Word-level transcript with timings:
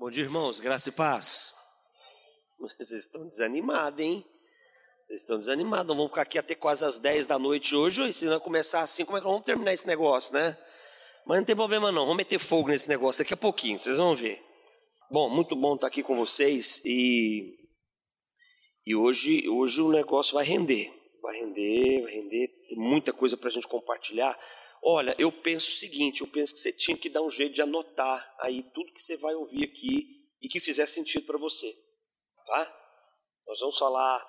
Bom 0.00 0.12
dia, 0.12 0.22
irmãos, 0.22 0.60
graça 0.60 0.90
e 0.90 0.92
paz. 0.92 1.56
Vocês 2.60 2.92
estão 2.92 3.26
desanimados, 3.26 3.98
hein? 3.98 4.24
Vocês 5.04 5.22
estão 5.22 5.36
desanimados, 5.38 5.88
não 5.88 5.96
vamos 5.96 6.12
ficar 6.12 6.22
aqui 6.22 6.38
até 6.38 6.54
quase 6.54 6.84
as 6.84 7.00
10 7.00 7.26
da 7.26 7.36
noite 7.36 7.74
hoje, 7.74 8.12
se 8.14 8.26
não 8.26 8.38
começar 8.38 8.82
assim, 8.82 9.04
como 9.04 9.18
é 9.18 9.20
que 9.20 9.26
vamos 9.26 9.42
terminar 9.42 9.74
esse 9.74 9.88
negócio, 9.88 10.32
né? 10.32 10.56
Mas 11.26 11.38
não 11.38 11.44
tem 11.44 11.56
problema 11.56 11.90
não, 11.90 12.02
vamos 12.02 12.16
meter 12.16 12.38
fogo 12.38 12.68
nesse 12.68 12.88
negócio 12.88 13.24
daqui 13.24 13.34
a 13.34 13.36
pouquinho, 13.36 13.76
vocês 13.76 13.96
vão 13.96 14.14
ver. 14.14 14.40
Bom, 15.10 15.28
muito 15.28 15.56
bom 15.56 15.74
estar 15.74 15.88
aqui 15.88 16.04
com 16.04 16.16
vocês 16.16 16.80
e, 16.84 17.58
e 18.86 18.94
hoje, 18.94 19.48
hoje 19.48 19.80
o 19.80 19.90
negócio 19.90 20.34
vai 20.34 20.44
render, 20.44 20.92
vai 21.20 21.40
render, 21.40 22.02
vai 22.02 22.12
render, 22.12 22.46
tem 22.68 22.78
muita 22.78 23.12
coisa 23.12 23.36
para 23.36 23.48
a 23.48 23.52
gente 23.52 23.66
compartilhar. 23.66 24.38
Olha, 24.82 25.14
eu 25.18 25.30
penso 25.30 25.68
o 25.68 25.72
seguinte: 25.72 26.20
eu 26.20 26.26
penso 26.28 26.54
que 26.54 26.60
você 26.60 26.72
tinha 26.72 26.96
que 26.96 27.08
dar 27.08 27.22
um 27.22 27.30
jeito 27.30 27.54
de 27.54 27.62
anotar 27.62 28.36
aí 28.40 28.62
tudo 28.72 28.92
que 28.92 29.02
você 29.02 29.16
vai 29.16 29.34
ouvir 29.34 29.64
aqui 29.64 30.18
e 30.40 30.48
que 30.48 30.60
fizer 30.60 30.86
sentido 30.86 31.26
para 31.26 31.38
você, 31.38 31.72
tá? 32.46 32.74
Nós 33.46 33.60
vamos 33.60 33.78
falar, 33.78 34.24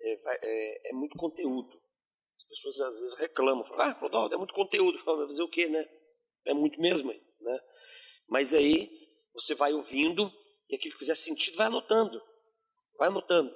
é, 0.00 0.12
é, 0.42 0.90
é, 0.90 0.92
muito 0.92 1.16
conteúdo. 1.18 1.76
As 2.36 2.44
pessoas 2.44 2.80
às 2.80 3.00
vezes 3.00 3.18
reclamam, 3.18 3.64
ah, 3.74 3.92
Rodolfo, 4.00 4.34
é 4.34 4.38
muito 4.38 4.54
conteúdo. 4.54 4.98
Fala, 4.98 5.26
fazer 5.26 5.42
o 5.42 5.50
quê, 5.50 5.68
né? 5.68 5.84
É 6.46 6.54
muito 6.54 6.80
mesmo, 6.80 7.12
né? 7.12 7.60
Mas 8.28 8.54
aí 8.54 8.88
você 9.34 9.54
vai 9.54 9.72
ouvindo 9.72 10.32
e 10.68 10.76
aquilo 10.76 10.92
que 10.92 11.00
fizer 11.00 11.14
sentido 11.14 11.56
vai 11.56 11.66
anotando, 11.66 12.22
vai 12.96 13.08
anotando. 13.08 13.54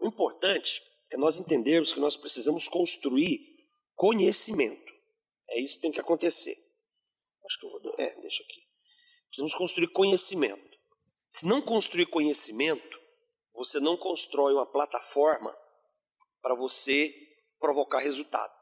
O 0.00 0.06
importante 0.06 0.80
é 1.10 1.16
nós 1.16 1.38
entendermos 1.38 1.92
que 1.92 2.00
nós 2.00 2.16
precisamos 2.16 2.68
construir 2.68 3.40
conhecimento. 3.94 4.83
É 5.54 5.60
isso 5.60 5.76
que 5.76 5.82
tem 5.82 5.92
que 5.92 6.00
acontecer. 6.00 6.56
Acho 7.46 7.60
que 7.60 7.66
eu 7.66 7.70
vou. 7.70 7.94
É, 7.96 8.20
deixa 8.20 8.42
aqui. 8.42 8.60
Precisamos 9.28 9.54
construir 9.54 9.86
conhecimento. 9.88 10.78
Se 11.28 11.46
não 11.46 11.62
construir 11.62 12.06
conhecimento, 12.06 13.00
você 13.54 13.78
não 13.78 13.96
constrói 13.96 14.52
uma 14.52 14.66
plataforma 14.66 15.56
para 16.42 16.56
você 16.56 17.14
provocar 17.60 18.00
resultado. 18.00 18.52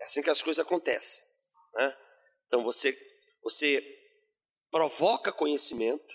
É 0.00 0.04
assim 0.04 0.22
que 0.22 0.30
as 0.30 0.42
coisas 0.42 0.64
acontecem. 0.64 1.22
Né? 1.74 1.96
Então 2.46 2.64
você, 2.64 2.96
você 3.42 3.82
provoca 4.70 5.30
conhecimento 5.30 6.14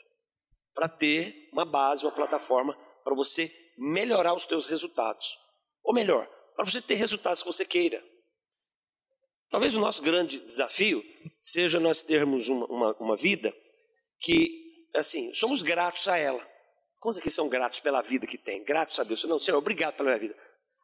para 0.74 0.90
ter 0.90 1.50
uma 1.54 1.66
base, 1.66 2.04
uma 2.04 2.12
plataforma 2.12 2.74
para 3.04 3.16
você 3.16 3.52
melhorar 3.78 4.34
os 4.34 4.44
seus 4.44 4.66
resultados. 4.66 5.38
Ou 5.84 5.94
melhor, 5.94 6.28
para 6.56 6.66
você 6.66 6.82
ter 6.82 6.96
resultados 6.96 7.44
que 7.44 7.48
você 7.48 7.66
queira. 7.66 8.04
Talvez 9.50 9.76
o 9.76 9.80
nosso 9.80 10.02
grande 10.04 10.40
desafio 10.42 11.04
seja 11.42 11.80
nós 11.80 12.04
termos 12.04 12.50
uma, 12.50 12.66
uma, 12.68 12.94
uma 12.98 13.18
vida 13.18 13.54
que, 14.20 14.88
assim, 14.96 15.34
somos 15.34 15.64
gratos 15.64 16.08
a 16.08 16.18
ela. 16.18 16.46
Quantos 17.00 17.20
aqui 17.20 17.32
são 17.32 17.50
gratos 17.50 17.80
pela 17.80 18.02
vida 18.02 18.28
que 18.28 18.38
tem? 18.38 18.64
Gratos 18.64 19.00
a 19.00 19.04
Deus. 19.04 19.24
Não, 19.24 19.40
Senhor, 19.40 19.58
obrigado 19.58 19.96
pela 19.96 20.10
minha 20.10 20.20
vida. 20.20 20.38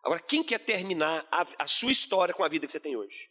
Agora, 0.03 0.19
quem 0.19 0.43
quer 0.43 0.59
terminar 0.59 1.27
a, 1.31 1.63
a 1.63 1.67
sua 1.67 1.91
história 1.91 2.33
com 2.33 2.43
a 2.43 2.47
vida 2.47 2.65
que 2.65 2.71
você 2.71 2.79
tem 2.79 2.95
hoje? 2.95 3.29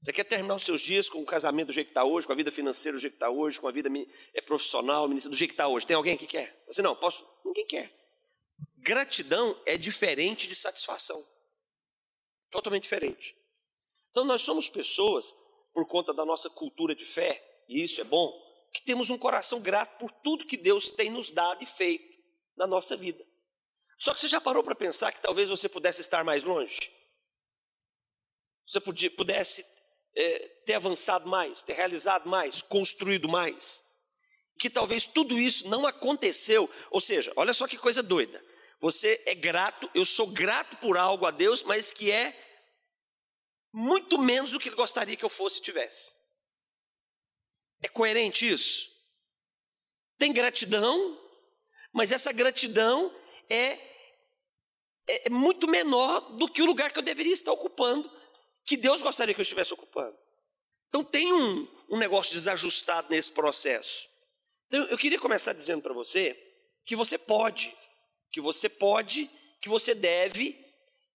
Você 0.00 0.12
quer 0.12 0.24
terminar 0.24 0.54
os 0.54 0.62
seus 0.62 0.80
dias 0.80 1.08
com 1.08 1.20
o 1.20 1.26
casamento 1.26 1.68
do 1.68 1.72
jeito 1.72 1.88
que 1.88 1.90
está 1.90 2.04
hoje, 2.04 2.26
com 2.26 2.32
a 2.32 2.36
vida 2.36 2.52
financeira 2.52 2.96
do 2.96 3.00
jeito 3.00 3.14
que 3.14 3.16
está 3.16 3.30
hoje, 3.30 3.60
com 3.60 3.66
a 3.66 3.72
vida 3.72 3.88
é, 4.34 4.40
profissional, 4.40 5.08
do 5.08 5.34
jeito 5.34 5.50
que 5.50 5.54
está 5.54 5.66
hoje? 5.66 5.86
Tem 5.86 5.96
alguém 5.96 6.16
que 6.16 6.26
quer? 6.26 6.64
Você 6.68 6.82
não, 6.82 6.94
posso? 6.94 7.26
Ninguém 7.44 7.66
quer. 7.66 7.92
Gratidão 8.76 9.60
é 9.66 9.76
diferente 9.76 10.46
de 10.46 10.54
satisfação. 10.54 11.20
Totalmente 12.50 12.84
diferente. 12.84 13.37
Então 14.18 14.26
nós 14.26 14.42
somos 14.42 14.68
pessoas, 14.68 15.32
por 15.72 15.86
conta 15.86 16.12
da 16.12 16.24
nossa 16.24 16.50
cultura 16.50 16.92
de 16.92 17.04
fé, 17.04 17.40
e 17.68 17.84
isso 17.84 18.00
é 18.00 18.04
bom, 18.04 18.36
que 18.74 18.82
temos 18.82 19.10
um 19.10 19.16
coração 19.16 19.60
grato 19.60 19.96
por 19.96 20.10
tudo 20.10 20.44
que 20.44 20.56
Deus 20.56 20.90
tem 20.90 21.08
nos 21.08 21.30
dado 21.30 21.62
e 21.62 21.66
feito 21.66 22.04
na 22.56 22.66
nossa 22.66 22.96
vida. 22.96 23.24
Só 23.96 24.12
que 24.12 24.18
você 24.18 24.26
já 24.26 24.40
parou 24.40 24.64
para 24.64 24.74
pensar 24.74 25.12
que 25.12 25.20
talvez 25.20 25.48
você 25.48 25.68
pudesse 25.68 26.00
estar 26.00 26.24
mais 26.24 26.42
longe? 26.42 26.80
Você 28.66 28.80
podia, 28.80 29.08
pudesse 29.08 29.64
é, 30.16 30.38
ter 30.66 30.74
avançado 30.74 31.28
mais, 31.28 31.62
ter 31.62 31.74
realizado 31.74 32.28
mais, 32.28 32.60
construído 32.60 33.28
mais. 33.28 33.84
Que 34.58 34.68
talvez 34.68 35.06
tudo 35.06 35.38
isso 35.38 35.68
não 35.68 35.86
aconteceu. 35.86 36.68
Ou 36.90 37.00
seja, 37.00 37.32
olha 37.36 37.54
só 37.54 37.68
que 37.68 37.78
coisa 37.78 38.02
doida. 38.02 38.44
Você 38.80 39.22
é 39.26 39.34
grato, 39.36 39.88
eu 39.94 40.04
sou 40.04 40.26
grato 40.26 40.76
por 40.78 40.96
algo 40.96 41.24
a 41.24 41.30
Deus, 41.30 41.62
mas 41.62 41.92
que 41.92 42.10
é 42.10 42.47
muito 43.72 44.18
menos 44.18 44.50
do 44.50 44.58
que 44.58 44.68
ele 44.68 44.76
gostaria 44.76 45.16
que 45.16 45.24
eu 45.24 45.28
fosse 45.28 45.58
e 45.58 45.62
tivesse. 45.62 46.14
É 47.82 47.88
coerente 47.88 48.46
isso? 48.46 48.90
Tem 50.18 50.32
gratidão, 50.32 51.20
mas 51.92 52.10
essa 52.10 52.32
gratidão 52.32 53.14
é, 53.48 53.78
é 55.06 55.30
muito 55.30 55.68
menor 55.68 56.20
do 56.36 56.48
que 56.48 56.62
o 56.62 56.66
lugar 56.66 56.92
que 56.92 56.98
eu 56.98 57.02
deveria 57.02 57.32
estar 57.32 57.52
ocupando, 57.52 58.10
que 58.64 58.76
Deus 58.76 59.00
gostaria 59.00 59.34
que 59.34 59.40
eu 59.40 59.44
estivesse 59.44 59.72
ocupando. 59.72 60.16
Então 60.88 61.04
tem 61.04 61.32
um, 61.32 61.68
um 61.90 61.98
negócio 61.98 62.32
desajustado 62.32 63.08
nesse 63.10 63.30
processo. 63.30 64.08
Então, 64.66 64.84
eu 64.86 64.98
queria 64.98 65.18
começar 65.18 65.52
dizendo 65.52 65.82
para 65.82 65.94
você 65.94 66.36
que 66.84 66.94
você 66.94 67.16
pode, 67.16 67.74
que 68.30 68.40
você 68.40 68.68
pode, 68.68 69.30
que 69.60 69.68
você 69.68 69.94
deve 69.94 70.58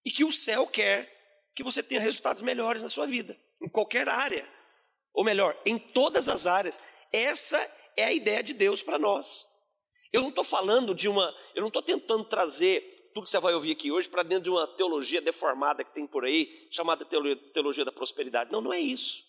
e 0.06 0.12
que 0.12 0.24
o 0.24 0.32
céu 0.32 0.66
quer 0.66 1.23
que 1.56 1.64
você 1.64 1.84
tenha 1.84 2.02
resultados 2.02 2.42
melhores 2.42 2.84
na 2.84 2.90
sua 2.90 3.06
vida, 3.06 3.38
em 3.62 3.70
qualquer 3.70 4.08
área. 4.10 4.48
Ou 5.14 5.24
melhor, 5.24 5.60
em 5.66 5.78
todas 5.78 6.28
as 6.28 6.48
áreas. 6.48 6.80
Essa 7.12 7.60
é 7.96 8.06
a 8.06 8.14
ideia 8.14 8.42
de 8.42 8.54
Deus 8.54 8.82
para 8.82 8.98
nós. 8.98 9.46
Eu 10.12 10.22
não 10.22 10.30
estou 10.30 10.44
falando 10.44 10.94
de 10.96 11.08
uma. 11.08 11.34
Eu 11.54 11.62
não 11.62 11.68
estou 11.68 11.82
tentando 11.82 12.24
trazer 12.26 13.12
tudo 13.14 13.26
que 13.26 13.30
você 13.30 13.40
vai 13.40 13.54
ouvir 13.54 13.72
aqui 13.72 13.92
hoje 13.92 14.10
para 14.10 14.24
dentro 14.24 14.46
de 14.46 14.50
uma 14.50 14.68
teologia 14.68 15.22
deformada 15.22 15.84
que 15.84 15.94
tem 15.94 16.08
por 16.08 16.26
aí, 16.26 16.68
chamada 16.72 17.06
teologia 17.06 17.86
da 17.86 17.92
prosperidade. 17.92 18.52
Não, 18.52 18.62
não 18.62 18.74
é 18.74 18.80
isso. 18.80 19.24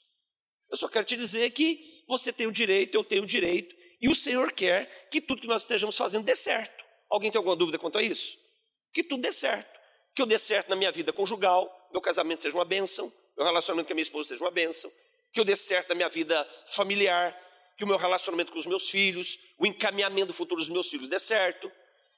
Eu 0.71 0.77
só 0.77 0.89
quero 0.89 1.05
te 1.05 1.17
dizer 1.17 1.51
que 1.51 2.03
você 2.09 2.33
tem 2.33 2.47
o 2.47 2.53
direito, 2.53 2.95
eu 2.95 3.05
tenho 3.05 3.23
o 3.23 3.27
direito, 3.27 3.77
e 4.01 4.09
o 4.09 4.15
Senhor 4.15 4.53
quer 4.53 5.09
que 5.11 5.21
tudo 5.21 5.41
que 5.41 5.47
nós 5.47 5.63
estejamos 5.63 5.97
fazendo 5.97 6.25
dê 6.25 6.35
certo. 6.35 6.85
Alguém 7.11 7.31
tem 7.31 7.39
alguma 7.39 7.55
dúvida 7.55 7.79
quanto 7.79 7.99
a 7.99 8.03
isso? 8.03 8.37
Que 8.93 9.05
tudo 9.05 9.23
dê 9.23 9.33
certo. 9.33 9.81
Que 10.15 10.23
eu 10.23 10.27
dê 10.27 10.39
certo 10.39 10.69
na 10.69 10.77
minha 10.77 10.91
vida 10.91 11.13
conjugal, 11.13 11.71
meu 11.95 12.01
casamento 12.01 12.43
seja 12.43 12.57
uma 12.57 12.65
bênção, 12.65 13.11
meu 13.37 13.47
relacionamento 13.47 13.87
com 13.87 13.93
a 13.93 13.95
minha 13.95 14.03
esposa 14.03 14.31
seja 14.31 14.43
uma 14.43 14.51
bênção, 14.51 14.91
que 15.33 15.39
eu 15.39 15.45
dê 15.45 15.55
certo 15.55 15.91
na 15.91 15.95
minha 15.95 16.09
vida 16.09 16.45
familiar, 16.67 17.33
que 17.79 17.85
o 17.85 17.87
meu 17.87 17.97
relacionamento 17.97 18.51
com 18.51 18.59
os 18.59 18.67
meus 18.67 18.91
filhos, 18.91 19.39
o 19.59 19.65
encaminhamento 19.65 20.27
do 20.27 20.35
futuro 20.35 20.61
dos 20.61 20.69
meus 20.69 20.91
filhos 20.91 21.09
dê 21.09 21.21
certo, 21.21 21.71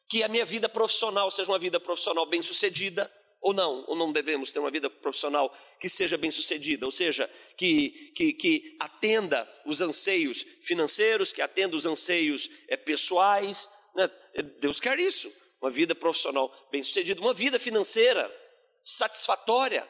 que 0.09 0.23
a 0.23 0.29
minha 0.29 0.47
vida 0.47 0.67
profissional 0.67 1.31
seja 1.31 1.51
uma 1.51 1.59
vida 1.59 1.79
profissional 1.79 2.25
bem-sucedida, 2.25 3.13
ou 3.39 3.53
não, 3.53 3.85
ou 3.87 3.95
não 3.95 4.11
devemos 4.11 4.51
ter 4.51 4.61
uma 4.61 4.71
vida 4.71 4.89
profissional 4.89 5.55
que 5.79 5.91
seja 5.91 6.17
bem-sucedida, 6.17 6.87
ou 6.87 6.91
seja, 6.91 7.31
que, 7.59 8.13
que, 8.17 8.33
que, 8.33 8.77
atenda 8.81 9.47
os 9.67 9.83
anseios 9.83 10.45
financeiros, 10.63 11.33
que 11.33 11.43
atenda 11.43 11.77
os 11.77 11.85
anseios 11.85 12.49
é, 12.67 12.79
pessoais. 12.79 13.71
Né? 13.95 14.11
Deus 14.59 14.81
quer 14.81 14.99
isso, 14.99 15.31
uma 15.61 15.71
vida 15.71 15.95
profissional 15.95 16.51
bem-sucedida, 16.73 17.21
uma 17.21 17.35
vida 17.35 17.59
financeira 17.59 18.46
satisfatória, 18.87 19.89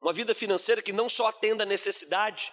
uma 0.00 0.14
vida 0.14 0.34
financeira 0.34 0.80
que 0.80 0.92
não 0.92 1.06
só 1.06 1.26
atenda 1.26 1.64
a 1.64 1.66
necessidade. 1.66 2.50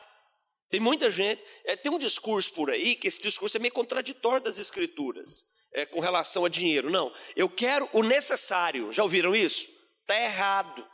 Tem 0.69 0.79
muita 0.79 1.09
gente, 1.09 1.41
é, 1.63 1.77
tem 1.77 1.89
um 1.89 1.97
discurso 1.97 2.51
por 2.53 2.69
aí, 2.69 2.97
que 2.97 3.07
esse 3.07 3.21
discurso 3.21 3.55
é 3.55 3.59
meio 3.61 3.73
contraditório 3.73 4.43
das 4.43 4.59
escrituras, 4.59 5.45
é, 5.71 5.85
com 5.85 6.01
relação 6.01 6.43
a 6.43 6.49
dinheiro. 6.49 6.89
Não, 6.89 7.13
eu 7.33 7.47
quero 7.49 7.89
o 7.93 8.03
necessário, 8.03 8.91
já 8.91 9.03
ouviram 9.03 9.33
isso? 9.33 9.69
Está 10.01 10.19
errado. 10.19 10.85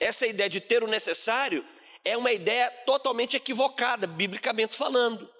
Essa 0.00 0.26
ideia 0.26 0.48
de 0.48 0.60
ter 0.60 0.82
o 0.82 0.88
necessário 0.88 1.64
é 2.04 2.16
uma 2.16 2.32
ideia 2.32 2.70
totalmente 2.86 3.36
equivocada, 3.36 4.06
biblicamente 4.06 4.74
falando. 4.74 5.30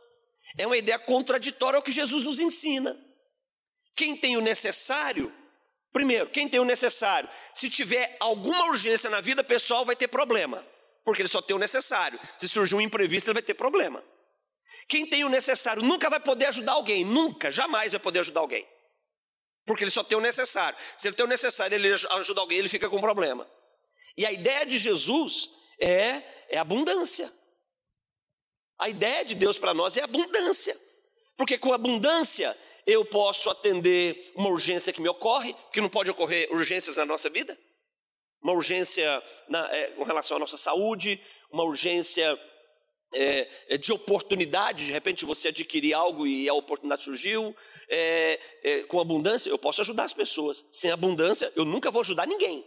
É 0.59 0.67
uma 0.67 0.77
ideia 0.77 0.99
contraditória 0.99 1.79
ao 1.79 1.83
que 1.83 1.93
Jesus 1.93 2.25
nos 2.25 2.39
ensina. 2.39 2.95
Quem 3.97 4.17
tem 4.17 4.37
o 4.37 4.41
necessário 4.41 5.33
Primeiro, 5.95 6.29
quem 6.29 6.49
tem 6.49 6.59
o 6.59 6.65
necessário? 6.65 7.31
Se 7.55 7.71
tiver 7.71 8.17
alguma 8.19 8.65
urgência 8.65 9.09
na 9.09 9.21
vida 9.21 9.45
pessoal, 9.45 9.85
vai 9.85 9.95
ter 9.95 10.09
problema, 10.09 10.67
porque 11.05 11.23
ele 11.23 11.29
só 11.29 11.41
tem 11.41 11.55
o 11.55 11.59
necessário. 11.59 12.19
Se 12.37 12.49
surgir 12.49 12.75
um 12.75 12.81
imprevisto, 12.81 13.29
ele 13.29 13.35
vai 13.35 13.43
ter 13.45 13.55
problema. 13.55 14.03
Quem 14.89 15.07
tem 15.07 15.23
o 15.23 15.29
necessário 15.29 15.85
nunca 15.85 16.11
vai 16.11 16.19
poder 16.19 16.47
ajudar 16.47 16.73
alguém, 16.73 17.05
nunca, 17.05 17.53
jamais 17.53 17.93
vai 17.93 18.01
poder 18.01 18.19
ajudar 18.19 18.41
alguém, 18.41 18.67
porque 19.65 19.85
ele 19.85 19.91
só 19.93 20.03
tem 20.03 20.19
o 20.19 20.21
necessário. 20.21 20.77
Se 20.97 21.07
ele 21.07 21.15
tem 21.15 21.25
o 21.25 21.29
necessário, 21.29 21.77
ele 21.77 21.93
ajuda 21.93 22.41
alguém, 22.41 22.59
ele 22.59 22.69
fica 22.69 22.91
com 22.91 23.01
problema. 23.01 23.49
E 24.17 24.27
a 24.27 24.33
ideia 24.33 24.67
de 24.67 24.79
Jesus 24.79 25.49
é, 25.81 26.23
é 26.49 26.59
abundância. 26.59 27.33
A 28.81 28.89
ideia 28.89 29.25
de 29.25 29.37
Deus 29.37 29.59
para 29.59 29.73
nós 29.73 29.97
é 29.97 30.03
abundância, 30.03 30.77
porque 31.37 31.57
com 31.57 31.73
abundância 31.73 32.57
eu 32.87 33.05
posso 33.05 33.51
atender 33.51 34.33
uma 34.37 34.49
urgência 34.49 34.93
que 34.93 35.01
me 35.01 35.09
ocorre, 35.09 35.55
que 35.73 35.81
não 35.81 35.89
pode 35.89 36.11
ocorrer 36.11 36.53
urgências 36.53 36.97
na 36.97 37.07
nossa 37.07 37.31
vida, 37.31 37.59
uma 38.43 38.53
urgência 38.53 39.23
na, 39.49 39.75
é, 39.75 39.89
com 39.93 40.05
relação 40.05 40.37
à 40.37 40.41
nossa 40.41 40.57
saúde, 40.57 41.21
uma 41.51 41.65
urgência 41.65 42.39
é, 43.15 43.49
é, 43.69 43.79
de 43.79 43.93
oportunidade, 43.93 44.87
de 44.87 44.93
repente 44.93 45.25
você 45.25 45.49
adquirir 45.49 45.95
algo 45.95 46.27
e 46.27 46.49
a 46.49 46.55
oportunidade 46.55 47.05
surgiu, 47.05 47.57
é, 47.89 48.41
é, 48.63 48.83
com 48.83 49.01
abundância, 49.01 49.49
eu 49.49 49.59
posso 49.59 49.81
ajudar 49.81 50.05
as 50.05 50.13
pessoas. 50.13 50.65
Sem 50.73 50.91
abundância, 50.91 51.51
eu 51.57 51.65
nunca 51.65 51.91
vou 51.91 52.01
ajudar 52.01 52.27
ninguém. 52.27 52.67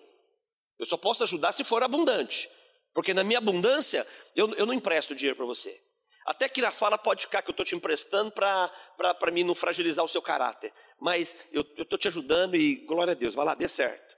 Eu 0.79 0.85
só 0.85 0.97
posso 0.97 1.23
ajudar 1.23 1.51
se 1.51 1.63
for 1.63 1.83
abundante. 1.83 2.49
Porque 2.93 3.13
na 3.13 3.23
minha 3.23 3.39
abundância, 3.39 4.05
eu, 4.35 4.53
eu 4.55 4.65
não 4.65 4.73
empresto 4.73 5.13
dinheiro 5.13 5.35
para 5.35 5.45
você. 5.45 5.79
Até 6.27 6.49
que 6.49 6.61
na 6.61 6.71
fala 6.71 6.97
pode 6.97 7.21
ficar 7.21 7.41
que 7.41 7.49
eu 7.49 7.53
estou 7.53 7.65
te 7.65 7.73
emprestando 7.73 8.33
para 8.33 9.31
mim 9.31 9.45
não 9.45 9.55
fragilizar 9.55 10.03
o 10.03 10.09
seu 10.09 10.21
caráter. 10.21 10.73
Mas 10.99 11.37
eu 11.53 11.61
estou 11.61 11.97
te 11.97 12.09
ajudando 12.09 12.57
e 12.57 12.85
glória 12.85 13.11
a 13.11 13.15
Deus, 13.15 13.33
vai 13.33 13.45
lá, 13.45 13.55
dê 13.55 13.65
certo. 13.65 14.13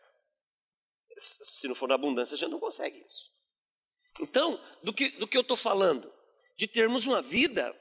Se 1.15 1.67
não 1.67 1.75
for 1.75 1.87
na 1.87 1.93
abundância, 1.93 2.33
a 2.33 2.37
gente 2.37 2.49
não 2.49 2.59
consegue 2.59 2.99
isso. 3.05 3.29
Então, 4.19 4.59
do 4.81 4.91
que, 4.91 5.09
do 5.11 5.27
que 5.27 5.37
eu 5.37 5.41
estou 5.41 5.55
falando? 5.55 6.11
De 6.57 6.67
termos 6.67 7.05
uma 7.05 7.21
vida 7.21 7.79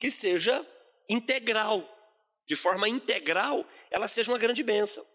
que 0.00 0.10
seja 0.10 0.66
integral. 1.08 1.88
De 2.48 2.56
forma 2.56 2.88
integral, 2.88 3.64
ela 3.90 4.08
seja 4.08 4.32
uma 4.32 4.38
grande 4.38 4.64
bênção. 4.64 5.06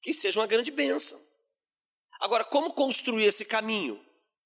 Que 0.00 0.14
seja 0.14 0.38
uma 0.38 0.46
grande 0.46 0.70
bênção. 0.70 1.20
Agora, 2.20 2.44
como 2.44 2.72
construir 2.72 3.24
esse 3.24 3.44
caminho? 3.44 4.00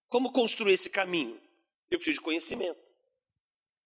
Como 0.09 0.33
construir 0.33 0.73
esse 0.73 0.89
caminho? 0.89 1.39
Eu 1.91 1.99
preciso 1.99 2.17
de 2.17 2.25
conhecimento. 2.25 2.81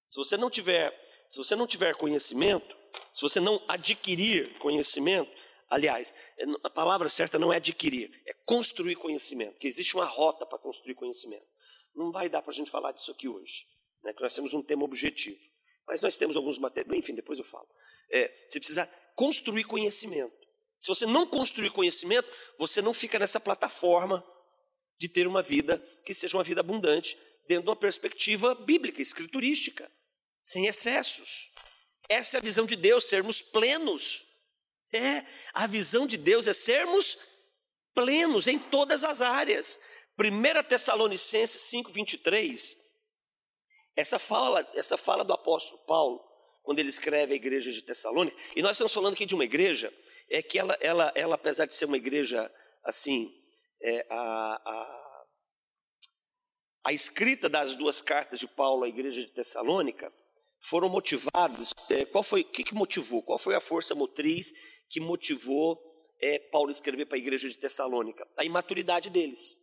Se 0.08 0.16
você 0.16 0.36
não 0.36 0.50
tiver, 0.50 0.92
se 1.28 1.38
você 1.38 1.54
não 1.54 1.66
tiver 1.66 1.94
conhecimento, 1.94 2.76
se 3.14 3.22
você 3.22 3.38
não 3.38 3.62
adquirir 3.68 4.58
conhecimento, 4.58 5.30
aliás, 5.68 6.14
é, 6.38 6.44
a 6.64 6.70
palavra 6.70 7.08
certa 7.08 7.38
não 7.38 7.52
é 7.52 7.56
adquirir, 7.56 8.10
é 8.26 8.32
construir 8.44 8.96
conhecimento, 8.96 9.58
que 9.58 9.68
existe 9.68 9.94
uma 9.94 10.04
rota 10.04 10.44
para 10.44 10.58
construir 10.58 10.94
conhecimento. 10.94 11.46
Não 11.94 12.10
vai 12.10 12.28
dar 12.28 12.42
para 12.42 12.50
a 12.50 12.54
gente 12.54 12.70
falar 12.70 12.92
disso 12.92 13.10
aqui 13.10 13.28
hoje, 13.28 13.66
né, 14.02 14.12
que 14.12 14.22
nós 14.22 14.34
temos 14.34 14.52
um 14.52 14.62
tema 14.62 14.84
objetivo. 14.84 15.40
Mas 15.86 16.00
nós 16.00 16.16
temos 16.16 16.36
alguns 16.36 16.58
materiais, 16.58 16.98
enfim, 16.98 17.14
depois 17.14 17.38
eu 17.38 17.44
falo. 17.44 17.68
É, 18.10 18.28
você 18.48 18.58
precisa 18.58 18.86
construir 19.14 19.64
conhecimento. 19.64 20.40
Se 20.80 20.88
você 20.88 21.04
não 21.04 21.26
construir 21.26 21.70
conhecimento, 21.70 22.28
você 22.56 22.80
não 22.80 22.94
fica 22.94 23.18
nessa 23.18 23.38
plataforma 23.38 24.24
de 24.98 25.08
ter 25.08 25.26
uma 25.26 25.42
vida 25.42 25.78
que 26.04 26.14
seja 26.14 26.36
uma 26.36 26.44
vida 26.44 26.60
abundante, 26.60 27.18
dentro 27.50 27.64
de 27.64 27.70
uma 27.70 27.76
perspectiva 27.76 28.54
bíblica, 28.54 29.02
escriturística, 29.02 29.90
sem 30.40 30.66
excessos. 30.66 31.50
Essa 32.08 32.36
é 32.36 32.38
a 32.38 32.42
visão 32.42 32.64
de 32.64 32.76
Deus, 32.76 33.06
sermos 33.06 33.42
plenos. 33.42 34.22
É, 34.92 35.24
a 35.52 35.66
visão 35.66 36.06
de 36.06 36.16
Deus 36.16 36.46
é 36.46 36.52
sermos 36.52 37.18
plenos 37.92 38.46
em 38.46 38.56
todas 38.56 39.02
as 39.02 39.20
áreas. 39.20 39.80
1 40.16 40.62
Tessalonicenses 40.68 41.62
5, 41.62 41.90
23, 41.90 42.76
essa 43.96 44.18
fala, 44.20 44.64
essa 44.74 44.96
fala 44.96 45.24
do 45.24 45.32
apóstolo 45.32 45.84
Paulo, 45.86 46.20
quando 46.62 46.78
ele 46.78 46.88
escreve 46.88 47.32
a 47.32 47.36
igreja 47.36 47.72
de 47.72 47.82
Tessalônica, 47.82 48.36
e 48.54 48.62
nós 48.62 48.72
estamos 48.72 48.94
falando 48.94 49.14
aqui 49.14 49.26
de 49.26 49.34
uma 49.34 49.44
igreja, 49.44 49.92
é 50.28 50.40
que 50.40 50.56
ela, 50.56 50.76
ela, 50.80 51.12
ela 51.16 51.34
apesar 51.34 51.66
de 51.66 51.74
ser 51.74 51.86
uma 51.86 51.96
igreja 51.96 52.48
assim, 52.84 53.34
é, 53.82 54.06
a, 54.08 54.62
a, 54.64 54.99
a 56.84 56.92
escrita 56.92 57.48
das 57.48 57.74
duas 57.74 58.00
cartas 58.00 58.40
de 58.40 58.48
Paulo 58.48 58.84
à 58.84 58.88
igreja 58.88 59.20
de 59.20 59.32
Tessalônica 59.32 60.12
foram 60.60 60.88
motivados. 60.88 61.72
É, 61.90 62.04
qual 62.04 62.24
foi, 62.24 62.42
o 62.42 62.44
que, 62.44 62.64
que 62.64 62.74
motivou? 62.74 63.22
Qual 63.22 63.38
foi 63.38 63.54
a 63.54 63.60
força 63.60 63.94
motriz 63.94 64.52
que 64.88 65.00
motivou 65.00 65.78
é, 66.20 66.38
Paulo 66.38 66.70
escrever 66.70 67.06
para 67.06 67.16
a 67.16 67.18
igreja 67.18 67.48
de 67.48 67.56
Tessalônica? 67.56 68.26
A 68.36 68.44
imaturidade 68.44 69.10
deles. 69.10 69.58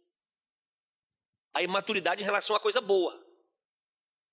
A 1.54 1.64
imaturidade 1.64 2.22
em 2.22 2.26
relação 2.26 2.56
a 2.56 2.60
coisa 2.60 2.82
boa. 2.82 3.26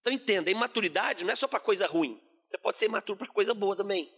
Então 0.01 0.13
entenda, 0.13 0.51
a 0.51 0.53
imaturidade 0.53 1.25
não 1.25 1.33
é 1.33 1.37
só 1.37 1.49
para 1.49 1.61
coisa 1.61 1.87
ruim. 1.87 2.21
Você 2.47 2.59
pode 2.59 2.79
ser 2.79 2.87
imaturo 2.87 3.19
para 3.19 3.29
coisa 3.29 3.55
boa 3.55 3.75
também. 3.75 4.13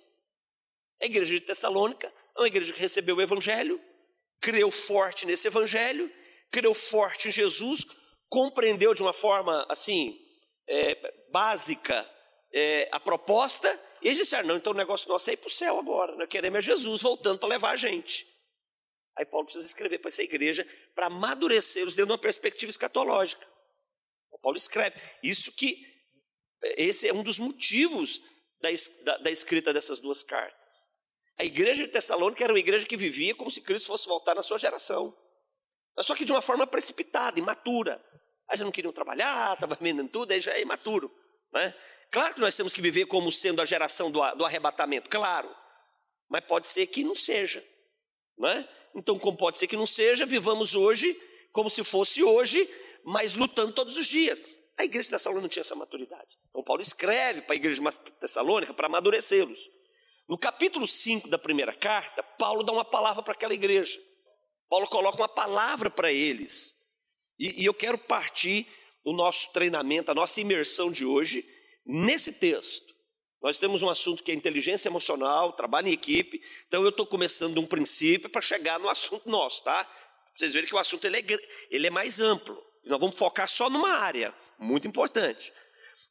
A 1.00 1.06
igreja 1.06 1.34
de 1.34 1.40
Tessalônica 1.40 2.12
é 2.36 2.40
uma 2.40 2.48
igreja 2.48 2.72
que 2.72 2.80
recebeu 2.80 3.16
o 3.16 3.22
evangelho, 3.22 3.80
creu 4.40 4.70
forte 4.72 5.24
nesse 5.24 5.46
evangelho, 5.46 6.10
creu 6.50 6.74
forte 6.74 7.28
em 7.28 7.30
Jesus, 7.30 7.86
compreendeu 8.28 8.94
de 8.94 9.02
uma 9.02 9.12
forma 9.12 9.66
assim 9.68 10.18
é, 10.66 11.14
básica 11.30 12.08
é, 12.52 12.88
a 12.92 12.98
proposta, 12.98 13.68
e 14.02 14.08
eles 14.08 14.18
disseram: 14.18 14.48
não, 14.48 14.56
então 14.56 14.72
o 14.72 14.76
negócio 14.76 15.08
nosso 15.08 15.28
é 15.30 15.34
ir 15.34 15.36
para 15.36 15.48
o 15.48 15.50
céu 15.50 15.78
agora, 15.78 16.14
nós 16.16 16.28
queremos 16.28 16.58
é 16.58 16.62
Jesus 16.62 17.02
voltando 17.02 17.38
para 17.38 17.48
levar 17.48 17.72
a 17.72 17.76
gente. 17.76 18.26
Aí 19.16 19.24
Paulo 19.24 19.46
precisa 19.46 19.66
escrever 19.66 19.98
para 19.98 20.08
essa 20.08 20.22
igreja 20.22 20.66
para 20.94 21.06
amadurecê-los 21.06 21.94
dentro 21.94 22.06
de 22.06 22.12
uma 22.12 22.18
perspectiva 22.18 22.70
escatológica. 22.70 23.46
O 24.30 24.38
Paulo 24.38 24.58
escreve. 24.58 25.00
Isso 25.22 25.52
que 25.52 25.82
esse 26.76 27.08
é 27.08 27.14
um 27.14 27.22
dos 27.22 27.38
motivos 27.38 28.20
da, 28.60 28.68
da, 29.04 29.18
da 29.18 29.30
escrita 29.30 29.72
dessas 29.72 30.00
duas 30.00 30.22
cartas. 30.22 30.90
A 31.38 31.44
igreja 31.44 31.86
de 31.86 31.92
Tessalônica 31.92 32.42
era 32.42 32.52
uma 32.52 32.58
igreja 32.58 32.86
que 32.86 32.96
vivia 32.96 33.34
como 33.34 33.50
se 33.50 33.60
Cristo 33.60 33.86
fosse 33.86 34.06
voltar 34.06 34.34
na 34.34 34.42
sua 34.42 34.58
geração. 34.58 35.16
Só 36.00 36.14
que 36.14 36.24
de 36.24 36.32
uma 36.32 36.42
forma 36.42 36.66
precipitada, 36.66 37.38
imatura. 37.38 38.02
Aí 38.48 38.56
já 38.56 38.64
não 38.64 38.72
queriam 38.72 38.92
trabalhar, 38.92 39.54
estava 39.54 39.76
vendendo 39.80 40.08
tudo, 40.08 40.32
aí 40.32 40.40
já 40.40 40.52
é 40.52 40.60
imaturo. 40.60 41.12
Né? 41.52 41.74
Claro 42.10 42.34
que 42.34 42.40
nós 42.40 42.56
temos 42.56 42.72
que 42.72 42.80
viver 42.80 43.06
como 43.06 43.32
sendo 43.32 43.60
a 43.60 43.64
geração 43.64 44.10
do, 44.10 44.20
do 44.34 44.44
arrebatamento, 44.44 45.08
claro. 45.08 45.48
Mas 46.28 46.44
pode 46.44 46.68
ser 46.68 46.86
que 46.86 47.02
não 47.04 47.14
seja. 47.14 47.64
Né? 48.38 48.68
Então, 48.94 49.18
como 49.18 49.36
pode 49.36 49.58
ser 49.58 49.66
que 49.66 49.76
não 49.76 49.86
seja, 49.86 50.26
vivamos 50.26 50.74
hoje 50.74 51.18
como 51.52 51.70
se 51.70 51.82
fosse 51.82 52.22
hoje, 52.22 52.68
mas 53.04 53.34
lutando 53.34 53.72
todos 53.72 53.96
os 53.96 54.06
dias. 54.06 54.42
A 54.76 54.84
igreja 54.84 55.04
de 55.04 55.10
Tessalônica 55.12 55.42
não 55.42 55.48
tinha 55.48 55.62
essa 55.62 55.74
maturidade. 55.74 56.36
Então, 56.50 56.62
Paulo 56.62 56.82
escreve 56.82 57.40
para 57.40 57.54
a 57.54 57.56
igreja 57.56 57.80
de 57.80 57.98
Tessalônica 58.20 58.74
para 58.74 58.86
amadurecê-los. 58.86 59.70
No 60.28 60.36
capítulo 60.36 60.86
5 60.86 61.28
da 61.28 61.38
primeira 61.38 61.72
carta, 61.72 62.22
Paulo 62.22 62.62
dá 62.62 62.72
uma 62.72 62.84
palavra 62.84 63.22
para 63.22 63.32
aquela 63.32 63.54
igreja. 63.54 63.98
Paulo 64.68 64.88
coloca 64.88 65.18
uma 65.18 65.28
palavra 65.28 65.90
para 65.90 66.12
eles. 66.12 66.74
E, 67.38 67.62
e 67.62 67.64
eu 67.64 67.74
quero 67.74 67.98
partir 67.98 68.66
o 69.04 69.12
nosso 69.12 69.52
treinamento, 69.52 70.10
a 70.10 70.14
nossa 70.14 70.40
imersão 70.40 70.90
de 70.90 71.04
hoje, 71.04 71.44
nesse 71.84 72.32
texto. 72.32 72.94
Nós 73.42 73.58
temos 73.58 73.82
um 73.82 73.88
assunto 73.88 74.24
que 74.24 74.32
é 74.32 74.34
inteligência 74.34 74.88
emocional, 74.88 75.52
trabalho 75.52 75.88
em 75.88 75.92
equipe. 75.92 76.42
Então 76.66 76.82
eu 76.82 76.88
estou 76.88 77.06
começando 77.06 77.58
um 77.58 77.66
princípio 77.66 78.28
para 78.28 78.40
chegar 78.40 78.80
no 78.80 78.88
assunto 78.88 79.28
nosso, 79.28 79.62
tá? 79.62 79.88
Vocês 80.34 80.52
verem 80.52 80.68
que 80.68 80.74
o 80.74 80.78
assunto 80.78 81.04
ele 81.06 81.18
é, 81.18 81.24
ele 81.70 81.86
é 81.86 81.90
mais 81.90 82.20
amplo. 82.20 82.60
Nós 82.84 83.00
vamos 83.00 83.18
focar 83.18 83.48
só 83.48 83.70
numa 83.70 83.90
área, 83.90 84.34
muito 84.58 84.86
importante. 84.88 85.52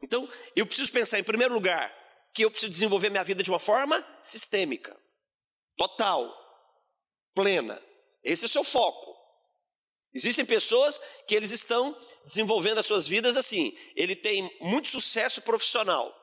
Então, 0.02 0.30
eu 0.56 0.66
preciso 0.66 0.92
pensar, 0.92 1.20
em 1.20 1.24
primeiro 1.24 1.54
lugar, 1.54 1.94
que 2.34 2.44
eu 2.44 2.52
preciso 2.52 2.72
desenvolver 2.72 3.10
minha 3.10 3.24
vida 3.24 3.42
de 3.42 3.50
uma 3.50 3.60
forma 3.60 4.06
sistêmica, 4.22 4.96
total, 5.78 6.34
plena. 7.34 7.82
Esse 8.26 8.46
é 8.46 8.48
o 8.48 8.50
seu 8.50 8.64
foco. 8.64 9.16
Existem 10.14 10.46
pessoas 10.46 11.00
que 11.28 11.36
eles 11.36 11.52
estão 11.52 11.96
desenvolvendo 12.26 12.80
as 12.80 12.86
suas 12.86 13.08
vidas 13.08 13.38
assim. 13.38 13.78
Ele 13.96 14.16
tem 14.16 14.50
muito 14.62 14.90
sucesso 14.90 15.42
profissional 15.42 16.14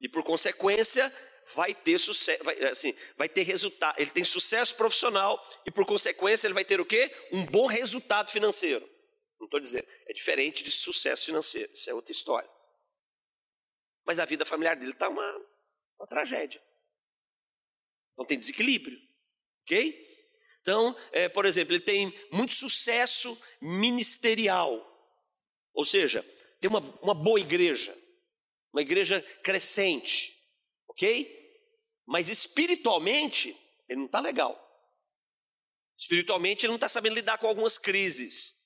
e, 0.00 0.08
por 0.08 0.22
consequência, 0.22 1.12
vai 1.54 1.74
ter 1.74 1.98
sucesso, 1.98 2.44
vai, 2.44 2.62
assim, 2.64 2.94
vai 3.16 3.28
ter 3.28 3.42
resultado. 3.42 3.98
Ele 3.98 4.10
tem 4.10 4.24
sucesso 4.24 4.74
profissional 4.76 5.42
e, 5.66 5.70
por 5.70 5.84
consequência, 5.84 6.46
ele 6.46 6.54
vai 6.54 6.64
ter 6.64 6.80
o 6.80 6.86
quê? 6.86 7.10
Um 7.32 7.44
bom 7.46 7.66
resultado 7.66 8.30
financeiro. 8.30 8.88
Não 9.40 9.46
estou 9.46 9.60
dizendo, 9.60 9.86
é 10.06 10.12
diferente 10.12 10.62
de 10.62 10.70
sucesso 10.70 11.26
financeiro, 11.26 11.72
isso 11.72 11.88
é 11.88 11.94
outra 11.94 12.12
história. 12.12 12.50
Mas 14.04 14.18
a 14.18 14.24
vida 14.24 14.44
familiar 14.44 14.76
dele 14.76 14.92
está 14.92 15.08
uma, 15.08 15.46
uma 15.98 16.06
tragédia. 16.06 16.62
Então 18.12 18.26
tem 18.26 18.38
desequilíbrio, 18.38 18.98
ok? 19.62 20.07
Então, 20.68 20.94
é, 21.12 21.30
por 21.30 21.46
exemplo, 21.46 21.72
ele 21.72 21.82
tem 21.82 22.14
muito 22.30 22.52
sucesso 22.52 23.40
ministerial, 23.58 24.70
ou 25.72 25.82
seja, 25.82 26.22
tem 26.60 26.68
uma, 26.68 26.80
uma 27.00 27.14
boa 27.14 27.40
igreja, 27.40 27.96
uma 28.70 28.82
igreja 28.82 29.22
crescente, 29.42 30.38
ok? 30.86 31.34
Mas 32.04 32.28
espiritualmente, 32.28 33.56
ele 33.88 34.00
não 34.00 34.04
está 34.04 34.20
legal. 34.20 34.62
Espiritualmente, 35.96 36.66
ele 36.66 36.72
não 36.72 36.76
está 36.76 36.86
sabendo 36.86 37.14
lidar 37.14 37.38
com 37.38 37.46
algumas 37.46 37.78
crises. 37.78 38.56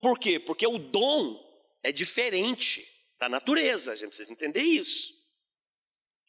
Por 0.00 0.18
quê? 0.18 0.40
Porque 0.40 0.66
o 0.66 0.78
dom 0.78 1.38
é 1.82 1.92
diferente 1.92 2.82
da 3.18 3.28
natureza, 3.28 3.92
a 3.92 3.94
gente 3.94 4.08
precisa 4.08 4.32
entender 4.32 4.62
isso. 4.62 5.12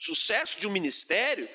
O 0.02 0.04
sucesso 0.04 0.60
de 0.60 0.68
um 0.68 0.72
ministério 0.72 1.50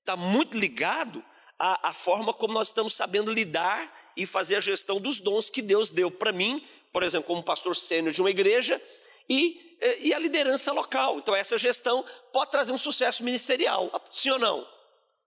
está 0.00 0.14
muito 0.14 0.58
ligado 0.58 1.24
à, 1.62 1.90
à, 1.90 1.94
forma 1.94 2.34
como 2.34 2.52
nós 2.52 2.68
estamos 2.68 2.92
sabendo 2.96 3.32
lidar 3.32 4.12
e 4.16 4.26
fazer 4.26 4.56
a 4.56 4.60
gestão 4.60 5.00
dos 5.00 5.20
dons 5.20 5.48
que 5.48 5.62
Deus 5.62 5.90
deu 5.90 6.10
para 6.10 6.32
mim, 6.32 6.60
por 6.92 7.04
exemplo, 7.04 7.28
como 7.28 7.40
pastor 7.40 7.76
sênior 7.76 8.12
de 8.12 8.20
uma 8.20 8.30
igreja, 8.30 8.82
e, 9.30 9.78
e 10.00 10.12
a 10.12 10.18
liderança 10.18 10.72
local. 10.72 11.18
Então, 11.18 11.36
essa 11.36 11.56
gestão 11.56 12.04
pode 12.32 12.50
trazer 12.50 12.72
um 12.72 12.78
sucesso 12.78 13.22
ministerial, 13.22 13.92
sim 14.10 14.30
ou 14.30 14.40
não? 14.40 14.68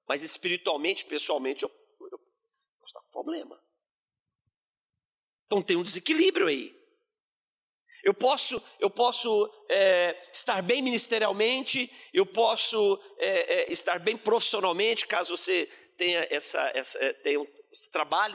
Mas 0.06 0.24
espiritualmente, 0.24 1.06
pessoalmente, 1.06 1.64
eu, 1.64 1.72
eu, 2.02 2.10
eu 2.12 2.20
com 2.20 3.12
problema. 3.24 3.58
Então 5.46 5.62
tem 5.62 5.78
um 5.78 5.84
desequilíbrio 5.84 6.48
aí. 6.48 6.76
Eu 8.04 8.14
posso, 8.14 8.62
eu 8.80 8.90
posso 8.90 9.50
é, 9.70 10.30
estar 10.34 10.62
bem 10.62 10.82
ministerialmente, 10.82 11.92
eu 12.14 12.26
posso 12.26 13.02
é, 13.18 13.30
é, 13.54 13.72
estar 13.72 14.00
bem 14.00 14.16
profissionalmente, 14.18 15.08
caso 15.08 15.36
você 15.36 15.68
tenha 15.98 16.28
essa, 16.30 16.60
essa 16.74 16.98
é, 17.00 17.14
tenha 17.14 17.40
um, 17.40 17.48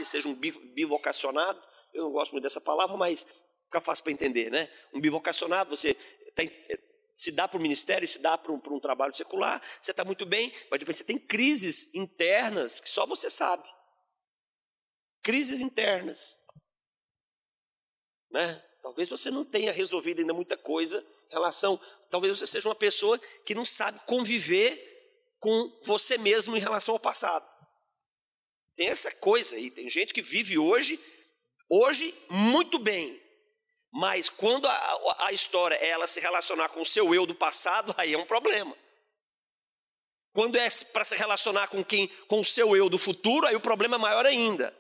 seja 0.05 0.29
um 0.29 0.35
bivocacionado. 0.35 1.63
Eu 1.93 2.05
não 2.05 2.13
gosto 2.13 2.33
muito 2.33 2.45
dessa 2.45 2.61
palavra, 2.61 2.97
mas 2.97 3.27
fica 3.65 3.81
fácil 3.81 4.05
para 4.05 4.13
entender, 4.13 4.51
né? 4.51 4.71
Um 4.93 5.01
bivocacionado, 5.01 5.75
você 5.75 5.95
tem, 6.35 6.49
é, 6.69 6.79
se 7.15 7.33
dá 7.33 7.47
para 7.47 7.59
o 7.59 7.61
ministério, 7.61 8.09
se 8.09 8.19
dá 8.19 8.39
para 8.39 8.53
um, 8.53 8.59
para 8.59 8.73
um 8.73 8.81
trabalho 8.81 9.13
secular, 9.13 9.63
você 9.81 9.91
está 9.91 10.05
muito 10.05 10.25
bem, 10.25 10.53
mas 10.71 10.81
depois 10.81 10.97
você 10.97 11.05
tem 11.05 11.19
crises 11.19 11.95
internas 11.95 12.81
que 12.81 12.89
só 12.89 13.07
você 13.07 13.29
sabe. 13.29 13.69
Crises 15.23 15.61
internas. 15.61 16.37
Né? 18.31 18.63
Talvez 18.83 19.09
você 19.09 19.31
não 19.31 19.45
tenha 19.45 19.73
resolvido 19.73 20.21
ainda 20.21 20.33
muita 20.33 20.57
coisa 20.57 21.05
em 21.29 21.35
relação. 21.35 21.79
Talvez 22.09 22.39
você 22.39 22.47
seja 22.47 22.69
uma 22.69 22.75
pessoa 22.75 23.19
que 23.45 23.55
não 23.55 23.67
sabe 23.67 24.01
conviver 24.07 24.90
com 25.41 25.81
você 25.83 26.17
mesmo 26.17 26.57
em 26.57 26.61
relação 26.61 26.95
ao 26.95 27.01
passado. 27.01 27.49
Tem 28.77 28.89
essa 28.89 29.11
coisa 29.17 29.57
aí, 29.57 29.71
tem 29.71 29.89
gente 29.89 30.13
que 30.15 30.23
vive 30.23 30.57
hoje, 30.57 30.99
hoje 31.69 32.15
muito 32.29 32.79
bem, 32.79 33.21
mas 33.93 34.29
quando 34.29 34.69
a, 34.69 35.27
a 35.27 35.33
história 35.33 35.75
é 35.75 35.89
ela 35.89 36.07
se 36.07 36.21
relacionar 36.21 36.69
com 36.69 36.81
o 36.81 36.87
seu 36.87 37.13
eu 37.15 37.27
do 37.27 37.35
passado, 37.35 37.93
aí 37.99 38.13
é 38.13 38.19
um 38.19 38.27
problema. 38.27 38.77
Quando 40.33 40.57
é 40.57 40.69
para 40.93 41.05
se 41.05 41.17
relacionar 41.17 41.69
com 41.69 41.85
quem, 41.85 42.07
com 42.29 42.41
o 42.41 42.45
seu 42.45 42.77
eu 42.77 42.89
do 42.89 42.99
futuro, 42.99 43.47
aí 43.47 43.57
o 43.57 43.61
problema 43.61 43.97
é 43.97 43.99
maior 43.99 44.25
ainda. 44.25 44.77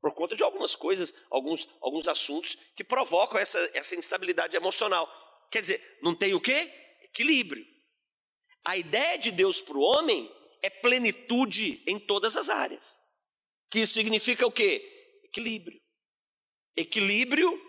Por 0.00 0.14
conta 0.14 0.36
de 0.36 0.42
algumas 0.42 0.76
coisas, 0.76 1.14
alguns, 1.30 1.68
alguns 1.80 2.06
assuntos 2.06 2.56
que 2.76 2.84
provocam 2.84 3.40
essa, 3.40 3.58
essa 3.74 3.96
instabilidade 3.96 4.56
emocional. 4.56 5.08
Quer 5.50 5.60
dizer, 5.60 5.98
não 6.02 6.14
tem 6.14 6.34
o 6.34 6.40
quê? 6.40 6.70
Equilíbrio. 7.02 7.71
A 8.64 8.76
ideia 8.76 9.18
de 9.18 9.30
Deus 9.30 9.60
para 9.60 9.76
o 9.76 9.82
homem 9.82 10.30
é 10.62 10.70
plenitude 10.70 11.82
em 11.86 11.98
todas 11.98 12.36
as 12.36 12.48
áreas. 12.48 13.00
Que 13.70 13.80
isso 13.80 13.94
significa 13.94 14.46
o 14.46 14.52
quê? 14.52 15.20
Equilíbrio. 15.24 15.80
Equilíbrio 16.76 17.60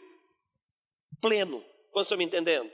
pleno. 1.19 1.63
Quantos 1.91 2.07
estão 2.07 2.17
me 2.17 2.25
entendendo? 2.25 2.71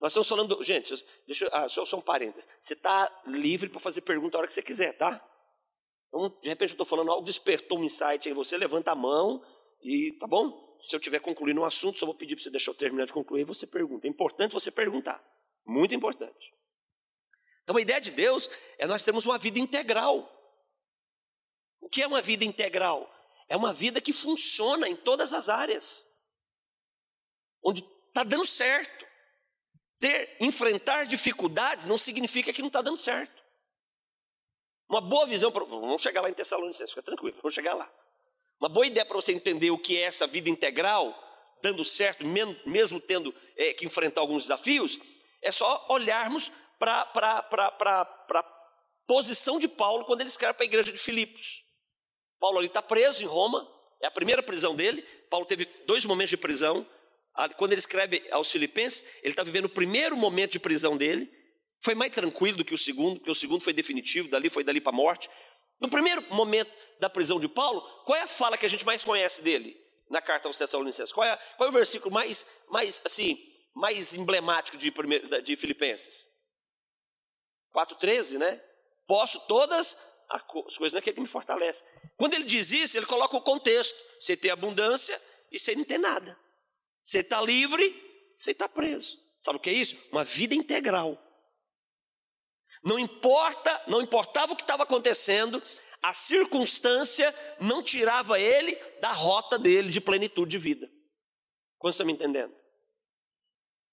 Nós 0.00 0.12
estamos 0.12 0.28
falando. 0.28 0.62
Gente, 0.62 0.94
deixa 1.26 1.44
eu. 1.44 1.50
Ah, 1.52 1.68
só, 1.68 1.84
só 1.84 1.98
um 1.98 2.02
parênteses. 2.02 2.48
Você 2.60 2.74
está 2.74 3.22
livre 3.26 3.68
para 3.68 3.80
fazer 3.80 4.00
pergunta 4.00 4.36
a 4.36 4.40
hora 4.40 4.46
que 4.46 4.54
você 4.54 4.62
quiser, 4.62 4.92
tá? 4.94 5.24
Então, 6.08 6.28
de 6.42 6.48
repente 6.48 6.70
eu 6.70 6.74
estou 6.74 6.86
falando 6.86 7.10
algo, 7.10 7.24
despertou 7.24 7.78
um 7.78 7.84
insight 7.84 8.28
em 8.28 8.32
você, 8.32 8.56
levanta 8.56 8.90
a 8.90 8.96
mão 8.96 9.44
e 9.82 10.12
tá 10.18 10.26
bom? 10.26 10.78
Se 10.82 10.96
eu 10.96 11.00
tiver 11.00 11.20
concluindo 11.20 11.60
um 11.60 11.64
assunto, 11.64 11.98
só 11.98 12.06
vou 12.06 12.14
pedir 12.14 12.34
para 12.34 12.42
você 12.42 12.50
deixar 12.50 12.70
eu 12.70 12.74
terminar 12.74 13.06
de 13.06 13.12
concluir 13.12 13.42
e 13.42 13.44
você 13.44 13.66
pergunta. 13.66 14.06
É 14.06 14.10
importante 14.10 14.52
você 14.52 14.70
perguntar. 14.70 15.22
Muito 15.66 15.94
importante. 15.94 16.52
Então 17.70 17.78
a 17.78 17.82
ideia 17.82 18.00
de 18.00 18.10
Deus 18.10 18.50
é 18.78 18.84
nós 18.84 19.04
termos 19.04 19.24
uma 19.24 19.38
vida 19.38 19.60
integral. 19.60 20.28
O 21.80 21.88
que 21.88 22.02
é 22.02 22.06
uma 22.06 22.20
vida 22.20 22.44
integral? 22.44 23.08
É 23.48 23.56
uma 23.56 23.72
vida 23.72 24.00
que 24.00 24.12
funciona 24.12 24.88
em 24.88 24.96
todas 24.96 25.32
as 25.32 25.48
áreas. 25.48 26.04
Onde 27.62 27.88
está 28.08 28.24
dando 28.24 28.44
certo. 28.44 29.06
Ter, 30.00 30.36
enfrentar 30.40 31.04
dificuldades 31.04 31.86
não 31.86 31.96
significa 31.96 32.52
que 32.52 32.60
não 32.60 32.66
está 32.66 32.82
dando 32.82 32.96
certo. 32.96 33.40
Uma 34.88 35.00
boa 35.00 35.24
visão, 35.28 35.52
pra, 35.52 35.64
vamos 35.64 36.02
chegar 36.02 36.22
lá 36.22 36.28
em 36.28 36.34
Tessalonicenses, 36.34 36.90
fica 36.90 37.04
tranquilo, 37.04 37.36
vamos 37.36 37.54
chegar 37.54 37.74
lá. 37.74 37.88
Uma 38.58 38.68
boa 38.68 38.84
ideia 38.84 39.06
para 39.06 39.14
você 39.14 39.30
entender 39.30 39.70
o 39.70 39.78
que 39.78 39.96
é 39.96 40.06
essa 40.06 40.26
vida 40.26 40.50
integral, 40.50 41.16
dando 41.62 41.84
certo, 41.84 42.26
mesmo 42.66 43.00
tendo 43.00 43.32
é, 43.56 43.72
que 43.74 43.86
enfrentar 43.86 44.22
alguns 44.22 44.42
desafios, 44.42 44.98
é 45.40 45.52
só 45.52 45.86
olharmos 45.88 46.50
para 46.80 48.44
posição 49.06 49.58
de 49.58 49.68
Paulo 49.68 50.04
quando 50.04 50.22
ele 50.22 50.30
escreve 50.30 50.54
para 50.54 50.64
a 50.64 50.66
igreja 50.66 50.90
de 50.90 50.98
Filipos. 50.98 51.64
Paulo 52.40 52.58
ali 52.58 52.68
está 52.68 52.80
preso 52.80 53.22
em 53.22 53.26
Roma, 53.26 53.68
é 54.00 54.06
a 54.06 54.10
primeira 54.10 54.42
prisão 54.42 54.74
dele. 54.74 55.02
Paulo 55.28 55.44
teve 55.44 55.66
dois 55.86 56.04
momentos 56.04 56.30
de 56.30 56.36
prisão. 56.38 56.86
Quando 57.56 57.72
ele 57.72 57.80
escreve 57.80 58.26
aos 58.30 58.50
Filipenses, 58.50 59.04
ele 59.22 59.32
está 59.32 59.42
vivendo 59.42 59.66
o 59.66 59.68
primeiro 59.68 60.16
momento 60.16 60.52
de 60.52 60.58
prisão 60.58 60.96
dele. 60.96 61.30
Foi 61.82 61.94
mais 61.94 62.12
tranquilo 62.12 62.58
do 62.58 62.64
que 62.64 62.74
o 62.74 62.78
segundo, 62.78 63.16
porque 63.16 63.30
o 63.30 63.34
segundo 63.34 63.62
foi 63.62 63.72
definitivo, 63.72 64.28
dali 64.28 64.50
foi 64.50 64.64
dali 64.64 64.80
para 64.80 64.90
a 64.90 64.96
morte. 64.96 65.30
No 65.80 65.88
primeiro 65.88 66.22
momento 66.34 66.70
da 66.98 67.08
prisão 67.08 67.40
de 67.40 67.48
Paulo, 67.48 67.80
qual 68.04 68.18
é 68.18 68.22
a 68.22 68.28
fala 68.28 68.58
que 68.58 68.66
a 68.66 68.68
gente 68.68 68.84
mais 68.84 69.02
conhece 69.02 69.42
dele 69.42 69.76
na 70.10 70.20
carta 70.20 70.48
aos 70.48 70.58
Tessalonicenses? 70.58 71.12
Qual 71.12 71.26
é, 71.26 71.36
qual 71.56 71.68
é 71.68 71.70
o 71.70 71.74
versículo 71.74 72.12
mais, 72.12 72.46
mais, 72.68 73.00
assim, 73.04 73.38
mais 73.74 74.12
emblemático 74.12 74.76
de, 74.76 74.92
de 75.42 75.56
Filipenses? 75.56 76.26
4,13, 77.74 78.38
né? 78.38 78.62
Posso 79.06 79.40
todas 79.46 79.96
as 80.28 80.42
coisas 80.76 80.92
naquele 80.92 81.14
que 81.14 81.20
me 81.20 81.26
fortalece. 81.26 81.82
Quando 82.16 82.34
ele 82.34 82.44
diz 82.44 82.70
isso, 82.70 82.96
ele 82.96 83.06
coloca 83.06 83.36
o 83.36 83.42
contexto. 83.42 83.96
Você 84.20 84.36
tem 84.36 84.50
abundância 84.50 85.20
e 85.50 85.58
você 85.58 85.74
não 85.74 85.84
tem 85.84 85.98
nada. 85.98 86.38
Você 87.02 87.20
está 87.20 87.40
livre, 87.40 88.32
você 88.38 88.52
está 88.52 88.68
preso. 88.68 89.18
Sabe 89.40 89.56
o 89.56 89.60
que 89.60 89.70
é 89.70 89.72
isso? 89.72 89.96
Uma 90.12 90.22
vida 90.22 90.54
integral. 90.54 91.18
Não 92.84 92.98
importa, 92.98 93.82
não 93.88 94.00
importava 94.00 94.52
o 94.52 94.56
que 94.56 94.62
estava 94.62 94.84
acontecendo, 94.84 95.62
a 96.02 96.14
circunstância 96.14 97.34
não 97.60 97.82
tirava 97.82 98.38
ele 98.38 98.74
da 99.00 99.12
rota 99.12 99.58
dele 99.58 99.90
de 99.90 100.00
plenitude 100.00 100.52
de 100.52 100.58
vida. 100.58 100.90
Quantos 101.78 101.94
estão 101.96 102.06
me 102.06 102.12
entendendo? 102.12 102.54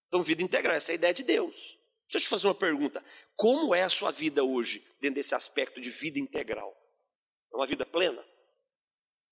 Então, 0.07 0.23
vida 0.23 0.41
integral, 0.41 0.75
essa 0.75 0.91
é 0.91 0.93
a 0.93 0.95
ideia 0.95 1.13
de 1.13 1.23
Deus. 1.23 1.76
Deixa 2.09 2.17
eu 2.17 2.21
te 2.21 2.27
fazer 2.27 2.47
uma 2.47 2.55
pergunta: 2.55 3.03
como 3.35 3.75
é 3.75 3.83
a 3.83 3.89
sua 3.89 4.11
vida 4.11 4.43
hoje, 4.43 4.79
dentro 5.01 5.15
desse 5.15 5.35
aspecto 5.35 5.81
de 5.81 5.89
vida 5.89 6.19
integral? 6.19 6.75
É 7.53 7.55
uma 7.55 7.67
vida 7.67 7.85
plena? 7.85 8.23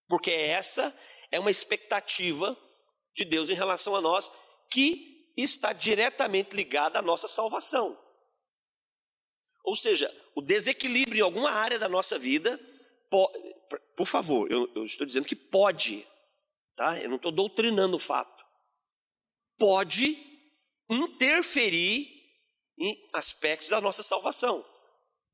Porque 0.07 0.31
essa 0.31 0.95
é 1.31 1.39
uma 1.39 1.51
expectativa 1.51 2.55
de 3.13 3.25
Deus 3.25 3.49
em 3.49 3.55
relação 3.55 3.95
a 3.95 4.01
nós 4.01 4.29
que 4.69 5.31
está 5.37 5.73
diretamente 5.73 6.55
ligada 6.55 6.99
à 6.99 7.01
nossa 7.01 7.27
salvação. 7.27 7.99
Ou 9.63 9.75
seja, 9.75 10.13
o 10.35 10.41
desequilíbrio 10.41 11.19
em 11.19 11.23
alguma 11.23 11.49
área 11.49 11.79
da 11.79 11.89
nossa 11.89 12.19
vida, 12.19 12.59
por 13.95 14.05
favor, 14.05 14.51
eu, 14.51 14.71
eu 14.75 14.85
estou 14.85 15.07
dizendo 15.07 15.27
que 15.27 15.35
pode, 15.35 16.05
tá? 16.75 17.01
Eu 17.01 17.09
não 17.09 17.15
estou 17.15 17.31
doutrinando 17.31 17.95
o 17.95 17.99
fato. 17.99 18.45
Pode 19.57 20.17
interferir 20.89 22.14
em 22.77 23.09
aspectos 23.13 23.69
da 23.69 23.81
nossa 23.81 24.03
salvação. 24.03 24.63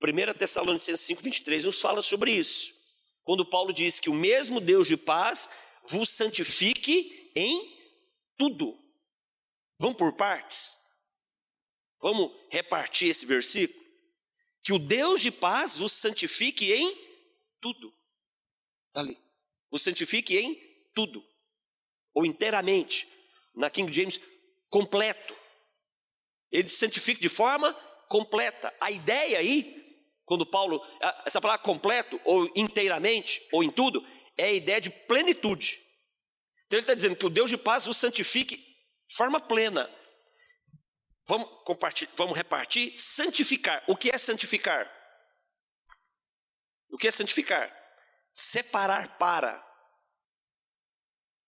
1 0.02 0.38
Tessalonicenses 0.38 1.06
5, 1.06 1.22
23 1.22 1.66
nos 1.66 1.80
fala 1.80 2.02
sobre 2.02 2.32
isso. 2.32 2.74
Quando 3.24 3.46
Paulo 3.46 3.72
diz 3.72 4.00
que 4.00 4.10
o 4.10 4.14
mesmo 4.14 4.60
Deus 4.60 4.88
de 4.88 4.98
paz 4.98 5.50
vos 5.84 6.10
santifique 6.10 7.32
em 7.36 7.78
tudo. 8.38 8.78
Vamos 9.80 9.98
por 9.98 10.14
partes? 10.14 10.74
Vamos 12.00 12.32
repartir 12.50 13.10
esse 13.10 13.26
versículo? 13.26 13.82
que 14.64 14.74
o 14.74 14.80
Deus 14.80 15.22
de 15.22 15.32
paz 15.32 15.78
vos 15.78 15.92
santifique 15.92 16.72
em 16.72 16.96
tudo. 17.60 17.94
Está 18.88 19.02
ali. 19.02 19.18
Vos 19.70 19.82
santifique 19.82 20.38
em 20.38 20.56
tudo. 20.94 21.26
Ou 22.14 22.26
inteiramente. 22.26 23.08
Na 23.56 23.70
King 23.70 23.92
James, 23.92 24.20
completo. 24.70 25.36
Ele 26.52 26.70
santifica 26.70 27.22
de 27.22 27.30
forma 27.30 27.74
completa. 28.10 28.74
A 28.80 28.92
ideia 28.92 29.40
aí, 29.40 30.00
quando 30.26 30.46
Paulo, 30.46 30.86
essa 31.26 31.40
palavra 31.40 31.64
completo, 31.64 32.20
ou 32.26 32.52
inteiramente, 32.56 33.42
ou 33.52 33.64
em 33.64 33.70
tudo, 33.70 34.06
é 34.38 34.46
a 34.46 34.54
ideia 34.54 34.82
de 34.82 34.90
plenitude. 34.90 35.80
Então 36.68 36.78
ele 36.78 36.82
está 36.82 36.94
dizendo 36.94 37.16
que 37.16 37.26
o 37.26 37.30
Deus 37.30 37.50
de 37.50 37.58
paz 37.58 37.86
vos 37.86 37.98
santifique 37.98 38.58
de 38.58 39.16
forma 39.16 39.40
plena 39.40 39.90
Vamos, 41.28 41.48
compartilhar, 41.64 42.12
vamos 42.16 42.36
repartir? 42.36 42.94
Santificar. 42.98 43.84
O 43.88 43.96
que 43.96 44.10
é 44.14 44.18
santificar? 44.18 44.92
O 46.90 46.98
que 46.98 47.08
é 47.08 47.12
santificar? 47.12 47.74
Separar 48.34 49.18
para. 49.18 49.66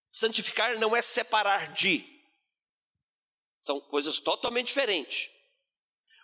Santificar 0.10 0.79
não 0.79 0.95
é 0.95 1.01
separar 1.01 1.74
de. 1.74 2.12
São 3.63 3.79
coisas 3.79 4.20
totalmente 4.20 4.67
diferentes. 4.67 5.32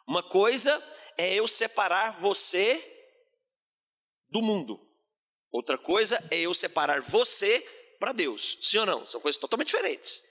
Uma 0.05 0.21
coisa 0.21 0.83
é 1.17 1.33
eu 1.33 1.47
separar 1.47 2.19
você 2.19 2.85
do 4.27 4.41
mundo. 4.41 4.79
Outra 5.49 5.77
coisa 5.77 6.23
é 6.29 6.39
eu 6.39 6.53
separar 6.53 7.01
você 7.01 7.61
para 7.97 8.11
Deus. 8.11 8.57
Sim 8.61 8.79
ou 8.79 8.85
não? 8.85 9.07
São 9.07 9.21
coisas 9.21 9.39
totalmente 9.39 9.69
diferentes. 9.69 10.21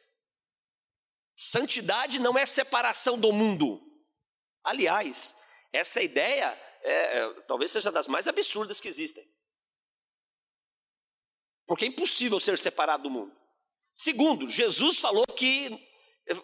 Santidade 1.35 2.19
não 2.19 2.39
é 2.39 2.45
separação 2.45 3.19
do 3.19 3.33
mundo. 3.33 3.81
Aliás, 4.63 5.37
essa 5.73 6.03
ideia 6.03 6.47
é, 6.83 7.19
é, 7.19 7.41
talvez 7.43 7.71
seja 7.71 7.91
das 7.91 8.07
mais 8.07 8.29
absurdas 8.29 8.81
que 8.81 8.89
existem. 8.89 9.27
Porque 11.67 11.87
é 11.87 11.89
impossível 11.89 12.39
ser 12.39 12.59
separado 12.59 13.05
do 13.05 13.11
mundo. 13.11 13.35
Segundo, 13.95 14.49
Jesus 14.49 15.01
falou 15.01 15.27
que 15.27 15.88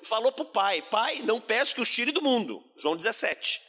falou 0.02 0.32
para 0.32 0.42
o 0.42 0.50
pai: 0.50 0.82
Pai, 0.82 1.20
não 1.22 1.40
peço 1.40 1.74
que 1.74 1.80
os 1.80 1.90
tire 1.90 2.12
do 2.12 2.22
mundo. 2.22 2.64
João 2.76 2.96
17. 2.96 3.60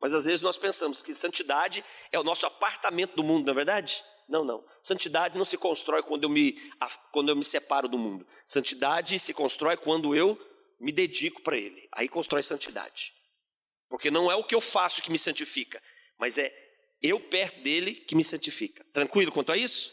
Mas 0.00 0.12
às 0.12 0.24
vezes 0.24 0.40
nós 0.40 0.58
pensamos 0.58 1.02
que 1.02 1.14
santidade 1.14 1.84
é 2.10 2.18
o 2.18 2.24
nosso 2.24 2.44
apartamento 2.44 3.14
do 3.14 3.22
mundo, 3.22 3.46
não 3.46 3.52
é 3.52 3.56
verdade? 3.56 4.02
Não, 4.28 4.44
não. 4.44 4.64
Santidade 4.82 5.38
não 5.38 5.44
se 5.44 5.56
constrói 5.56 6.02
quando 6.02 6.24
eu 6.24 6.30
me, 6.30 6.60
quando 7.12 7.28
eu 7.28 7.36
me 7.36 7.44
separo 7.44 7.88
do 7.88 7.98
mundo. 7.98 8.26
Santidade 8.44 9.18
se 9.18 9.32
constrói 9.32 9.76
quando 9.76 10.14
eu 10.14 10.40
me 10.80 10.90
dedico 10.90 11.42
para 11.42 11.56
Ele. 11.56 11.88
Aí 11.92 12.08
constrói 12.08 12.42
santidade. 12.42 13.12
Porque 13.88 14.10
não 14.10 14.30
é 14.30 14.34
o 14.34 14.42
que 14.42 14.54
eu 14.54 14.60
faço 14.60 15.02
que 15.02 15.12
me 15.12 15.18
santifica, 15.18 15.80
mas 16.18 16.38
é 16.38 16.52
eu 17.02 17.20
perto 17.20 17.60
dele 17.62 17.94
que 17.94 18.14
me 18.14 18.24
santifica. 18.24 18.84
Tranquilo 18.92 19.30
quanto 19.30 19.52
a 19.52 19.56
isso? 19.56 19.92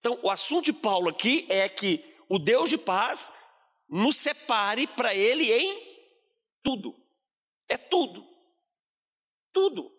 Então, 0.00 0.18
o 0.22 0.30
assunto 0.30 0.66
de 0.66 0.72
Paulo 0.72 1.08
aqui 1.08 1.44
é 1.48 1.68
que 1.68 2.04
o 2.28 2.38
Deus 2.38 2.70
de 2.70 2.78
paz 2.78 3.32
nos 3.88 4.16
separe 4.16 4.86
para 4.86 5.14
Ele 5.14 5.52
em 5.52 5.88
tudo. 6.62 6.94
É 7.68 7.76
tudo. 7.76 8.26
Tudo. 9.52 9.92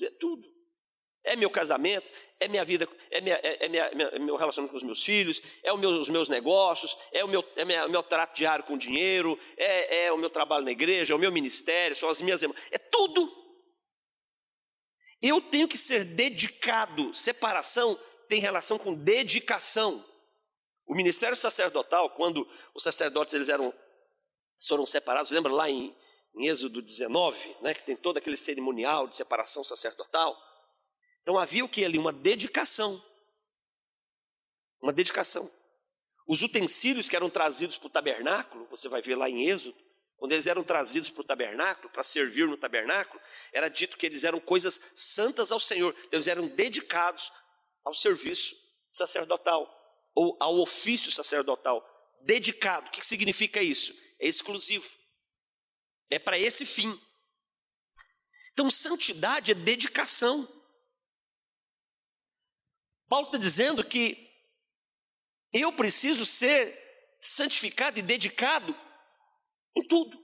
É 0.00 0.10
tudo. 0.10 0.52
É 1.24 1.36
meu 1.36 1.48
casamento, 1.48 2.06
é 2.40 2.48
minha 2.48 2.64
vida, 2.64 2.88
é, 3.08 3.20
minha, 3.20 3.36
é, 3.36 3.66
é 3.66 3.68
minha, 3.68 3.84
é 3.84 4.18
meu 4.18 4.34
relacionamento 4.34 4.72
com 4.72 4.76
os 4.76 4.82
meus 4.82 5.04
filhos, 5.04 5.40
é 5.62 5.72
meu, 5.76 5.90
os 5.90 6.08
meus 6.08 6.28
negócios, 6.28 6.96
é 7.12 7.24
o 7.24 7.28
meu, 7.28 7.44
é 7.54 7.64
minha, 7.64 7.86
meu 7.86 8.02
trato 8.02 8.34
diário 8.34 8.64
com 8.64 8.74
o 8.74 8.78
dinheiro, 8.78 9.38
é, 9.56 10.06
é 10.06 10.12
o 10.12 10.18
meu 10.18 10.28
trabalho 10.28 10.64
na 10.64 10.72
igreja, 10.72 11.12
é 11.12 11.16
o 11.16 11.20
meu 11.20 11.30
ministério, 11.30 11.94
são 11.94 12.08
as 12.08 12.20
minhas 12.20 12.42
irmãs, 12.42 12.58
é 12.72 12.78
tudo. 12.78 13.30
Eu 15.22 15.40
tenho 15.40 15.68
que 15.68 15.78
ser 15.78 16.04
dedicado. 16.04 17.14
Separação 17.14 17.96
tem 18.28 18.40
relação 18.40 18.76
com 18.76 18.92
dedicação. 18.92 20.04
O 20.86 20.94
ministério 20.94 21.36
sacerdotal, 21.36 22.10
quando 22.10 22.46
os 22.74 22.82
sacerdotes 22.82 23.34
eles 23.34 23.48
eram 23.48 23.72
foram 24.66 24.86
separados, 24.86 25.32
lembra 25.32 25.52
lá 25.52 25.68
em, 25.68 25.94
em 26.34 26.46
Êxodo 26.46 26.80
19, 26.80 27.56
né, 27.62 27.74
que 27.74 27.82
tem 27.82 27.96
todo 27.96 28.16
aquele 28.16 28.36
cerimonial 28.36 29.08
de 29.08 29.16
separação 29.16 29.64
sacerdotal? 29.64 30.36
Então 31.22 31.38
havia 31.38 31.64
o 31.64 31.68
que 31.68 31.84
ali? 31.84 31.98
Uma 31.98 32.12
dedicação. 32.12 33.02
Uma 34.80 34.92
dedicação. 34.92 35.50
Os 36.26 36.42
utensílios 36.42 37.08
que 37.08 37.16
eram 37.16 37.28
trazidos 37.28 37.76
para 37.76 37.86
o 37.86 37.90
tabernáculo, 37.90 38.66
você 38.70 38.88
vai 38.88 39.02
ver 39.02 39.16
lá 39.16 39.28
em 39.28 39.48
Êxodo, 39.48 39.76
quando 40.16 40.32
eles 40.32 40.46
eram 40.46 40.62
trazidos 40.62 41.10
para 41.10 41.20
o 41.20 41.24
tabernáculo, 41.24 41.90
para 41.90 42.04
servir 42.04 42.46
no 42.46 42.56
tabernáculo, 42.56 43.20
era 43.52 43.68
dito 43.68 43.96
que 43.96 44.06
eles 44.06 44.22
eram 44.22 44.38
coisas 44.38 44.80
santas 44.94 45.50
ao 45.50 45.58
Senhor, 45.58 45.94
eles 46.12 46.28
eram 46.28 46.46
dedicados 46.46 47.32
ao 47.84 47.92
serviço 47.92 48.54
sacerdotal, 48.92 49.68
ou 50.14 50.36
ao 50.40 50.58
ofício 50.58 51.10
sacerdotal. 51.10 51.86
Dedicado, 52.22 52.88
o 52.88 52.90
que 52.90 53.04
significa 53.04 53.62
isso? 53.62 53.92
É 54.18 54.26
exclusivo, 54.26 54.88
é 56.10 56.18
para 56.18 56.38
esse 56.38 56.64
fim. 56.64 57.00
Então, 58.52 58.70
santidade 58.70 59.50
é 59.50 59.54
dedicação. 59.54 60.46
Paulo 63.08 63.26
está 63.26 63.38
dizendo 63.38 63.84
que 63.84 64.30
eu 65.52 65.72
preciso 65.72 66.24
ser 66.24 66.78
santificado 67.20 67.98
e 67.98 68.02
dedicado 68.02 68.74
em 69.76 69.86
tudo 69.86 70.18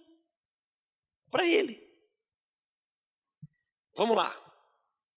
para 1.30 1.46
Ele. 1.46 1.86
Vamos 3.94 4.16
lá. 4.16 4.30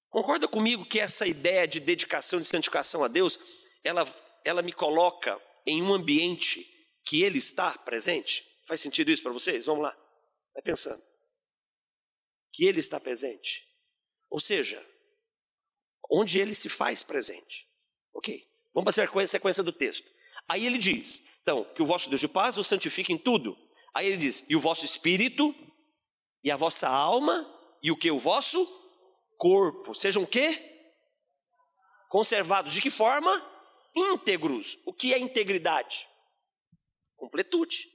Concorda 0.10 0.48
comigo 0.48 0.86
que 0.86 1.00
essa 1.00 1.26
ideia 1.26 1.68
de 1.68 1.80
dedicação, 1.80 2.42
de 2.42 2.48
santificação 2.48 3.04
a 3.04 3.08
Deus, 3.08 3.40
ela, 3.84 4.04
ela 4.44 4.62
me 4.62 4.72
coloca 4.72 5.40
em 5.66 5.82
um 5.82 5.94
ambiente 5.94 6.66
que 7.06 7.24
Ele 7.24 7.40
está 7.40 7.78
presente? 7.80 8.46
Faz 8.68 8.82
sentido 8.82 9.12
isso 9.12 9.24
para 9.24 9.32
vocês? 9.32 9.66
Vamos 9.66 9.84
lá. 9.84 9.98
Vai 10.54 10.64
pensando. 10.64 11.02
Que 12.54 12.66
Ele 12.66 12.80
está 12.80 13.00
presente. 13.00 13.68
Ou 14.30 14.40
seja, 14.40 14.84
onde 16.12 16.38
ele 16.38 16.54
se 16.54 16.68
faz 16.68 17.02
presente. 17.02 17.66
Ok, 18.14 18.46
vamos 18.74 18.94
para 18.94 19.24
a 19.24 19.28
sequência 19.28 19.64
do 19.64 19.72
texto. 19.72 20.10
Aí 20.48 20.66
ele 20.66 20.78
diz, 20.78 21.24
então, 21.42 21.64
que 21.64 21.82
o 21.82 21.86
vosso 21.86 22.10
Deus 22.10 22.20
de 22.20 22.28
paz 22.28 22.58
o 22.58 22.64
santifique 22.64 23.14
em 23.14 23.18
tudo. 23.18 23.58
Aí 23.94 24.08
ele 24.08 24.18
diz, 24.18 24.46
e 24.50 24.56
o 24.56 24.60
vosso 24.60 24.84
espírito, 24.84 25.56
e 26.44 26.52
a 26.52 26.58
vossa 26.58 26.90
alma, 26.90 27.48
e 27.82 27.92
o 27.92 27.98
que? 27.98 28.12
O 28.12 28.20
vosso 28.20 28.66
corpo. 29.38 29.96
Sejam 29.96 30.24
o 30.24 30.28
quê? 30.28 30.60
Conservados. 32.10 32.74
De 32.74 32.82
que 32.82 32.92
forma? 32.92 33.50
Íntegros. 33.96 34.78
O 34.86 34.94
que 34.94 35.14
é 35.14 35.20
integridade? 35.20 36.08
Completude. 37.16 37.88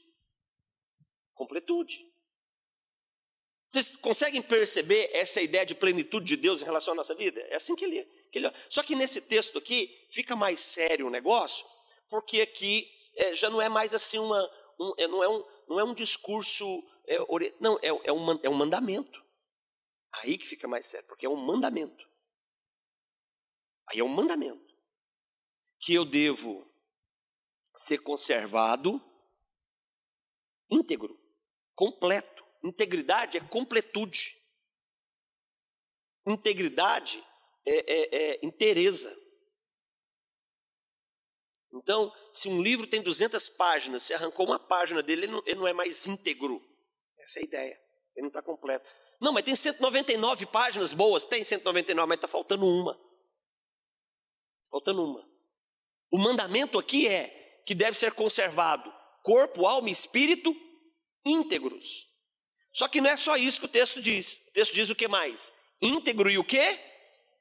Completude. 1.34 1.98
Vocês 3.68 3.96
conseguem 3.96 4.40
perceber 4.40 5.10
essa 5.12 5.40
ideia 5.42 5.66
de 5.66 5.74
plenitude 5.74 6.26
de 6.26 6.36
Deus 6.36 6.62
em 6.62 6.64
relação 6.64 6.92
à 6.92 6.96
nossa 6.96 7.14
vida? 7.14 7.40
É 7.50 7.56
assim 7.56 7.74
que 7.74 7.84
ele, 7.84 8.04
que 8.30 8.38
ele 8.38 8.50
Só 8.70 8.82
que 8.82 8.94
nesse 8.94 9.22
texto 9.22 9.58
aqui 9.58 10.08
fica 10.10 10.36
mais 10.36 10.60
sério 10.60 11.06
o 11.06 11.10
negócio, 11.10 11.66
porque 12.08 12.40
aqui 12.40 12.90
é, 13.16 13.34
já 13.34 13.50
não 13.50 13.60
é 13.60 13.68
mais 13.68 13.92
assim 13.92 14.18
uma. 14.18 14.50
Um, 14.78 14.94
é, 14.98 15.08
não, 15.08 15.22
é 15.22 15.28
um, 15.28 15.44
não 15.68 15.80
é 15.80 15.84
um 15.84 15.94
discurso. 15.94 16.64
É, 17.06 17.18
não, 17.60 17.78
é, 17.82 17.88
é, 17.88 18.12
um, 18.12 18.40
é 18.42 18.48
um 18.48 18.54
mandamento. 18.54 19.24
Aí 20.12 20.38
que 20.38 20.46
fica 20.46 20.68
mais 20.68 20.86
sério, 20.86 21.06
porque 21.08 21.26
é 21.26 21.28
um 21.28 21.36
mandamento. 21.36 22.06
Aí 23.90 23.98
é 23.98 24.04
um 24.04 24.08
mandamento. 24.08 24.65
Que 25.80 25.94
eu 25.94 26.04
devo 26.04 26.66
ser 27.74 27.98
conservado 27.98 29.00
íntegro, 30.70 31.18
completo. 31.74 32.44
Integridade 32.64 33.36
é 33.36 33.40
completude. 33.40 34.34
Integridade 36.26 37.22
é, 37.64 37.92
é, 37.92 38.16
é 38.16 38.46
inteireza. 38.46 39.14
Então, 41.72 42.12
se 42.32 42.48
um 42.48 42.62
livro 42.62 42.86
tem 42.86 43.02
200 43.02 43.48
páginas, 43.50 44.02
se 44.02 44.14
arrancou 44.14 44.46
uma 44.46 44.58
página 44.58 45.02
dele, 45.02 45.26
ele 45.26 45.32
não, 45.32 45.42
ele 45.44 45.56
não 45.56 45.68
é 45.68 45.72
mais 45.72 46.06
íntegro. 46.06 46.60
Essa 47.18 47.40
é 47.40 47.42
a 47.42 47.44
ideia. 47.44 47.80
Ele 48.14 48.22
não 48.22 48.28
está 48.28 48.42
completo. 48.42 48.88
Não, 49.20 49.32
mas 49.32 49.44
tem 49.44 49.54
199 49.54 50.46
páginas 50.46 50.92
boas. 50.92 51.24
Tem 51.24 51.44
199, 51.44 52.08
mas 52.08 52.16
está 52.16 52.28
faltando 52.28 52.66
uma. 52.66 52.98
Faltando 54.70 55.04
uma. 55.04 55.35
O 56.10 56.18
mandamento 56.18 56.78
aqui 56.78 57.08
é 57.08 57.62
que 57.66 57.74
deve 57.74 57.98
ser 57.98 58.12
conservado 58.12 58.94
corpo, 59.22 59.66
alma 59.66 59.88
e 59.88 59.92
espírito 59.92 60.54
íntegros. 61.24 62.06
Só 62.72 62.86
que 62.86 63.00
não 63.00 63.10
é 63.10 63.16
só 63.16 63.36
isso 63.36 63.58
que 63.58 63.66
o 63.66 63.68
texto 63.68 64.00
diz. 64.00 64.46
O 64.48 64.52
texto 64.52 64.74
diz 64.74 64.88
o 64.88 64.94
que 64.94 65.08
mais? 65.08 65.52
Íntegro 65.82 66.30
e 66.30 66.38
o 66.38 66.44
quê? 66.44 66.78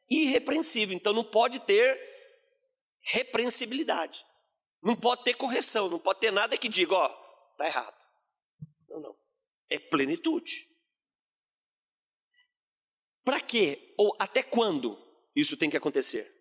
Irrepreensível. 0.10 0.96
Então 0.96 1.14
não 1.14 1.24
pode 1.24 1.60
ter 1.60 2.00
repreensibilidade. 3.02 4.26
Não 4.82 4.96
pode 4.96 5.24
ter 5.24 5.36
correção, 5.36 5.90
não 5.90 6.00
pode 6.00 6.20
ter 6.20 6.32
nada 6.32 6.58
que 6.58 6.68
diga, 6.68 6.96
ó, 6.96 7.10
tá 7.58 7.68
errado. 7.68 7.96
Não, 8.90 9.00
não. 9.00 9.16
É 9.70 9.78
plenitude. 9.78 10.68
Para 13.24 13.42
quê? 13.42 13.94
Ou 13.98 14.16
até 14.20 14.42
quando 14.42 14.98
isso 15.36 15.58
tem 15.58 15.70
que 15.70 15.78
acontecer? 15.78 16.35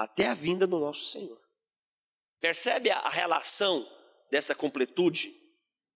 Até 0.00 0.28
a 0.28 0.34
vinda 0.34 0.66
do 0.66 0.78
nosso 0.78 1.04
Senhor. 1.04 1.38
Percebe 2.40 2.88
a 2.88 3.10
relação 3.10 3.86
dessa 4.30 4.54
completude 4.54 5.30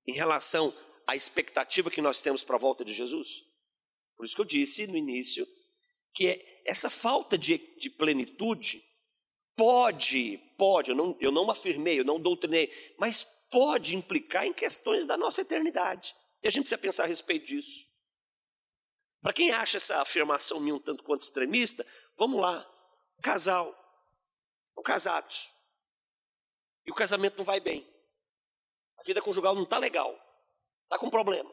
em 0.07 0.13
relação 0.13 0.77
a 1.07 1.17
expectativa 1.17 1.91
que 1.91 2.03
nós 2.03 2.21
temos 2.21 2.45
para 2.45 2.57
a 2.57 2.59
volta 2.59 2.85
de 2.85 2.93
Jesus? 2.93 3.43
Por 4.15 4.27
isso 4.27 4.35
que 4.35 4.43
eu 4.43 4.45
disse 4.45 4.87
no 4.87 4.95
início 4.95 5.49
que 6.13 6.29
é 6.29 6.63
essa 6.67 6.91
falta 6.91 7.39
de, 7.39 7.57
de 7.79 7.89
plenitude 7.89 8.85
pode, 9.57 10.37
pode, 10.59 10.91
eu 10.91 10.97
não, 10.97 11.17
eu 11.19 11.33
não 11.33 11.51
afirmei, 11.51 11.99
eu 11.99 12.05
não 12.05 12.21
doutrinei, 12.21 12.71
mas 12.99 13.25
pode 13.51 13.97
implicar 13.97 14.47
em 14.47 14.53
questões 14.53 15.07
da 15.07 15.17
nossa 15.17 15.41
eternidade. 15.41 16.15
E 16.43 16.49
a 16.49 16.51
gente 16.51 16.65
precisa 16.65 16.79
pensar 16.79 17.05
a 17.05 17.07
respeito 17.07 17.47
disso. 17.47 17.89
Para 19.23 19.33
quem 19.33 19.51
acha 19.51 19.79
essa 19.79 20.03
afirmação 20.03 20.61
minha 20.61 20.75
um 20.75 20.79
tanto 20.79 21.03
quanto 21.03 21.23
extremista, 21.23 21.87
vamos 22.19 22.39
lá, 22.39 22.71
casal, 23.23 23.75
casados, 24.85 25.51
e 26.87 26.91
o 26.93 26.95
casamento 26.95 27.39
não 27.39 27.45
vai 27.45 27.59
bem, 27.59 27.85
a 28.99 29.03
vida 29.03 29.21
conjugal 29.21 29.55
não 29.55 29.65
está 29.65 29.79
legal, 29.79 30.25
Está 30.85 30.99
com 30.99 31.11
problema. 31.11 31.51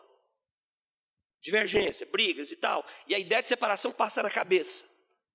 Divergência, 1.41 2.05
brigas 2.05 2.51
e 2.51 2.57
tal. 2.57 2.85
E 3.07 3.15
a 3.15 3.19
ideia 3.19 3.41
de 3.41 3.47
separação 3.47 3.91
passa 3.91 4.21
na 4.21 4.29
cabeça. 4.29 4.85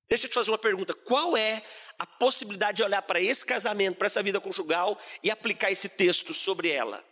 Deixa 0.08 0.26
eu 0.26 0.30
te 0.30 0.34
fazer 0.34 0.50
uma 0.50 0.58
pergunta: 0.58 0.94
qual 0.94 1.36
é 1.36 1.62
a 1.98 2.06
possibilidade 2.06 2.76
de 2.76 2.82
olhar 2.84 3.02
para 3.02 3.20
esse 3.20 3.44
casamento, 3.44 3.96
para 3.96 4.06
essa 4.06 4.22
vida 4.22 4.40
conjugal 4.40 4.96
e 5.22 5.30
aplicar 5.30 5.72
esse 5.72 5.88
texto 5.88 6.32
sobre 6.32 6.70
ela? 6.70 7.04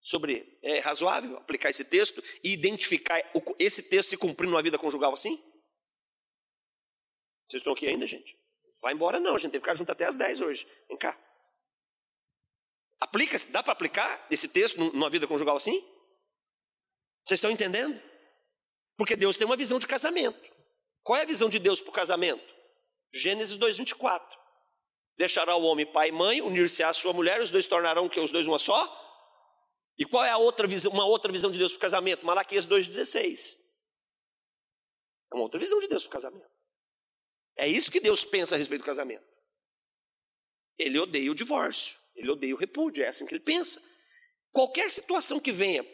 Sobre 0.00 0.58
é 0.62 0.80
razoável 0.80 1.36
aplicar 1.36 1.70
esse 1.70 1.84
texto 1.84 2.22
e 2.42 2.52
identificar 2.52 3.22
esse 3.58 3.84
texto 3.84 4.10
se 4.10 4.16
cumprindo 4.16 4.52
uma 4.52 4.62
vida 4.62 4.76
conjugal 4.76 5.14
assim? 5.14 5.36
Vocês 7.48 7.60
estão 7.60 7.72
aqui 7.72 7.86
ainda, 7.86 8.06
gente? 8.06 8.36
Vai 8.82 8.92
embora 8.92 9.20
não, 9.20 9.36
a 9.36 9.38
gente 9.38 9.52
tem 9.52 9.60
que 9.60 9.64
ficar 9.64 9.76
junto 9.76 9.92
até 9.92 10.04
as 10.04 10.16
10 10.16 10.40
hoje. 10.40 10.66
Vem 10.88 10.98
cá. 10.98 11.16
Aplica, 13.00 13.36
dá 13.50 13.62
para 13.62 13.72
aplicar 13.72 14.26
esse 14.28 14.48
texto 14.48 14.78
numa 14.78 15.08
vida 15.08 15.26
conjugal 15.26 15.56
assim? 15.56 15.80
Vocês 17.24 17.38
estão 17.38 17.50
entendendo? 17.50 18.02
Porque 18.96 19.14
Deus 19.14 19.36
tem 19.36 19.46
uma 19.46 19.56
visão 19.56 19.78
de 19.78 19.86
casamento. 19.86 20.40
Qual 21.02 21.16
é 21.16 21.22
a 21.22 21.26
visão 21.26 21.48
de 21.48 21.60
Deus 21.60 21.80
para 21.80 21.90
o 21.90 21.94
casamento? 21.94 22.54
Gênesis 23.12 23.56
2,24. 23.56 24.20
Deixará 25.16 25.54
o 25.54 25.62
homem 25.62 25.86
pai 25.86 26.08
e 26.08 26.12
mãe, 26.12 26.40
unir-se 26.40 26.82
à 26.82 26.92
sua 26.92 27.12
mulher, 27.12 27.40
os 27.40 27.50
dois 27.50 27.68
tornarão 27.68 28.08
que 28.08 28.18
os 28.18 28.32
dois 28.32 28.46
uma 28.48 28.58
só? 28.58 28.98
E 29.96 30.04
qual 30.04 30.24
é 30.24 30.30
a 30.30 30.38
outra 30.38 30.66
visão, 30.66 30.90
uma 30.90 31.04
outra 31.04 31.30
visão 31.30 31.50
de 31.50 31.58
Deus 31.58 31.72
para 31.72 31.78
o 31.78 31.80
casamento? 31.80 32.26
Malaquias 32.26 32.66
2,16. 32.66 33.58
É 35.32 35.34
uma 35.34 35.44
outra 35.44 35.60
visão 35.60 35.78
de 35.78 35.88
Deus 35.88 36.04
para 36.04 36.10
o 36.10 36.12
casamento. 36.12 36.51
É 37.56 37.68
isso 37.68 37.90
que 37.90 38.00
Deus 38.00 38.24
pensa 38.24 38.54
a 38.54 38.58
respeito 38.58 38.82
do 38.82 38.86
casamento. 38.86 39.24
Ele 40.78 40.98
odeia 40.98 41.30
o 41.30 41.34
divórcio, 41.34 41.96
ele 42.14 42.30
odeia 42.30 42.54
o 42.54 42.58
repúdio, 42.58 43.04
é 43.04 43.08
assim 43.08 43.26
que 43.26 43.34
ele 43.34 43.42
pensa. 43.42 43.80
Qualquer 44.50 44.90
situação 44.90 45.38
que 45.38 45.52
venha 45.52 45.84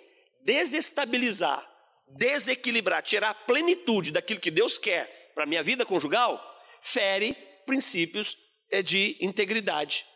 desestabilizar, 0.42 1.66
desequilibrar, 2.08 3.02
tirar 3.02 3.30
a 3.30 3.34
plenitude 3.34 4.10
daquilo 4.12 4.40
que 4.40 4.50
Deus 4.50 4.78
quer 4.78 5.32
para 5.34 5.44
a 5.44 5.46
minha 5.46 5.62
vida 5.62 5.84
conjugal, 5.84 6.42
fere 6.80 7.34
princípios 7.66 8.36
é, 8.70 8.82
de 8.82 9.16
integridade. 9.20 10.06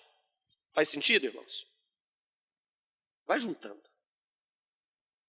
Faz 0.73 0.89
sentido, 0.89 1.27
irmãos? 1.27 1.67
Vai 3.27 3.39
juntando. 3.39 3.83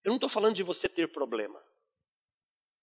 Eu 0.03 0.09
não 0.09 0.15
estou 0.15 0.29
falando 0.29 0.55
de 0.55 0.63
você 0.63 0.87
ter 0.87 1.11
problema. 1.11 1.61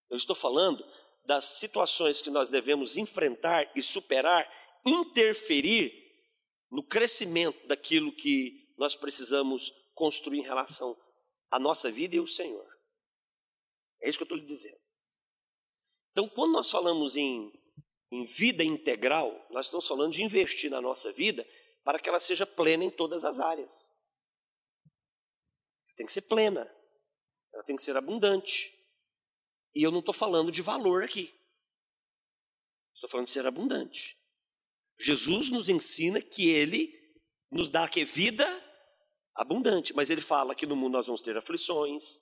Eu 0.09 0.16
estou 0.16 0.35
falando 0.35 0.85
das 1.24 1.44
situações 1.59 2.20
que 2.20 2.30
nós 2.30 2.50
devemos 2.50 2.96
enfrentar 2.96 3.70
e 3.76 3.83
superar, 3.83 4.48
interferir 4.87 5.92
no 6.70 6.83
crescimento 6.83 7.66
daquilo 7.66 8.14
que 8.14 8.68
nós 8.78 8.94
precisamos 8.94 9.72
construir 9.94 10.38
em 10.38 10.42
relação 10.42 10.96
à 11.50 11.59
nossa 11.59 11.90
vida 11.90 12.16
e 12.16 12.18
ao 12.18 12.26
Senhor. 12.26 12.66
É 14.00 14.09
isso 14.09 14.18
que 14.18 14.22
eu 14.22 14.26
estou 14.26 14.38
lhe 14.38 14.46
dizendo. 14.46 14.80
Então, 16.12 16.28
quando 16.28 16.52
nós 16.52 16.70
falamos 16.70 17.16
em, 17.16 17.52
em 18.11 18.24
vida 18.24 18.64
integral, 18.64 19.46
nós 19.50 19.66
estamos 19.66 19.87
falando 19.87 20.12
de 20.12 20.22
investir 20.22 20.70
na 20.70 20.80
nossa 20.80 21.12
vida 21.12 21.46
para 21.85 21.98
que 21.98 22.09
ela 22.09 22.20
seja 22.20 22.46
plena 22.46 22.85
em 22.85 22.90
todas 22.90 23.24
as 23.24 23.38
áreas. 23.38 23.90
Tem 25.96 26.06
que 26.06 26.12
ser 26.12 26.22
plena, 26.22 26.70
ela 27.52 27.62
tem 27.64 27.76
que 27.76 27.83
ser 27.83 27.96
abundante. 27.96 28.80
E 29.74 29.83
eu 29.83 29.90
não 29.90 30.00
estou 30.00 30.14
falando 30.14 30.50
de 30.50 30.62
valor 30.62 31.04
aqui, 31.04 31.33
estou 32.94 33.09
falando 33.09 33.26
de 33.26 33.33
ser 33.33 33.46
abundante. 33.46 34.18
Jesus 34.98 35.48
nos 35.48 35.68
ensina 35.68 36.20
que 36.20 36.48
Ele 36.50 36.92
nos 37.50 37.70
dá 37.70 37.88
que 37.88 38.04
vida 38.04 38.46
abundante, 39.35 39.94
mas 39.94 40.11
Ele 40.11 40.20
fala 40.20 40.54
que 40.54 40.66
no 40.66 40.76
mundo 40.76 40.92
nós 40.92 41.06
vamos 41.06 41.22
ter 41.22 41.37
aflições, 41.37 42.20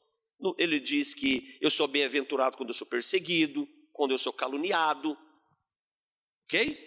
ele 0.56 0.78
diz 0.78 1.14
que 1.14 1.58
eu 1.60 1.70
sou 1.70 1.88
bem-aventurado 1.88 2.56
quando 2.56 2.70
eu 2.70 2.74
sou 2.74 2.86
perseguido, 2.86 3.68
quando 3.92 4.12
eu 4.12 4.18
sou 4.18 4.32
caluniado. 4.32 5.18
Ok? 6.44 6.86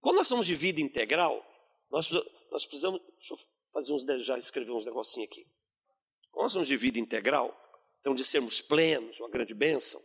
Quando 0.00 0.16
nós 0.16 0.26
somos 0.26 0.46
de 0.46 0.54
vida 0.54 0.80
integral, 0.80 1.44
nós, 1.90 2.10
nós 2.50 2.64
precisamos. 2.64 3.00
Deixa 3.18 3.34
eu 3.34 3.38
fazer 3.72 3.92
uns, 3.92 4.02
já 4.24 4.38
escrever 4.38 4.72
uns 4.72 4.84
negocinhos 4.84 5.30
aqui. 5.30 5.46
Quando 6.30 6.44
nós 6.44 6.52
somos 6.52 6.68
de 6.68 6.76
vida 6.76 6.98
integral, 6.98 7.54
então 8.00 8.14
de 8.14 8.24
sermos 8.24 8.60
plenos, 8.60 9.20
uma 9.20 9.28
grande 9.28 9.54
bênção, 9.54 10.00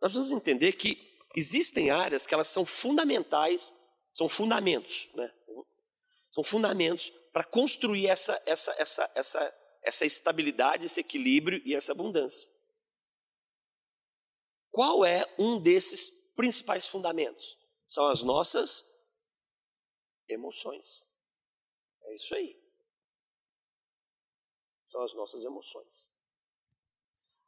nós 0.00 0.12
precisamos 0.12 0.32
entender 0.32 0.72
que 0.72 0.98
existem 1.36 1.90
áreas 1.90 2.26
que 2.26 2.34
elas 2.34 2.48
são 2.48 2.64
fundamentais, 2.66 3.72
são 4.12 4.28
fundamentos, 4.28 5.08
né? 5.14 5.32
São 6.30 6.42
fundamentos 6.44 7.10
para 7.32 7.44
construir 7.44 8.08
essa, 8.08 8.40
essa, 8.44 8.74
essa, 8.78 9.12
essa 9.14 9.64
essa 9.84 10.06
estabilidade, 10.06 10.86
esse 10.86 10.98
equilíbrio 10.98 11.60
e 11.64 11.74
essa 11.74 11.92
abundância. 11.92 12.50
Qual 14.70 15.04
é 15.04 15.22
um 15.38 15.60
desses 15.60 16.32
principais 16.34 16.88
fundamentos? 16.88 17.58
São 17.86 18.06
as 18.08 18.22
nossas 18.22 18.82
emoções. 20.26 21.06
É 22.04 22.14
isso 22.14 22.34
aí. 22.34 22.58
São 24.86 25.02
as 25.02 25.12
nossas 25.12 25.44
emoções. 25.44 26.10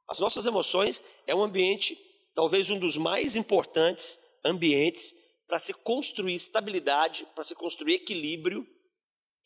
As 0.09 0.19
nossas 0.19 0.47
emoções 0.47 1.03
é 1.27 1.35
um 1.35 1.43
ambiente, 1.43 1.97
talvez 2.35 2.71
um 2.71 2.79
dos 2.79 2.97
mais 2.97 3.37
importantes 3.37 4.19
ambientes 4.45 5.15
para 5.47 5.59
se 5.59 5.73
construir 5.73 6.35
estabilidade, 6.35 7.27
para 7.35 7.45
se 7.45 7.55
construir 7.55 7.95
equilíbrio 7.95 8.67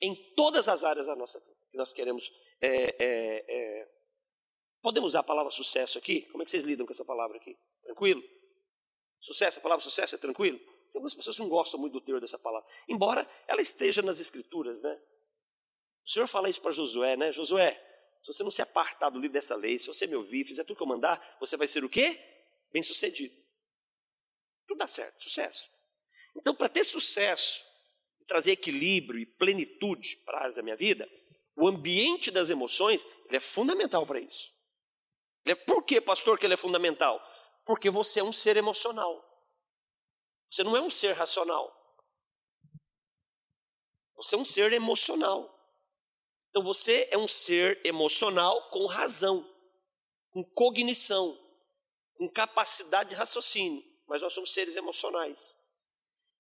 em 0.01 0.15
todas 0.35 0.69
as 0.69 0.85
áreas 0.85 1.07
da 1.07 1.17
nossa 1.17 1.39
vida 1.39 1.61
que 1.71 1.77
nós 1.77 1.93
queremos 1.93 2.31
é, 2.61 2.97
é, 2.99 3.45
é, 3.49 3.89
podemos 4.83 5.09
usar 5.09 5.21
a 5.21 5.25
palavra 5.25 5.51
sucesso 5.51 5.99
aqui? 5.99 6.23
Como 6.31 6.43
é 6.43 6.45
que 6.45 6.51
vocês 6.51 6.65
lidam 6.65 6.87
com 6.87 6.93
essa 6.93 7.05
palavra 7.05 7.37
aqui? 7.37 7.57
Tranquilo? 7.83 8.23
Sucesso, 9.21 9.59
a 9.59 9.63
palavra 9.63 9.83
sucesso 9.83 10.15
é 10.15 10.19
tranquilo? 10.19 10.59
Tem 10.59 10.97
algumas 10.97 11.15
pessoas 11.15 11.37
que 11.37 11.43
não 11.43 11.49
gostam 11.49 11.79
muito 11.79 11.93
do 11.95 12.01
teor 12.01 12.21
dessa 12.21 12.39
palavra, 12.39 12.69
embora 12.89 13.29
ela 13.47 13.61
esteja 13.61 14.03
nas 14.03 14.19
escrituras, 14.19 14.83
né? 14.83 15.01
O 16.05 16.11
Senhor 16.11 16.27
fala 16.27 16.49
isso 16.49 16.61
para 16.61 16.73
Josué, 16.73 17.17
né? 17.17 17.33
Josué, 17.33 17.81
se 18.23 18.33
você 18.33 18.43
não 18.43 18.51
se 18.51 18.63
apartar 18.63 19.11
do 19.11 19.19
livro 19.19 19.33
dessa 19.33 19.57
lei, 19.57 19.79
se 19.79 19.87
você 19.87 20.07
me 20.07 20.17
ouvir, 20.17 20.45
fizer 20.45 20.65
tudo 20.65 20.77
que 20.77 20.83
eu 20.83 20.87
mandar, 20.87 21.37
você 21.41 21.57
vai 21.57 21.67
ser 21.67 21.85
o 21.85 21.89
quê? 21.89 22.19
Bem 22.73 22.83
sucedido. 22.83 23.35
Tudo 24.67 24.79
dá 24.79 24.87
certo, 24.87 25.23
sucesso. 25.23 25.69
Então, 26.37 26.55
para 26.55 26.69
ter 26.69 26.85
sucesso, 26.85 27.65
trazer 28.27 28.53
equilíbrio 28.53 29.19
e 29.19 29.27
plenitude 29.27 30.17
para 30.25 30.37
as 30.37 30.43
áreas 30.43 30.57
da 30.57 30.63
minha 30.63 30.77
vida, 30.77 31.09
o 31.57 31.67
ambiente 31.67 32.31
das 32.31 32.51
emoções 32.51 33.07
é 33.29 33.41
fundamental 33.41 34.07
para 34.07 34.21
isso. 34.21 34.53
É, 35.45 35.55
por 35.55 35.83
que, 35.83 36.01
pastor, 36.01 36.39
que 36.39 36.47
ele 36.47 36.55
é 36.55 36.57
fundamental? 36.57 37.21
Porque 37.65 37.91
você 37.91 38.21
é 38.21 38.25
um 38.25 38.33
ser 38.33 38.57
emocional. 38.57 39.27
Você 40.51 40.63
não 40.63 40.77
é 40.77 40.81
um 40.81 40.91
ser 40.91 41.13
racional. 41.13 41.77
Você 44.17 44.35
é 44.35 44.39
um 44.39 44.45
ser 44.45 44.73
emocional. 44.73 45.60
Então 46.51 46.63
você 46.63 47.09
é 47.11 47.17
um 47.17 47.29
ser 47.29 47.81
emocional 47.85 48.71
com 48.71 48.87
razão, 48.87 49.49
com 50.31 50.45
cognição, 50.45 51.39
com 52.15 52.29
capacidade 52.29 53.11
de 53.11 53.15
raciocínio. 53.15 53.83
Mas 54.07 54.21
nós 54.21 54.35
somos 54.35 54.53
seres 54.53 54.75
emocionais. 54.75 55.57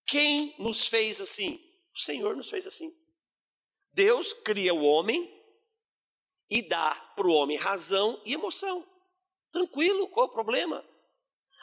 Quem 0.07 0.55
nos 0.59 0.87
fez 0.87 1.21
assim? 1.21 1.55
O 1.95 1.99
Senhor 1.99 2.37
nos 2.37 2.51
fez 2.51 2.67
assim. 2.67 2.93
Deus 3.93 4.33
cria 4.33 4.75
o 4.75 4.85
homem 4.85 5.29
e 6.49 6.63
dá 6.63 6.95
para 7.15 7.29
o 7.29 7.33
homem 7.33 7.57
razão 7.57 8.21
e 8.25 8.35
emoção. 8.35 8.85
Tranquilo, 9.53 10.09
qual 10.09 10.27
é 10.27 10.29
o 10.29 10.33
problema? 10.33 10.85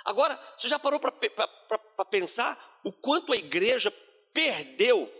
Agora, 0.06 0.38
você 0.58 0.70
já 0.70 0.80
parou 0.80 1.00
para 1.00 2.06
pensar 2.06 2.80
o 2.86 2.94
quanto 2.94 3.34
a 3.34 3.38
igreja 3.38 3.92
perdeu, 4.34 5.12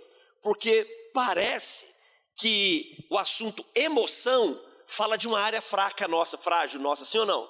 porque 0.42 0.86
parece 1.14 1.97
que 2.38 3.08
o 3.10 3.18
assunto 3.18 3.66
emoção 3.76 4.64
fala 4.86 5.18
de 5.18 5.28
uma 5.28 5.40
área 5.40 5.62
fraca 5.62 6.08
nossa, 6.08 6.38
frágil 6.38 6.80
nossa, 6.80 7.04
sim 7.04 7.18
ou 7.18 7.26
não? 7.26 7.50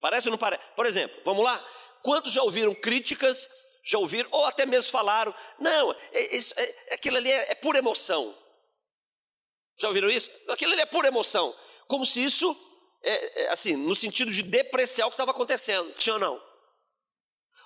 Parece 0.00 0.28
ou 0.28 0.32
não 0.32 0.38
parece? 0.38 0.62
Por 0.74 0.84
exemplo, 0.84 1.18
vamos 1.24 1.44
lá? 1.44 1.64
Quantos 2.02 2.32
já 2.32 2.42
ouviram 2.42 2.74
críticas, 2.74 3.48
já 3.84 3.98
ouviram, 3.98 4.28
ou 4.32 4.44
até 4.46 4.66
mesmo 4.66 4.90
falaram, 4.90 5.32
não, 5.58 5.92
é, 5.92 6.36
é, 6.36 6.38
é, 6.38 6.94
aquilo 6.94 7.16
ali 7.16 7.30
é, 7.30 7.52
é 7.52 7.54
pura 7.54 7.78
emoção. 7.78 8.34
Já 9.78 9.88
ouviram 9.88 10.10
isso? 10.10 10.30
Aquilo 10.48 10.72
ali 10.72 10.82
é 10.82 10.86
pura 10.86 11.08
emoção. 11.08 11.54
Como 11.86 12.04
se 12.04 12.22
isso, 12.22 12.56
é, 13.02 13.44
é, 13.44 13.48
assim, 13.50 13.76
no 13.76 13.94
sentido 13.94 14.32
de 14.32 14.42
depreciar 14.42 15.06
o 15.06 15.10
que 15.10 15.14
estava 15.14 15.30
acontecendo. 15.30 15.92
Tinha 15.94 16.14
ou 16.14 16.20
não? 16.20 16.42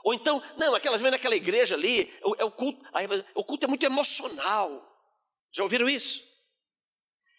Ou 0.04 0.14
então, 0.14 0.42
não, 0.56 0.74
aquelas 0.74 1.00
vezes 1.00 1.12
naquela 1.12 1.34
igreja 1.34 1.74
ali, 1.74 2.14
é 2.38 2.44
o 2.44 2.50
culto, 2.50 2.80
o 3.34 3.42
culto 3.42 3.64
é 3.64 3.68
muito 3.68 3.84
emocional. 3.84 4.95
Já 5.56 5.62
ouviram 5.62 5.88
isso? 5.88 6.22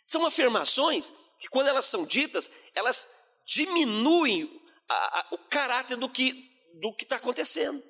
São 0.06 0.26
afirmações 0.26 1.14
que, 1.40 1.48
quando 1.48 1.68
elas 1.68 1.86
são 1.86 2.06
ditas, 2.06 2.50
elas 2.74 3.16
diminuem 3.46 4.50
a, 4.90 5.20
a, 5.20 5.28
o 5.32 5.38
caráter 5.38 5.98
do 5.98 6.10
que 6.10 6.48
do 6.80 6.94
que 6.94 7.04
está 7.04 7.16
acontecendo. 7.16 7.84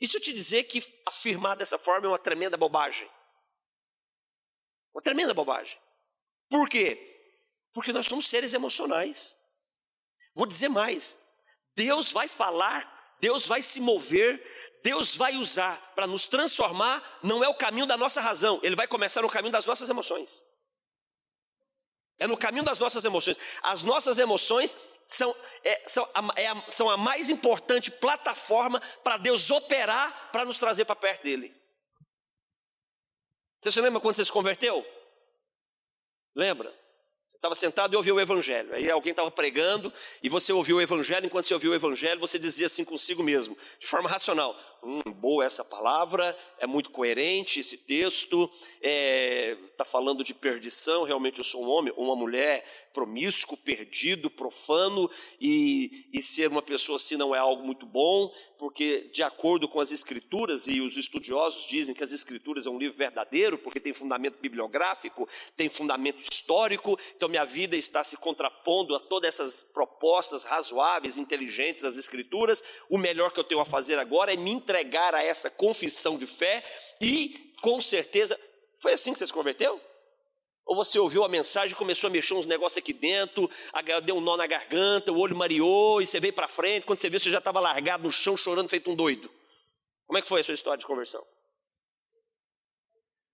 Isso 0.00 0.18
te 0.18 0.32
dizer 0.32 0.64
que 0.64 0.82
afirmar 1.06 1.56
dessa 1.56 1.78
forma 1.78 2.06
é 2.06 2.10
uma 2.10 2.18
tremenda 2.18 2.56
bobagem. 2.56 3.10
Uma 4.94 5.02
tremenda 5.02 5.34
bobagem. 5.34 5.78
Por 6.48 6.68
quê? 6.68 7.10
Porque 7.72 7.92
nós 7.92 8.06
somos 8.06 8.28
seres 8.28 8.54
emocionais. 8.54 9.36
Vou 10.34 10.46
dizer 10.46 10.68
mais: 10.68 11.18
Deus 11.74 12.12
vai 12.12 12.28
falar, 12.28 12.93
Deus 13.24 13.46
vai 13.46 13.62
se 13.62 13.80
mover, 13.80 14.38
Deus 14.82 15.16
vai 15.16 15.34
usar 15.36 15.80
para 15.94 16.06
nos 16.06 16.26
transformar, 16.26 17.02
não 17.22 17.42
é 17.42 17.48
o 17.48 17.54
caminho 17.54 17.86
da 17.86 17.96
nossa 17.96 18.20
razão, 18.20 18.60
Ele 18.62 18.76
vai 18.76 18.86
começar 18.86 19.22
no 19.22 19.30
caminho 19.30 19.50
das 19.50 19.64
nossas 19.64 19.88
emoções. 19.88 20.44
É 22.18 22.26
no 22.26 22.36
caminho 22.36 22.64
das 22.64 22.78
nossas 22.78 23.02
emoções. 23.02 23.38
As 23.62 23.82
nossas 23.82 24.18
emoções 24.18 24.76
são, 25.08 25.34
é, 25.64 25.88
são, 25.88 26.06
a, 26.14 26.38
é 26.38 26.48
a, 26.48 26.70
são 26.70 26.90
a 26.90 26.98
mais 26.98 27.30
importante 27.30 27.90
plataforma 27.90 28.78
para 29.02 29.16
Deus 29.16 29.50
operar 29.50 30.30
para 30.30 30.44
nos 30.44 30.58
trazer 30.58 30.84
para 30.84 30.94
perto 30.94 31.22
dele. 31.22 31.50
Você 33.62 33.72
se 33.72 33.80
lembra 33.80 34.02
quando 34.02 34.16
você 34.16 34.24
se 34.26 34.32
converteu? 34.32 34.84
Lembra? 36.36 36.78
Estava 37.44 37.54
sentado 37.54 37.92
e 37.92 37.96
ouviu 37.98 38.14
o 38.14 38.20
evangelho. 38.22 38.72
Aí 38.72 38.90
alguém 38.90 39.10
estava 39.10 39.30
pregando 39.30 39.92
e 40.22 40.30
você 40.30 40.50
ouviu 40.50 40.78
o 40.78 40.80
evangelho. 40.80 41.26
Enquanto 41.26 41.44
você 41.44 41.52
ouviu 41.52 41.72
o 41.72 41.74
evangelho, 41.74 42.18
você 42.18 42.38
dizia 42.38 42.64
assim 42.64 42.86
consigo 42.86 43.22
mesmo, 43.22 43.54
de 43.78 43.86
forma 43.86 44.08
racional: 44.08 44.56
Hum, 44.82 45.02
boa 45.16 45.44
essa 45.44 45.62
palavra, 45.62 46.34
é 46.58 46.66
muito 46.66 46.88
coerente 46.88 47.60
esse 47.60 47.76
texto, 47.76 48.50
está 48.80 48.88
é, 48.88 49.58
tá 49.76 49.84
falando 49.84 50.24
de 50.24 50.32
perdição. 50.32 51.04
Realmente 51.04 51.36
eu 51.36 51.44
sou 51.44 51.62
um 51.62 51.68
homem 51.68 51.92
ou 51.94 52.06
uma 52.06 52.16
mulher 52.16 52.64
promíscuo, 52.94 53.58
perdido, 53.58 54.30
profano, 54.30 55.10
e, 55.40 56.08
e 56.12 56.22
ser 56.22 56.48
uma 56.48 56.62
pessoa 56.62 56.96
assim 56.96 57.16
não 57.16 57.34
é 57.34 57.38
algo 57.38 57.64
muito 57.64 57.84
bom, 57.84 58.32
porque 58.56 59.10
de 59.12 59.22
acordo 59.22 59.68
com 59.68 59.80
as 59.80 59.90
escrituras, 59.90 60.68
e 60.68 60.80
os 60.80 60.96
estudiosos 60.96 61.66
dizem 61.66 61.94
que 61.94 62.04
as 62.04 62.12
escrituras 62.12 62.64
é 62.64 62.70
um 62.70 62.78
livro 62.78 62.96
verdadeiro, 62.96 63.58
porque 63.58 63.80
tem 63.80 63.92
fundamento 63.92 64.38
bibliográfico, 64.40 65.28
tem 65.56 65.68
fundamento 65.68 66.22
histórico, 66.22 66.98
então 67.16 67.28
minha 67.28 67.44
vida 67.44 67.76
está 67.76 68.04
se 68.04 68.16
contrapondo 68.16 68.94
a 68.94 69.00
todas 69.00 69.28
essas 69.28 69.62
propostas 69.62 70.44
razoáveis, 70.44 71.18
inteligentes 71.18 71.82
das 71.82 71.96
escrituras. 71.96 72.62
O 72.88 72.96
melhor 72.96 73.32
que 73.32 73.40
eu 73.40 73.44
tenho 73.44 73.60
a 73.60 73.66
fazer 73.66 73.98
agora 73.98 74.32
é 74.32 74.36
me 74.36 74.52
entregar 74.52 75.14
a 75.14 75.22
essa 75.22 75.50
confissão 75.50 76.16
de 76.16 76.26
fé 76.26 76.64
e, 77.00 77.52
com 77.60 77.82
certeza, 77.82 78.38
foi 78.78 78.92
assim 78.92 79.12
que 79.12 79.18
você 79.18 79.26
se 79.26 79.32
converteu? 79.32 79.80
Ou 80.66 80.74
você 80.74 80.98
ouviu 80.98 81.24
a 81.24 81.28
mensagem, 81.28 81.76
começou 81.76 82.08
a 82.08 82.10
mexer 82.10 82.32
uns 82.34 82.46
negócios 82.46 82.78
aqui 82.78 82.92
dentro, 82.92 83.50
deu 84.04 84.16
um 84.16 84.20
nó 84.20 84.36
na 84.36 84.46
garganta, 84.46 85.12
o 85.12 85.18
olho 85.18 85.36
mareou 85.36 86.00
e 86.00 86.06
você 86.06 86.18
veio 86.18 86.32
para 86.32 86.48
frente. 86.48 86.86
Quando 86.86 87.00
você 87.00 87.10
viu, 87.10 87.20
você 87.20 87.30
já 87.30 87.38
estava 87.38 87.60
largado 87.60 88.04
no 88.04 88.10
chão, 88.10 88.36
chorando, 88.36 88.68
feito 88.68 88.90
um 88.90 88.96
doido. 88.96 89.30
Como 90.06 90.18
é 90.18 90.22
que 90.22 90.28
foi 90.28 90.40
a 90.40 90.44
sua 90.44 90.54
história 90.54 90.78
de 90.78 90.86
conversão? 90.86 91.24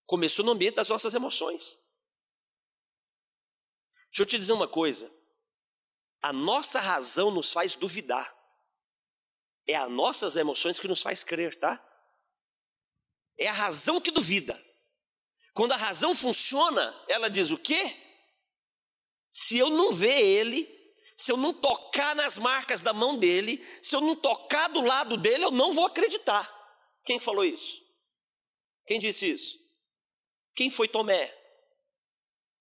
Começou 0.06 0.44
no 0.44 0.52
ambiente 0.52 0.74
das 0.74 0.88
nossas 0.88 1.14
emoções. 1.14 1.78
Deixa 4.10 4.22
eu 4.22 4.26
te 4.26 4.36
dizer 4.36 4.52
uma 4.52 4.66
coisa. 4.66 5.08
A 6.20 6.32
nossa 6.32 6.80
razão 6.80 7.30
nos 7.30 7.52
faz 7.52 7.76
duvidar. 7.76 8.36
É 9.68 9.76
as 9.76 9.88
nossas 9.88 10.34
emoções 10.34 10.80
que 10.80 10.88
nos 10.88 11.00
faz 11.00 11.22
crer, 11.22 11.54
tá? 11.54 11.80
É 13.38 13.46
a 13.46 13.52
razão 13.52 14.00
que 14.00 14.10
duvida. 14.10 14.60
Quando 15.54 15.72
a 15.72 15.76
razão 15.76 16.14
funciona, 16.14 16.94
ela 17.08 17.28
diz 17.28 17.50
o 17.50 17.58
quê? 17.58 17.96
Se 19.30 19.58
eu 19.58 19.70
não 19.70 19.92
ver 19.92 20.20
ele, 20.20 20.68
se 21.16 21.30
eu 21.30 21.36
não 21.36 21.52
tocar 21.52 22.16
nas 22.16 22.38
marcas 22.38 22.80
da 22.80 22.92
mão 22.92 23.16
dele, 23.16 23.64
se 23.82 23.94
eu 23.94 24.00
não 24.00 24.16
tocar 24.16 24.68
do 24.68 24.80
lado 24.80 25.16
dele, 25.16 25.44
eu 25.44 25.50
não 25.50 25.72
vou 25.72 25.86
acreditar. 25.86 26.48
Quem 27.04 27.20
falou 27.20 27.44
isso? 27.44 27.82
Quem 28.86 28.98
disse 28.98 29.30
isso? 29.30 29.58
Quem 30.54 30.70
foi 30.70 30.88
Tomé? 30.88 31.36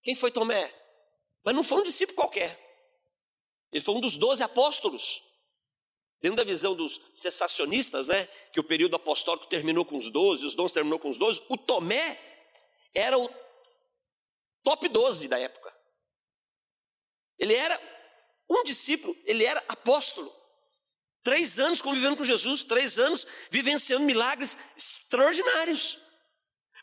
Quem 0.01 0.15
foi 0.15 0.31
Tomé? 0.31 0.73
Mas 1.43 1.55
não 1.55 1.63
foi 1.63 1.79
um 1.79 1.83
discípulo 1.83 2.15
qualquer. 2.15 2.59
Ele 3.71 3.83
foi 3.83 3.95
um 3.95 4.01
dos 4.01 4.15
doze 4.15 4.43
apóstolos. 4.43 5.21
Dentro 6.21 6.37
da 6.37 6.43
visão 6.43 6.75
dos 6.75 6.99
cessacionistas, 7.13 8.09
né, 8.09 8.25
que 8.51 8.59
o 8.59 8.63
período 8.63 8.95
apostólico 8.95 9.47
terminou 9.47 9.85
com 9.85 9.95
os 9.95 10.09
doze, 10.09 10.45
os 10.45 10.53
dons 10.53 10.73
terminou 10.73 10.99
com 10.99 11.07
os 11.07 11.17
doze, 11.17 11.41
o 11.47 11.57
Tomé 11.57 12.28
era 12.93 13.17
o 13.17 13.29
top 14.63 14.87
12 14.87 15.27
da 15.27 15.39
época. 15.39 15.73
Ele 17.37 17.53
era 17.53 17.79
um 18.49 18.63
discípulo, 18.63 19.15
ele 19.25 19.45
era 19.45 19.63
apóstolo. 19.67 20.33
Três 21.23 21.59
anos 21.59 21.81
convivendo 21.81 22.17
com 22.17 22.25
Jesus, 22.25 22.63
três 22.63 22.97
anos 22.97 23.25
vivenciando 23.51 24.05
milagres 24.05 24.57
extraordinários. 24.75 25.99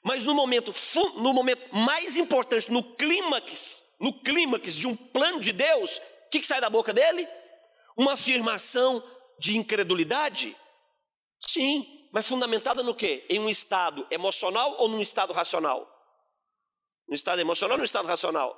Mas 0.03 0.25
no 0.25 0.35
momento, 0.35 0.73
no 1.17 1.33
momento 1.33 1.75
mais 1.75 2.17
importante, 2.17 2.71
no 2.71 2.95
clímax, 2.95 3.83
no 3.99 4.13
clímax 4.21 4.77
de 4.77 4.87
um 4.87 4.95
plano 4.95 5.41
de 5.41 5.53
Deus, 5.53 5.97
o 5.97 6.31
que, 6.31 6.41
que 6.41 6.47
sai 6.47 6.61
da 6.61 6.71
boca 6.71 6.93
dele? 6.93 7.27
Uma 7.97 8.13
afirmação 8.13 9.03
de 9.39 9.57
incredulidade? 9.57 10.57
Sim, 11.41 12.09
mas 12.13 12.29
fundamentada 12.29 12.83
no 12.83 12.95
quê? 12.95 13.27
Em 13.29 13.41
um 13.41 13.49
estado 13.49 14.07
emocional 14.11 14.77
ou 14.79 14.89
num 14.89 15.01
estado 15.01 15.33
racional? 15.33 15.96
No 17.09 17.15
estado 17.15 17.41
emocional 17.41 17.79
no 17.79 17.85
estado 17.85 18.07
racional? 18.07 18.57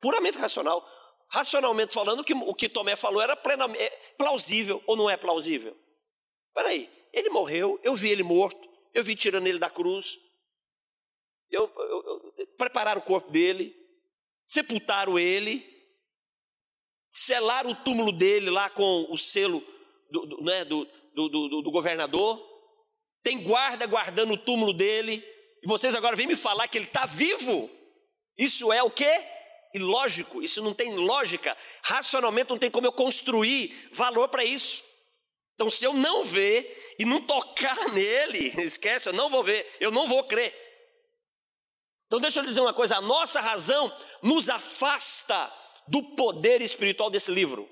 Puramente 0.00 0.38
racional. 0.38 0.86
Racionalmente 1.28 1.94
falando, 1.94 2.24
que, 2.24 2.34
o 2.34 2.54
que 2.54 2.68
Tomé 2.68 2.96
falou 2.96 3.22
era 3.22 3.36
plenamente, 3.36 3.82
é 3.82 3.90
plausível 4.18 4.82
ou 4.86 4.96
não 4.96 5.08
é 5.08 5.16
plausível? 5.16 5.76
Peraí, 6.52 6.90
ele 7.12 7.30
morreu, 7.30 7.78
eu 7.84 7.94
vi 7.94 8.10
ele 8.10 8.24
morto, 8.24 8.68
eu 8.92 9.04
vi 9.04 9.14
tirando 9.14 9.46
ele 9.46 9.58
da 9.58 9.70
cruz, 9.70 10.18
eu, 11.48 11.72
eu, 11.76 12.32
eu 12.36 12.46
prepararam 12.58 13.00
o 13.00 13.04
corpo 13.04 13.30
dele, 13.30 13.74
sepultaram 14.44 15.18
ele, 15.18 15.64
selaram 17.10 17.70
o 17.70 17.76
túmulo 17.76 18.10
dele 18.10 18.50
lá 18.50 18.68
com 18.70 19.06
o 19.10 19.16
selo 19.16 19.62
do, 20.10 20.26
do, 20.26 20.42
né, 20.42 20.64
do, 20.64 20.84
do 21.14 21.70
governador, 21.70 22.44
tem 23.22 23.42
guarda 23.42 23.86
guardando 23.86 24.32
o 24.34 24.38
túmulo 24.38 24.72
dele, 24.72 25.24
e 25.62 25.68
vocês 25.68 25.94
agora 25.94 26.16
vêm 26.16 26.26
me 26.26 26.36
falar 26.36 26.68
que 26.68 26.78
ele 26.78 26.86
está 26.86 27.06
vivo. 27.06 27.70
Isso 28.36 28.72
é 28.72 28.82
o 28.82 28.90
quê? 28.90 29.24
Ilógico, 29.74 30.42
isso 30.42 30.62
não 30.62 30.74
tem 30.74 30.94
lógica. 30.94 31.56
Racionalmente 31.82 32.50
não 32.50 32.58
tem 32.58 32.70
como 32.70 32.86
eu 32.86 32.92
construir 32.92 33.88
valor 33.92 34.28
para 34.28 34.44
isso. 34.44 34.82
Então, 35.54 35.70
se 35.70 35.84
eu 35.84 35.92
não 35.92 36.24
ver 36.24 36.96
e 36.98 37.04
não 37.04 37.20
tocar 37.20 37.76
nele, 37.92 38.48
esquece, 38.62 39.10
eu 39.10 39.12
não 39.12 39.28
vou 39.28 39.44
ver, 39.44 39.70
eu 39.78 39.90
não 39.90 40.06
vou 40.06 40.24
crer. 40.24 40.54
Então, 42.06 42.18
deixa 42.18 42.40
eu 42.40 42.44
dizer 42.44 42.60
uma 42.60 42.72
coisa: 42.72 42.96
a 42.96 43.00
nossa 43.00 43.40
razão 43.40 43.94
nos 44.22 44.48
afasta 44.48 45.52
do 45.86 46.02
poder 46.14 46.62
espiritual 46.62 47.10
desse 47.10 47.30
livro, 47.30 47.68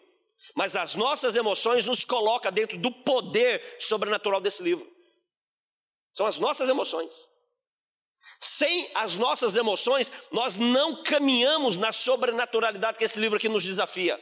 mas 0.54 0.76
as 0.76 0.94
nossas 0.94 1.34
emoções 1.34 1.86
nos 1.86 2.04
colocam 2.04 2.52
dentro 2.52 2.76
do 2.76 2.90
poder 2.90 3.76
sobrenatural 3.80 4.40
desse 4.40 4.62
livro. 4.62 4.86
São 6.12 6.26
as 6.26 6.38
nossas 6.38 6.68
emoções. 6.68 7.27
Sem 8.38 8.90
as 8.94 9.16
nossas 9.16 9.56
emoções, 9.56 10.12
nós 10.30 10.56
não 10.56 11.02
caminhamos 11.02 11.76
na 11.76 11.92
sobrenaturalidade 11.92 12.98
que 12.98 13.04
esse 13.04 13.18
livro 13.18 13.36
aqui 13.36 13.48
nos 13.48 13.64
desafia. 13.64 14.20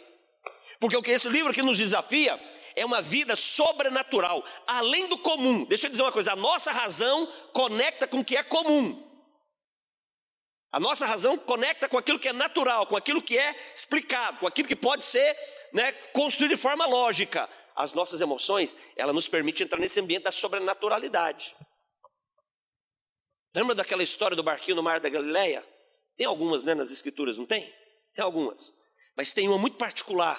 Porque 0.81 0.96
o 0.96 1.02
que 1.02 1.11
esse 1.11 1.29
livro 1.29 1.50
aqui 1.50 1.62
nos 1.62 1.76
desafia 1.76 2.40
é 2.74 2.85
uma 2.85 3.02
vida 3.02 3.37
sobrenatural, 3.37 4.44
além 4.66 5.07
do 5.09 5.18
comum. 5.18 5.64
Deixa 5.64 5.87
eu 5.87 5.90
dizer 5.90 6.02
uma 6.02 6.12
coisa: 6.12 6.33
a 6.33 6.37
nossa 6.37 6.72
razão 6.72 7.26
conecta 7.52 8.07
com 8.07 8.18
o 8.18 8.24
que 8.24 8.37
é 8.37 8.42
comum. 8.42 9.02
A 10.72 10.81
nossa 10.81 11.07
razão 11.07 11.38
conecta 11.38 11.88
com 11.88 11.96
aquilo 11.96 12.18
que 12.18 12.29
é 12.29 12.33
natural, 12.33 12.87
com 12.87 12.96
aquilo 12.96 13.22
que 13.22 13.38
é 13.38 13.55
explicado, 13.74 14.38
com 14.38 14.46
aquilo 14.46 14.68
que 14.68 14.76
pode 14.76 15.05
ser 15.05 15.37
né, 15.72 15.92
construído 16.12 16.50
de 16.50 16.57
forma 16.57 16.87
lógica. 16.87 17.48
As 17.74 17.92
nossas 17.92 18.20
emoções, 18.20 18.76
ela 18.94 19.12
nos 19.12 19.29
permite 19.29 19.62
entrar 19.62 19.79
nesse 19.79 20.00
ambiente 20.00 20.24
da 20.24 20.33
sobrenaturalidade. 20.33 21.55
Lembra 23.56 23.74
daquela 23.74 24.02
história 24.02 24.36
do 24.36 24.42
barquinho 24.42 24.76
no 24.76 24.82
mar 24.82 25.00
da 25.00 25.08
Galileia? 25.08 25.66
Tem 26.14 26.26
algumas 26.26 26.62
né, 26.62 26.74
nas 26.74 26.90
escrituras, 26.90 27.38
não 27.38 27.46
tem? 27.46 27.62
Tem 28.14 28.22
algumas. 28.22 28.74
Mas 29.16 29.32
tem 29.32 29.48
uma 29.48 29.56
muito 29.56 29.78
particular, 29.78 30.38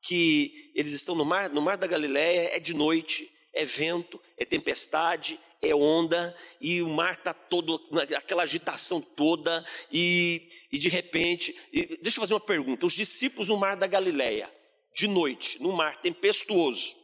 que 0.00 0.72
eles 0.74 0.94
estão 0.94 1.14
no 1.14 1.22
mar, 1.22 1.50
no 1.50 1.60
mar 1.60 1.76
da 1.76 1.86
Galileia, 1.86 2.56
é 2.56 2.58
de 2.58 2.72
noite, 2.72 3.30
é 3.52 3.66
vento, 3.66 4.18
é 4.38 4.46
tempestade, 4.46 5.38
é 5.60 5.74
onda, 5.74 6.34
e 6.58 6.80
o 6.80 6.88
mar 6.88 7.12
está 7.12 7.34
todo, 7.34 7.78
aquela 8.16 8.44
agitação 8.44 9.02
toda, 9.02 9.62
e, 9.92 10.48
e 10.72 10.78
de 10.78 10.88
repente, 10.88 11.54
e, 11.70 11.98
deixa 12.00 12.16
eu 12.16 12.22
fazer 12.22 12.32
uma 12.32 12.40
pergunta: 12.40 12.86
os 12.86 12.94
discípulos 12.94 13.48
no 13.48 13.58
mar 13.58 13.76
da 13.76 13.86
Galileia, 13.86 14.50
de 14.94 15.06
noite, 15.06 15.60
no 15.62 15.72
mar 15.72 16.00
tempestuoso, 16.00 16.96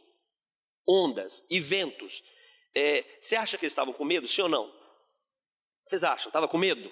ondas 0.87 1.45
e 1.47 1.59
ventos, 1.59 2.23
é, 2.73 3.05
você 3.21 3.35
acha 3.35 3.55
que 3.55 3.65
eles 3.65 3.73
estavam 3.73 3.93
com 3.93 4.03
medo, 4.03 4.27
sim 4.27 4.41
ou 4.41 4.49
não? 4.49 4.82
Vocês 5.85 6.03
acham? 6.03 6.29
Estava 6.29 6.47
com 6.47 6.57
medo? 6.57 6.91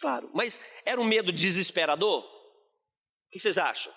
Claro, 0.00 0.30
mas 0.32 0.60
era 0.84 1.00
um 1.00 1.04
medo 1.04 1.32
desesperador? 1.32 2.24
O 2.24 3.30
que 3.30 3.40
vocês 3.40 3.58
acham? 3.58 3.92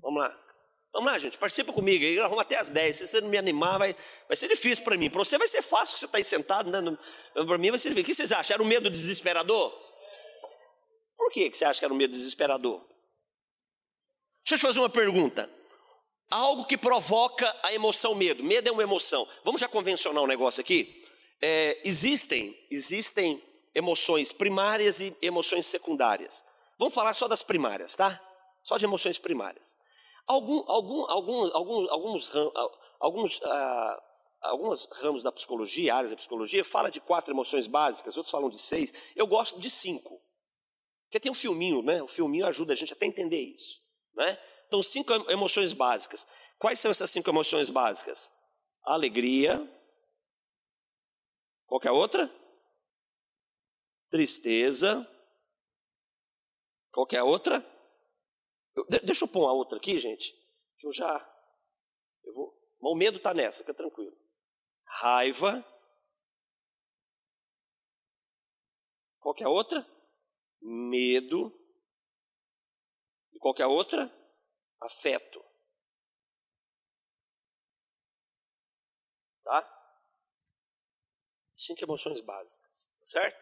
Vamos 0.00 0.20
lá. 0.20 0.44
Vamos 0.92 1.12
lá, 1.12 1.18
gente, 1.18 1.36
participa 1.36 1.72
comigo 1.72 2.04
aí, 2.04 2.18
arruma 2.18 2.42
até 2.42 2.56
as 2.56 2.70
10. 2.70 2.96
Se 2.96 3.06
você 3.06 3.20
não 3.20 3.28
me 3.28 3.36
animar, 3.36 3.78
vai, 3.78 3.94
vai 4.26 4.36
ser 4.36 4.48
difícil 4.48 4.82
para 4.84 4.96
mim. 4.96 5.10
Para 5.10 5.18
você 5.18 5.36
vai 5.38 5.46
ser 5.46 5.62
fácil, 5.62 5.94
que 5.94 6.00
você 6.00 6.06
está 6.06 6.18
aí 6.18 6.24
sentado, 6.24 6.70
né? 6.70 6.98
Para 7.34 7.58
mim 7.58 7.70
vai 7.70 7.78
ser 7.78 7.90
difícil. 7.90 8.02
O 8.02 8.06
que 8.06 8.14
vocês 8.14 8.32
acham? 8.32 8.54
Era 8.54 8.62
um 8.62 8.66
medo 8.66 8.88
desesperador? 8.90 9.70
Por 11.16 11.30
que 11.30 11.50
você 11.50 11.64
acha 11.64 11.78
que 11.78 11.84
era 11.84 11.92
um 11.92 11.96
medo 11.96 12.12
desesperador? 12.12 12.80
Deixa 14.44 14.54
eu 14.54 14.58
te 14.58 14.62
fazer 14.62 14.80
uma 14.80 14.88
pergunta. 14.88 15.48
Algo 16.30 16.64
que 16.64 16.76
provoca 16.76 17.54
a 17.62 17.72
emoção 17.72 18.14
medo. 18.14 18.42
Medo 18.42 18.68
é 18.68 18.72
uma 18.72 18.82
emoção. 18.82 19.28
Vamos 19.44 19.60
já 19.60 19.68
convencionar 19.68 20.22
um 20.22 20.26
negócio 20.26 20.60
aqui? 20.60 20.97
É, 21.40 21.80
existem, 21.84 22.56
existem 22.70 23.42
emoções 23.74 24.32
primárias 24.32 25.00
e 25.00 25.16
emoções 25.22 25.66
secundárias. 25.66 26.44
Vamos 26.78 26.94
falar 26.94 27.14
só 27.14 27.28
das 27.28 27.42
primárias, 27.42 27.94
tá? 27.94 28.20
Só 28.62 28.76
de 28.76 28.84
emoções 28.84 29.18
primárias. 29.18 29.76
Algum, 30.26 30.62
algum, 30.70 31.04
algum, 31.10 31.54
alguns, 31.88 32.30
alguns, 33.00 33.42
ah, 33.42 34.02
alguns 34.42 34.84
ramos 35.00 35.22
da 35.22 35.32
psicologia, 35.32 35.94
áreas 35.94 36.10
da 36.10 36.16
psicologia, 36.16 36.64
fala 36.64 36.90
de 36.90 37.00
quatro 37.00 37.32
emoções 37.32 37.66
básicas, 37.66 38.16
outros 38.16 38.30
falam 38.30 38.50
de 38.50 38.60
seis. 38.60 38.92
Eu 39.16 39.26
gosto 39.26 39.60
de 39.60 39.70
cinco. 39.70 40.20
Porque 41.04 41.20
tem 41.20 41.32
um 41.32 41.34
filminho, 41.34 41.82
né? 41.82 42.02
O 42.02 42.08
filminho 42.08 42.46
ajuda 42.46 42.74
a 42.74 42.76
gente 42.76 42.92
até 42.92 43.06
entender 43.06 43.40
isso. 43.40 43.80
Né? 44.14 44.38
Então, 44.66 44.82
cinco 44.82 45.12
emoções 45.30 45.72
básicas. 45.72 46.26
Quais 46.58 46.78
são 46.78 46.90
essas 46.90 47.10
cinco 47.10 47.30
emoções 47.30 47.70
básicas? 47.70 48.30
Alegria. 48.84 49.66
Qualquer 51.68 51.90
outra? 51.90 52.28
Tristeza. 54.08 55.06
Qualquer 56.90 57.22
outra? 57.22 57.62
deixa 59.04 59.24
eu 59.24 59.28
pôr 59.28 59.40
uma 59.40 59.52
outra 59.52 59.76
aqui, 59.76 59.98
gente. 59.98 60.32
Que 60.78 60.86
eu 60.86 60.92
já. 60.92 61.14
Eu 62.24 62.32
vou. 62.32 62.58
O 62.80 62.96
medo 62.96 63.18
está 63.18 63.34
nessa, 63.34 63.58
fica 63.58 63.74
tranquilo. 63.74 64.16
Raiva. 64.84 65.62
Qualquer 69.20 69.48
outra? 69.48 69.86
Medo. 70.62 71.52
E 73.32 73.38
qualquer 73.38 73.66
outra? 73.66 74.10
Afeto. 74.80 75.44
Tá? 79.44 79.77
Cinco 81.58 81.82
emoções 81.82 82.20
básicas, 82.20 82.88
certo? 83.02 83.36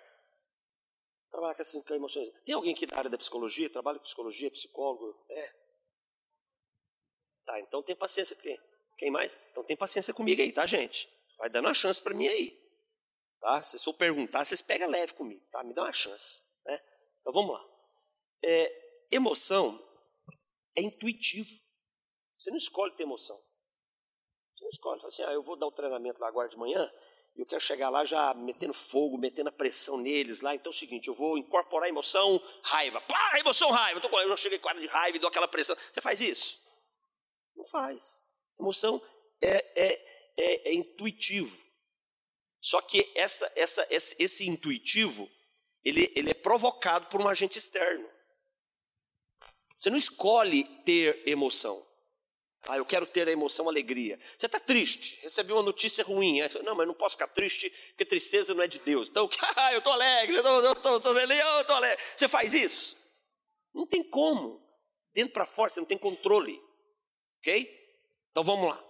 Trabalhar 1.30 1.54
com 1.54 1.60
essas 1.60 1.74
cinco 1.74 1.92
emoções. 1.92 2.30
Tem 2.46 2.54
alguém 2.54 2.72
aqui 2.72 2.86
da 2.86 2.96
área 2.96 3.10
da 3.10 3.18
psicologia? 3.18 3.68
Trabalha 3.68 3.98
com 3.98 4.04
psicologia, 4.04 4.50
psicólogo? 4.50 5.22
É. 5.28 5.54
Tá, 7.44 7.60
então 7.60 7.82
tem 7.82 7.94
paciência. 7.94 8.34
Quem, 8.36 8.58
quem 8.96 9.10
mais? 9.10 9.36
Então 9.50 9.62
tem 9.62 9.76
paciência 9.76 10.14
comigo 10.14 10.40
aí, 10.40 10.50
tá, 10.50 10.64
gente? 10.64 11.06
Vai 11.36 11.50
dando 11.50 11.66
uma 11.66 11.74
chance 11.74 12.00
para 12.00 12.14
mim 12.14 12.26
aí. 12.26 12.58
Tá? 13.38 13.60
Se 13.62 13.86
eu 13.86 13.92
perguntar, 13.92 14.46
vocês 14.46 14.62
pegam 14.62 14.88
leve 14.88 15.12
comigo, 15.12 15.44
tá? 15.50 15.62
Me 15.62 15.74
dá 15.74 15.82
uma 15.82 15.92
chance. 15.92 16.42
Né? 16.64 16.82
Então 17.20 17.34
vamos 17.34 17.52
lá. 17.52 17.62
É, 18.42 19.06
emoção 19.10 19.78
é 20.74 20.80
intuitivo. 20.80 21.50
Você 22.34 22.50
não 22.50 22.56
escolhe 22.56 22.94
ter 22.94 23.02
emoção. 23.02 23.36
Você 23.36 24.64
não 24.64 24.70
escolhe, 24.70 25.00
fala 25.02 25.08
assim, 25.08 25.22
ah, 25.24 25.32
eu 25.34 25.42
vou 25.42 25.58
dar 25.58 25.66
o 25.66 25.72
treinamento 25.72 26.18
lá 26.18 26.28
agora 26.28 26.48
de 26.48 26.56
manhã, 26.56 26.90
eu 27.36 27.44
quero 27.44 27.60
chegar 27.60 27.90
lá 27.90 28.04
já 28.04 28.32
metendo 28.34 28.72
fogo, 28.72 29.18
metendo 29.18 29.50
a 29.50 29.52
pressão 29.52 29.98
neles 29.98 30.40
lá. 30.40 30.54
Então 30.54 30.70
é 30.70 30.74
o 30.74 30.76
seguinte, 30.76 31.08
eu 31.08 31.14
vou 31.14 31.36
incorporar 31.36 31.88
emoção, 31.88 32.40
raiva. 32.62 33.00
Pá, 33.02 33.38
emoção, 33.38 33.70
raiva. 33.70 34.00
Eu, 34.02 34.28
já 34.28 34.36
cheguei 34.36 34.58
com 34.58 34.72
de 34.74 34.86
raiva 34.86 35.16
e 35.16 35.20
dou 35.20 35.28
aquela 35.28 35.46
pressão. 35.46 35.76
Você 35.76 36.00
faz 36.00 36.20
isso? 36.20 36.58
Não 37.54 37.64
faz. 37.64 38.24
Emoção 38.58 39.02
é, 39.42 39.64
é, 39.76 40.32
é, 40.36 40.70
é 40.70 40.74
intuitivo. 40.74 41.56
Só 42.58 42.80
que 42.80 43.12
essa, 43.14 43.52
essa, 43.54 43.86
esse, 43.90 44.16
esse 44.18 44.48
intuitivo, 44.48 45.30
ele, 45.84 46.10
ele 46.16 46.30
é 46.30 46.34
provocado 46.34 47.06
por 47.06 47.20
um 47.20 47.28
agente 47.28 47.58
externo. 47.58 48.08
Você 49.76 49.90
não 49.90 49.98
escolhe 49.98 50.64
ter 50.84 51.22
emoção. 51.28 51.85
Ah, 52.68 52.76
eu 52.76 52.84
quero 52.84 53.06
ter 53.06 53.28
a 53.28 53.32
emoção 53.32 53.68
alegria. 53.68 54.18
Você 54.36 54.46
está 54.46 54.58
triste, 54.58 55.18
recebeu 55.22 55.56
uma 55.56 55.62
notícia 55.62 56.02
ruim. 56.02 56.40
Não, 56.64 56.74
mas 56.74 56.86
não 56.86 56.94
posso 56.94 57.14
ficar 57.14 57.28
triste, 57.28 57.70
porque 57.90 58.04
tristeza 58.04 58.54
não 58.54 58.62
é 58.62 58.66
de 58.66 58.78
Deus. 58.80 59.08
Então, 59.08 59.28
ah, 59.56 59.72
eu 59.72 59.78
estou 59.78 59.92
alegre, 59.92 60.36
eu 60.36 60.72
estou 60.72 61.14
feliz, 61.14 61.38
eu 61.38 61.60
estou 61.60 61.76
alegre. 61.76 62.04
Você 62.16 62.28
faz 62.28 62.54
isso? 62.54 62.96
Não 63.74 63.86
tem 63.86 64.02
como. 64.02 64.64
Dentro 65.14 65.32
para 65.32 65.46
fora, 65.46 65.70
você 65.70 65.80
não 65.80 65.86
tem 65.86 65.96
controle. 65.96 66.60
Ok? 67.38 67.70
Então 68.30 68.42
vamos 68.42 68.68
lá. 68.68 68.84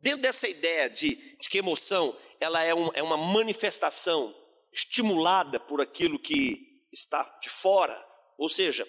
Dentro 0.00 0.20
dessa 0.20 0.48
ideia 0.48 0.90
de, 0.90 1.14
de 1.14 1.48
que 1.48 1.58
emoção 1.58 2.16
ela 2.40 2.62
é, 2.62 2.74
um, 2.74 2.90
é 2.92 3.02
uma 3.02 3.16
manifestação 3.16 4.34
estimulada 4.72 5.60
por 5.60 5.80
aquilo 5.80 6.18
que 6.18 6.86
está 6.92 7.22
de 7.40 7.48
fora, 7.48 7.96
ou 8.36 8.48
seja, 8.48 8.86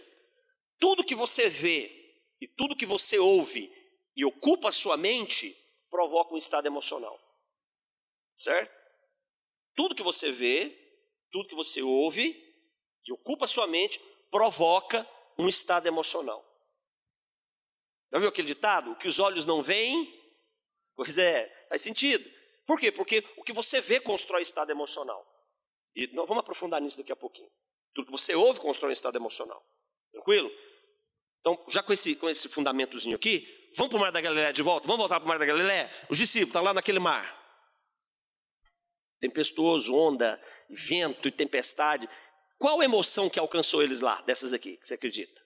tudo 0.79 1.03
que 1.03 1.15
você 1.15 1.49
vê 1.49 1.91
e 2.41 2.47
tudo 2.47 2.75
que 2.75 2.85
você 2.85 3.19
ouve 3.19 3.71
e 4.15 4.25
ocupa 4.25 4.71
sua 4.71 4.97
mente 4.97 5.55
provoca 5.89 6.33
um 6.33 6.37
estado 6.37 6.65
emocional. 6.65 7.19
Certo? 8.35 8.71
Tudo 9.75 9.95
que 9.95 10.03
você 10.03 10.31
vê, 10.31 10.75
tudo 11.31 11.49
que 11.49 11.55
você 11.55 11.81
ouve 11.81 12.35
e 13.05 13.11
ocupa 13.11 13.47
sua 13.47 13.67
mente 13.67 13.99
provoca 14.29 15.07
um 15.37 15.47
estado 15.47 15.87
emocional. 15.87 16.43
Já 18.11 18.19
viu 18.19 18.29
aquele 18.29 18.47
ditado? 18.47 18.91
O 18.91 18.95
que 18.95 19.07
os 19.07 19.19
olhos 19.19 19.45
não 19.45 19.61
veem? 19.61 20.21
Pois 20.95 21.17
é, 21.17 21.67
faz 21.69 21.81
sentido. 21.81 22.29
Por 22.65 22.79
quê? 22.79 22.91
Porque 22.91 23.23
o 23.37 23.43
que 23.43 23.51
você 23.51 23.81
vê 23.81 23.99
constrói 23.99 24.41
estado 24.41 24.71
emocional. 24.71 25.27
E 25.95 26.07
nós 26.13 26.27
vamos 26.27 26.41
aprofundar 26.41 26.81
nisso 26.81 26.97
daqui 26.97 27.11
a 27.11 27.15
pouquinho. 27.15 27.51
Tudo 27.93 28.05
que 28.05 28.11
você 28.11 28.35
ouve 28.35 28.59
constrói 28.59 28.91
um 28.91 28.93
estado 28.93 29.15
emocional. 29.15 29.63
Tranquilo? 30.11 30.51
Então, 31.39 31.63
já 31.67 31.83
com 31.83 31.91
esse, 31.91 32.15
com 32.15 32.29
esse 32.29 32.47
fundamentozinho 32.47 33.15
aqui, 33.15 33.62
vamos 33.77 33.89
para 33.89 33.97
o 33.97 33.99
Mar 34.01 34.11
da 34.11 34.21
Galileia 34.21 34.53
de 34.53 34.61
volta? 34.61 34.87
Vamos 34.87 34.99
voltar 34.99 35.19
para 35.19 35.25
o 35.25 35.29
Mar 35.29 35.39
da 35.39 35.45
Galileia? 35.45 35.89
Os 36.09 36.17
discípulos 36.17 36.49
estão 36.49 36.63
lá 36.63 36.73
naquele 36.73 36.99
mar. 36.99 37.41
Tempestuoso, 39.19 39.93
onda, 39.95 40.41
vento 40.69 41.27
e 41.27 41.31
tempestade. 41.31 42.09
Qual 42.57 42.83
emoção 42.83 43.29
que 43.29 43.39
alcançou 43.39 43.81
eles 43.81 43.99
lá, 43.99 44.21
dessas 44.21 44.51
daqui, 44.51 44.77
que 44.77 44.87
você 44.87 44.93
acredita? 44.95 45.41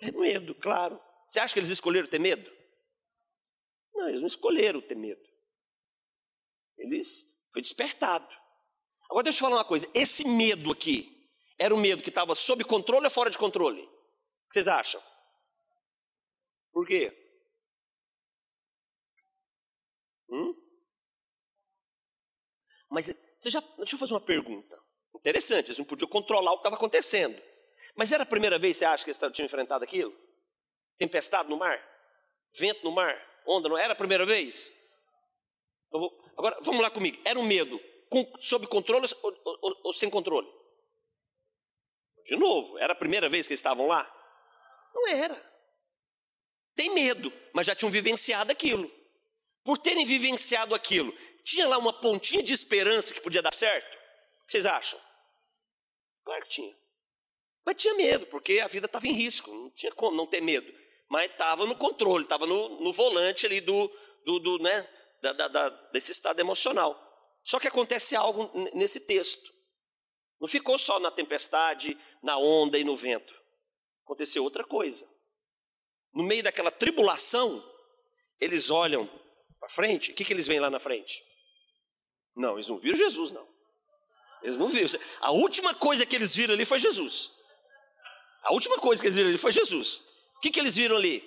É 0.00 0.10
medo, 0.10 0.54
claro. 0.54 1.00
Você 1.28 1.38
acha 1.38 1.52
que 1.52 1.60
eles 1.60 1.70
escolheram 1.70 2.08
ter 2.08 2.18
medo? 2.18 2.50
Não, 3.94 4.08
eles 4.08 4.20
não 4.20 4.28
escolheram 4.28 4.80
ter 4.80 4.96
medo. 4.96 5.20
Eles 6.78 7.24
foi 7.52 7.60
despertado. 7.60 8.28
Agora 9.10 9.24
deixa 9.24 9.38
eu 9.38 9.40
falar 9.40 9.56
uma 9.58 9.64
coisa. 9.64 9.88
Esse 9.92 10.24
medo 10.24 10.72
aqui 10.72 11.28
era 11.58 11.74
o 11.74 11.78
medo 11.78 12.02
que 12.02 12.08
estava 12.08 12.34
sob 12.34 12.64
controle 12.64 13.04
ou 13.04 13.10
fora 13.10 13.28
de 13.28 13.36
controle? 13.36 13.82
O 13.82 14.48
que 14.48 14.54
vocês 14.54 14.66
acham? 14.66 15.02
Por 16.72 16.86
quê? 16.86 17.12
Hum? 20.30 20.54
Mas 22.90 23.14
você 23.38 23.48
já. 23.48 23.62
Deixa 23.78 23.94
eu 23.94 23.98
fazer 23.98 24.12
uma 24.12 24.20
pergunta. 24.20 24.78
Interessante, 25.14 25.68
eles 25.68 25.78
não 25.78 25.84
podiam 25.84 26.08
controlar 26.08 26.52
o 26.52 26.56
que 26.56 26.60
estava 26.60 26.76
acontecendo. 26.76 27.40
Mas 27.94 28.12
era 28.12 28.22
a 28.22 28.26
primeira 28.26 28.58
vez, 28.58 28.76
você 28.76 28.84
acha, 28.84 29.04
que 29.04 29.10
eles 29.10 29.20
tinham 29.32 29.46
enfrentado 29.46 29.84
aquilo? 29.84 30.14
Tempestade 30.98 31.48
no 31.48 31.56
mar? 31.56 31.78
Vento 32.54 32.84
no 32.84 32.92
mar? 32.92 33.20
Onda 33.46 33.68
não 33.68 33.78
era 33.78 33.92
a 33.92 33.96
primeira 33.96 34.26
vez? 34.26 34.72
Vou, 35.90 36.32
agora, 36.36 36.58
vamos 36.62 36.80
lá 36.80 36.90
comigo. 36.90 37.20
Era 37.24 37.38
um 37.38 37.44
medo 37.44 37.80
com, 38.08 38.24
sob 38.38 38.66
controle 38.66 39.06
ou, 39.22 39.40
ou, 39.44 39.80
ou, 39.84 39.92
sem 39.92 40.08
controle? 40.08 40.48
De 42.24 42.36
novo, 42.36 42.78
era 42.78 42.92
a 42.92 42.96
primeira 42.96 43.28
vez 43.28 43.46
que 43.46 43.52
eles 43.52 43.60
estavam 43.60 43.86
lá? 43.86 44.08
Não 44.94 45.08
era. 45.08 45.50
Tem 46.74 46.90
medo, 46.90 47.32
mas 47.52 47.66
já 47.66 47.74
tinham 47.74 47.90
vivenciado 47.90 48.52
aquilo. 48.52 48.90
Por 49.64 49.78
terem 49.78 50.06
vivenciado 50.06 50.74
aquilo, 50.74 51.14
tinha 51.44 51.68
lá 51.68 51.78
uma 51.78 51.92
pontinha 51.92 52.42
de 52.42 52.52
esperança 52.52 53.14
que 53.14 53.20
podia 53.20 53.42
dar 53.42 53.54
certo? 53.54 53.94
O 54.42 54.46
que 54.46 54.52
vocês 54.52 54.66
acham? 54.66 55.00
Claro 56.24 56.42
que 56.42 56.48
tinha. 56.48 56.76
Mas 57.64 57.76
tinha 57.76 57.94
medo, 57.94 58.26
porque 58.26 58.60
a 58.60 58.68
vida 58.68 58.86
estava 58.86 59.06
em 59.06 59.12
risco, 59.12 59.50
não 59.50 59.70
tinha 59.70 59.92
como 59.92 60.16
não 60.16 60.26
ter 60.26 60.40
medo 60.40 60.80
mas 61.10 61.28
estava 61.28 61.66
no 61.66 61.74
controle, 61.74 62.22
estava 62.22 62.46
no, 62.46 62.80
no, 62.80 62.92
volante 62.92 63.44
ali 63.44 63.60
do, 63.60 63.92
do, 64.24 64.38
do 64.38 64.58
né, 64.60 64.88
da, 65.20 65.32
da, 65.32 65.48
da, 65.48 65.68
desse 65.92 66.12
estado 66.12 66.38
emocional. 66.38 66.96
Só 67.42 67.58
que 67.58 67.66
acontece 67.66 68.14
algo 68.14 68.48
nesse 68.74 69.00
texto. 69.00 69.52
Não 70.40 70.46
ficou 70.46 70.78
só 70.78 71.00
na 71.00 71.10
tempestade, 71.10 71.98
na 72.22 72.38
onda 72.38 72.78
e 72.78 72.84
no 72.84 72.96
vento. 72.96 73.34
Aconteceu 74.04 74.44
outra 74.44 74.62
coisa. 74.62 75.04
No 76.14 76.22
meio 76.22 76.44
daquela 76.44 76.70
tribulação, 76.70 77.62
eles 78.40 78.70
olham 78.70 79.10
para 79.58 79.68
frente, 79.68 80.12
o 80.12 80.14
que, 80.14 80.24
que 80.24 80.32
eles 80.32 80.46
veem 80.46 80.60
lá 80.60 80.70
na 80.70 80.78
frente? 80.78 81.22
Não, 82.40 82.56
eles 82.56 82.68
não 82.68 82.78
viram 82.78 82.96
Jesus, 82.96 83.30
não. 83.32 83.46
Eles 84.42 84.56
não 84.56 84.66
viram. 84.66 84.98
A 85.20 85.30
última 85.30 85.74
coisa 85.74 86.06
que 86.06 86.16
eles 86.16 86.34
viram 86.34 86.54
ali 86.54 86.64
foi 86.64 86.78
Jesus. 86.78 87.32
A 88.42 88.54
última 88.54 88.78
coisa 88.78 89.02
que 89.02 89.08
eles 89.08 89.14
viram 89.14 89.28
ali 89.28 89.36
foi 89.36 89.52
Jesus. 89.52 89.96
O 90.36 90.40
que, 90.40 90.50
que 90.50 90.58
eles 90.58 90.74
viram 90.74 90.96
ali? 90.96 91.22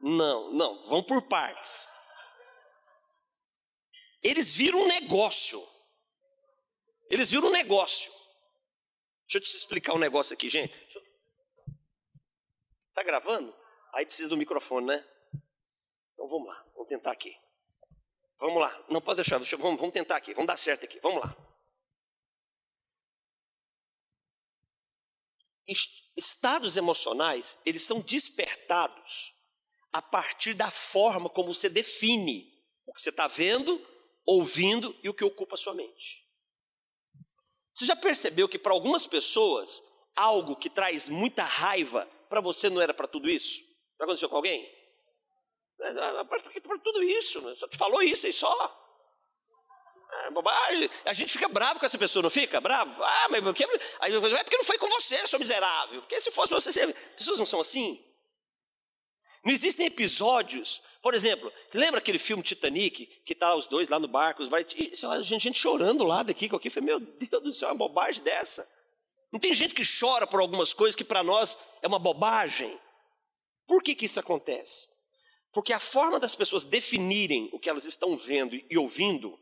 Não, 0.00 0.52
não, 0.52 0.86
vão 0.86 1.02
por 1.02 1.22
partes. 1.22 1.88
Eles 4.22 4.54
viram 4.54 4.82
um 4.82 4.86
negócio. 4.86 5.60
Eles 7.10 7.28
viram 7.28 7.48
um 7.48 7.52
negócio. 7.52 8.12
Deixa 9.22 9.38
eu 9.38 9.40
te 9.40 9.56
explicar 9.56 9.94
um 9.94 9.98
negócio 9.98 10.32
aqui, 10.32 10.48
gente. 10.48 10.72
Eu... 10.94 11.02
Tá 12.94 13.02
gravando? 13.02 13.52
Aí 13.92 14.06
precisa 14.06 14.28
do 14.28 14.36
microfone, 14.36 14.86
né? 14.86 15.08
Então 16.14 16.28
vamos 16.28 16.46
lá, 16.46 16.64
vamos 16.74 16.88
tentar 16.88 17.10
aqui. 17.10 17.36
Vamos 18.38 18.60
lá, 18.60 18.84
não 18.88 19.00
pode 19.00 19.16
deixar, 19.16 19.38
deixa, 19.38 19.56
vamos, 19.56 19.80
vamos 19.80 19.92
tentar 19.92 20.16
aqui, 20.16 20.32
vamos 20.32 20.46
dar 20.46 20.56
certo 20.56 20.84
aqui, 20.84 21.00
vamos 21.00 21.20
lá. 21.20 21.36
estados 26.16 26.76
emocionais, 26.76 27.58
eles 27.64 27.82
são 27.82 28.00
despertados 28.00 29.34
a 29.92 30.02
partir 30.02 30.54
da 30.54 30.70
forma 30.70 31.28
como 31.28 31.54
você 31.54 31.68
define 31.68 32.52
o 32.86 32.92
que 32.92 33.00
você 33.00 33.10
está 33.10 33.26
vendo, 33.26 33.80
ouvindo 34.26 34.96
e 35.02 35.08
o 35.08 35.14
que 35.14 35.24
ocupa 35.24 35.54
a 35.54 35.58
sua 35.58 35.74
mente. 35.74 36.26
Você 37.72 37.86
já 37.86 37.94
percebeu 37.94 38.48
que 38.48 38.58
para 38.58 38.72
algumas 38.72 39.06
pessoas, 39.06 39.82
algo 40.16 40.56
que 40.56 40.68
traz 40.68 41.08
muita 41.08 41.44
raiva, 41.44 42.06
para 42.28 42.40
você 42.40 42.68
não 42.68 42.80
era 42.80 42.92
para 42.92 43.06
tudo 43.06 43.28
isso? 43.28 43.60
Já 43.98 44.04
aconteceu 44.04 44.28
com 44.28 44.36
alguém? 44.36 44.77
Para 45.78 46.78
tudo 46.82 47.02
isso, 47.02 47.40
né? 47.40 47.54
só 47.54 47.68
te 47.68 47.76
falou 47.76 48.02
isso 48.02 48.26
aí 48.26 48.32
só. 48.32 48.84
É 50.24 50.30
bobagem. 50.30 50.90
A 51.04 51.12
gente 51.12 51.32
fica 51.32 51.48
bravo 51.48 51.78
com 51.78 51.86
essa 51.86 51.98
pessoa, 51.98 52.22
não 52.22 52.30
fica? 52.30 52.60
Bravo? 52.60 53.02
Ah, 53.02 53.28
mas 53.30 53.42
porque, 53.42 53.64
é 53.64 54.42
porque 54.42 54.56
não 54.56 54.64
foi 54.64 54.78
com 54.78 54.88
você, 54.88 55.26
seu 55.26 55.38
miserável. 55.38 56.00
Porque 56.00 56.20
se 56.20 56.30
fosse 56.30 56.52
você, 56.52 56.72
você... 56.72 56.92
pessoas 57.14 57.38
não 57.38 57.46
são 57.46 57.60
assim. 57.60 58.04
Não 59.44 59.52
existem 59.52 59.86
episódios, 59.86 60.82
por 61.00 61.14
exemplo, 61.14 61.52
lembra 61.72 61.98
aquele 61.98 62.18
filme 62.18 62.42
Titanic, 62.42 63.06
que 63.24 63.34
tá 63.34 63.54
os 63.54 63.66
dois 63.66 63.88
lá 63.88 64.00
no 64.00 64.08
barco, 64.08 64.42
os 64.42 64.48
barcos, 64.48 64.74
a 65.04 65.22
gente, 65.22 65.38
gente 65.38 65.58
chorando 65.58 66.04
lá 66.04 66.22
daqui, 66.22 66.48
com 66.48 66.56
aqui, 66.56 66.68
falei, 66.68 66.88
meu 66.88 67.00
Deus 67.00 67.42
do 67.42 67.52
céu, 67.52 67.68
é 67.68 67.72
uma 67.72 67.78
bobagem 67.78 68.22
dessa. 68.22 68.68
Não 69.32 69.38
tem 69.38 69.52
gente 69.52 69.74
que 69.74 69.82
chora 69.84 70.26
por 70.26 70.40
algumas 70.40 70.72
coisas 70.72 70.96
que 70.96 71.04
para 71.04 71.22
nós 71.22 71.56
é 71.82 71.86
uma 71.86 71.98
bobagem. 71.98 72.78
Por 73.66 73.82
que, 73.82 73.94
que 73.94 74.06
isso 74.06 74.18
acontece? 74.18 74.88
Porque 75.58 75.72
a 75.72 75.80
forma 75.80 76.20
das 76.20 76.36
pessoas 76.36 76.62
definirem 76.62 77.50
o 77.52 77.58
que 77.58 77.68
elas 77.68 77.84
estão 77.84 78.16
vendo 78.16 78.54
e 78.70 78.78
ouvindo 78.78 79.36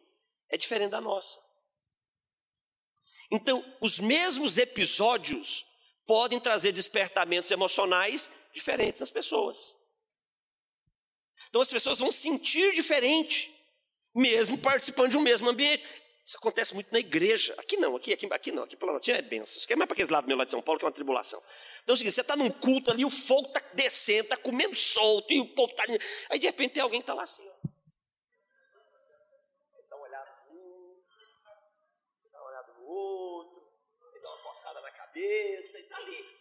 é 0.48 0.56
diferente 0.56 0.92
da 0.92 0.98
nossa. 0.98 1.38
Então, 3.30 3.62
os 3.82 4.00
mesmos 4.00 4.56
episódios 4.56 5.66
podem 6.06 6.40
trazer 6.40 6.72
despertamentos 6.72 7.50
emocionais 7.50 8.30
diferentes 8.50 9.02
nas 9.02 9.10
pessoas. 9.10 9.76
Então, 11.50 11.60
as 11.60 11.70
pessoas 11.70 11.98
vão 11.98 12.10
sentir 12.10 12.72
diferente, 12.72 13.54
mesmo 14.14 14.56
participando 14.56 15.10
de 15.10 15.18
um 15.18 15.22
mesmo 15.22 15.50
ambiente. 15.50 15.84
Isso 16.26 16.38
acontece 16.38 16.74
muito 16.74 16.92
na 16.92 16.98
igreja. 16.98 17.54
Aqui 17.56 17.76
não, 17.76 17.94
aqui, 17.94 18.12
aqui, 18.12 18.26
aqui 18.28 18.50
não, 18.50 18.64
aqui 18.64 18.76
pela 18.76 18.92
notinha 18.92 19.16
é 19.16 19.22
bênção. 19.22 19.58
Isso 19.58 19.64
aqui 19.64 19.74
é 19.74 19.76
mais 19.76 19.86
para 19.86 19.94
aqueles 19.94 20.10
lados 20.10 20.26
meu 20.26 20.36
lado 20.36 20.46
de 20.46 20.50
São 20.50 20.60
Paulo, 20.60 20.76
que 20.76 20.84
é 20.84 20.88
uma 20.88 20.92
tribulação. 20.92 21.40
Então 21.84 21.92
é 21.92 21.94
o 21.94 21.96
seguinte: 21.96 22.14
você 22.14 22.20
está 22.22 22.34
num 22.34 22.50
culto 22.50 22.90
ali, 22.90 23.04
o 23.04 23.10
fogo 23.10 23.46
está 23.46 23.62
descendo, 23.74 24.24
está 24.24 24.36
comendo 24.36 24.74
solto, 24.74 25.32
e 25.32 25.38
o 25.38 25.54
povo 25.54 25.70
está. 25.70 25.84
Aí 26.28 26.40
de 26.40 26.46
repente 26.46 26.72
tem 26.72 26.82
alguém 26.82 27.00
que 27.00 27.04
está 27.04 27.14
lá 27.14 27.22
assim, 27.22 27.48
ó. 27.48 27.68
Dá 29.88 29.96
uma 29.96 30.04
olhada 30.04 30.30
um, 30.50 30.96
dá 32.32 32.40
uma 32.40 32.48
olhada 32.48 32.72
outro, 32.80 33.62
dá 34.20 34.28
uma 34.28 34.42
coçada 34.42 34.80
na 34.80 34.90
cabeça, 34.90 35.78
e 35.78 35.82
está 35.82 35.96
ali. 35.96 36.36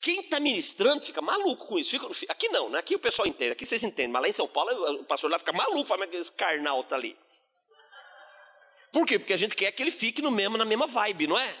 Quem 0.00 0.20
está 0.20 0.40
ministrando 0.40 1.04
fica 1.04 1.20
maluco 1.20 1.66
com 1.66 1.78
isso. 1.78 1.90
Fica, 1.90 2.32
aqui 2.32 2.48
não, 2.48 2.70
né? 2.70 2.78
Aqui 2.78 2.94
o 2.94 2.98
pessoal 2.98 3.28
entende, 3.28 3.52
aqui 3.52 3.66
vocês 3.66 3.82
entendem, 3.82 4.08
mas 4.08 4.22
lá 4.22 4.28
em 4.28 4.32
São 4.32 4.48
Paulo 4.48 5.00
o 5.00 5.04
pastor 5.04 5.30
lá 5.30 5.38
fica 5.38 5.52
maluco, 5.52 5.84
fala 5.84 6.06
que 6.06 6.16
esse 6.16 6.32
carnal 6.32 6.80
está 6.80 6.96
ali. 6.96 7.25
Por 8.92 9.06
quê? 9.06 9.18
Porque 9.18 9.32
a 9.32 9.36
gente 9.36 9.54
quer 9.54 9.70
que 9.72 9.82
ele 9.82 9.90
fique 9.90 10.22
no 10.22 10.30
mesmo, 10.30 10.56
na 10.56 10.64
mesma 10.64 10.86
vibe, 10.86 11.26
não 11.26 11.38
é? 11.38 11.56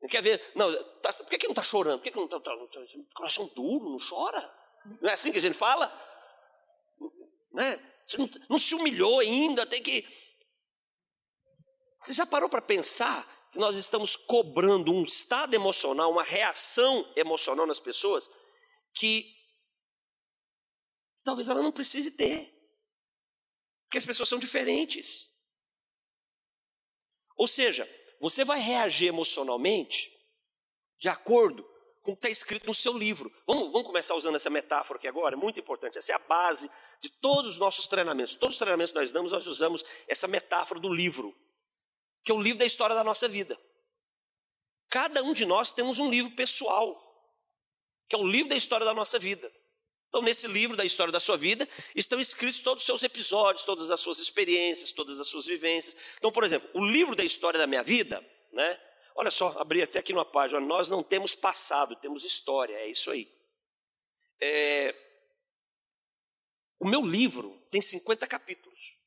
Ele 0.00 0.10
quer 0.10 0.22
ver, 0.22 0.42
não, 0.54 0.72
tá, 1.00 1.12
por 1.12 1.26
que, 1.26 1.38
que 1.38 1.46
não 1.46 1.52
está 1.52 1.62
chorando? 1.62 1.98
Por 1.98 2.04
que, 2.04 2.10
que 2.10 2.16
não 2.16 2.24
está. 2.24 2.40
Tá, 2.40 2.50
tá, 2.50 2.80
coração 3.14 3.46
duro, 3.54 3.90
não 3.90 3.98
chora? 3.98 4.52
Não 5.00 5.08
é 5.08 5.12
assim 5.12 5.30
que 5.30 5.38
a 5.38 5.42
gente 5.42 5.56
fala? 5.56 5.86
Né? 7.52 7.78
Você 8.06 8.18
não, 8.18 8.30
não 8.50 8.58
se 8.58 8.74
humilhou 8.74 9.20
ainda, 9.20 9.64
tem 9.64 9.82
que. 9.82 10.04
Você 11.96 12.12
já 12.12 12.26
parou 12.26 12.48
para 12.48 12.60
pensar 12.60 13.24
que 13.52 13.58
nós 13.58 13.76
estamos 13.76 14.16
cobrando 14.16 14.92
um 14.92 15.04
estado 15.04 15.54
emocional, 15.54 16.10
uma 16.10 16.24
reação 16.24 17.12
emocional 17.14 17.66
nas 17.66 17.78
pessoas 17.78 18.28
que 18.94 19.32
talvez 21.22 21.48
ela 21.48 21.62
não 21.62 21.70
precise 21.70 22.12
ter? 22.12 22.52
Porque 23.84 23.98
as 23.98 24.06
pessoas 24.06 24.28
são 24.28 24.38
diferentes. 24.38 25.31
Ou 27.42 27.48
seja, 27.48 27.90
você 28.20 28.44
vai 28.44 28.60
reagir 28.60 29.08
emocionalmente 29.08 30.16
de 30.96 31.08
acordo 31.08 31.68
com 32.00 32.12
o 32.12 32.14
que 32.14 32.20
está 32.20 32.30
escrito 32.30 32.68
no 32.68 32.74
seu 32.74 32.96
livro. 32.96 33.28
Vamos, 33.44 33.72
vamos 33.72 33.82
começar 33.88 34.14
usando 34.14 34.36
essa 34.36 34.48
metáfora 34.48 34.96
aqui 34.96 35.08
agora, 35.08 35.34
é 35.34 35.36
muito 35.36 35.58
importante. 35.58 35.98
Essa 35.98 36.12
é 36.12 36.14
a 36.14 36.20
base 36.20 36.70
de 37.00 37.08
todos 37.08 37.54
os 37.54 37.58
nossos 37.58 37.88
treinamentos. 37.88 38.36
Todos 38.36 38.54
os 38.54 38.58
treinamentos 38.60 38.92
que 38.92 38.98
nós 39.00 39.10
damos, 39.10 39.32
nós 39.32 39.44
usamos 39.48 39.84
essa 40.06 40.28
metáfora 40.28 40.78
do 40.78 40.88
livro, 40.88 41.36
que 42.22 42.30
é 42.30 42.34
o 42.36 42.40
livro 42.40 42.60
da 42.60 42.64
história 42.64 42.94
da 42.94 43.02
nossa 43.02 43.26
vida. 43.26 43.58
Cada 44.88 45.20
um 45.24 45.32
de 45.32 45.44
nós 45.44 45.72
temos 45.72 45.98
um 45.98 46.08
livro 46.08 46.30
pessoal, 46.36 46.96
que 48.08 48.14
é 48.14 48.18
o 48.20 48.24
livro 48.24 48.50
da 48.50 48.56
história 48.56 48.86
da 48.86 48.94
nossa 48.94 49.18
vida. 49.18 49.52
Então, 50.12 50.20
nesse 50.20 50.46
livro 50.46 50.76
da 50.76 50.84
história 50.84 51.10
da 51.10 51.18
sua 51.18 51.38
vida, 51.38 51.66
estão 51.96 52.20
escritos 52.20 52.60
todos 52.60 52.82
os 52.82 52.86
seus 52.86 53.02
episódios, 53.02 53.64
todas 53.64 53.90
as 53.90 53.98
suas 53.98 54.18
experiências, 54.18 54.92
todas 54.92 55.18
as 55.18 55.26
suas 55.26 55.46
vivências. 55.46 55.96
Então, 56.18 56.30
por 56.30 56.44
exemplo, 56.44 56.68
o 56.74 56.84
livro 56.84 57.16
da 57.16 57.24
história 57.24 57.58
da 57.58 57.66
minha 57.66 57.82
vida, 57.82 58.22
né? 58.52 58.78
Olha 59.14 59.30
só, 59.30 59.58
abri 59.58 59.80
até 59.80 60.00
aqui 60.00 60.12
numa 60.12 60.26
página, 60.26 60.60
nós 60.60 60.90
não 60.90 61.02
temos 61.02 61.34
passado, 61.34 61.96
temos 61.96 62.24
história, 62.24 62.74
é 62.74 62.88
isso 62.88 63.10
aí. 63.10 63.26
É... 64.38 64.94
O 66.78 66.86
meu 66.86 67.00
livro 67.00 67.58
tem 67.70 67.80
50 67.80 68.26
capítulos, 68.26 68.98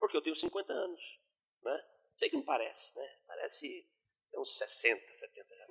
porque 0.00 0.16
eu 0.16 0.22
tenho 0.22 0.34
50 0.34 0.72
anos, 0.72 1.20
né? 1.62 1.84
Sei 2.16 2.30
que 2.30 2.36
não 2.36 2.42
parece, 2.42 2.96
né? 2.96 3.16
Parece 3.26 3.86
uns 4.34 4.56
60, 4.56 5.12
70 5.12 5.56
já. 5.56 5.66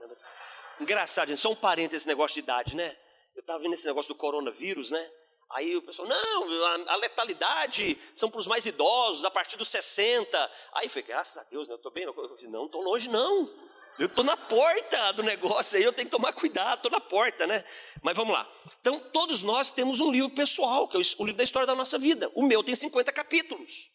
Engraçado, 0.79 1.29
gente, 1.29 1.41
só 1.41 1.49
um 1.49 1.55
parênteses 1.55 2.03
esse 2.03 2.07
negócio 2.07 2.35
de 2.35 2.41
idade, 2.41 2.75
né? 2.75 2.95
Eu 3.36 3.41
estava 3.41 3.59
vendo 3.59 3.73
esse 3.73 3.86
negócio 3.86 4.13
do 4.13 4.17
coronavírus, 4.17 4.91
né? 4.91 5.11
Aí 5.49 5.75
o 5.75 5.81
pessoal, 5.81 6.07
não, 6.07 6.88
a, 6.89 6.95
letalidade 6.95 7.99
são 8.15 8.29
para 8.29 8.39
os 8.39 8.47
mais 8.47 8.65
idosos, 8.65 9.23
a 9.23 9.29
partir 9.29 9.55
dos 9.55 9.69
60. 9.69 10.51
Aí 10.73 10.89
foi, 10.89 11.03
graças 11.03 11.38
a 11.38 11.49
Deus, 11.49 11.67
né, 11.67 11.73
eu 11.73 11.77
estou 11.77 11.91
bem. 11.91 12.03
Eu 12.03 12.13
falei, 12.13 12.47
não, 12.47 12.65
estou 12.65 12.81
longe, 12.81 13.07
não. 13.09 13.53
Eu 13.99 14.07
estou 14.07 14.25
na 14.25 14.36
porta 14.36 15.11
do 15.13 15.21
negócio 15.21 15.77
aí, 15.77 15.84
eu 15.84 15.93
tenho 15.93 16.07
que 16.07 16.11
tomar 16.11 16.34
cuidado, 16.34 16.77
estou 16.77 16.91
na 16.91 16.99
porta, 16.99 17.45
né? 17.45 17.63
Mas 18.01 18.17
vamos 18.17 18.34
lá. 18.34 18.51
Então, 18.81 18.99
todos 19.11 19.43
nós 19.43 19.69
temos 19.69 19.99
um 19.99 20.09
livro 20.11 20.31
pessoal, 20.31 20.88
que 20.88 20.97
é 20.97 20.99
o 20.99 21.23
livro 21.23 21.38
da 21.38 21.43
história 21.43 21.67
da 21.67 21.75
nossa 21.75 21.99
vida. 21.99 22.31
O 22.34 22.41
meu 22.41 22.63
tem 22.63 22.73
50 22.73 23.11
capítulos. 23.11 23.91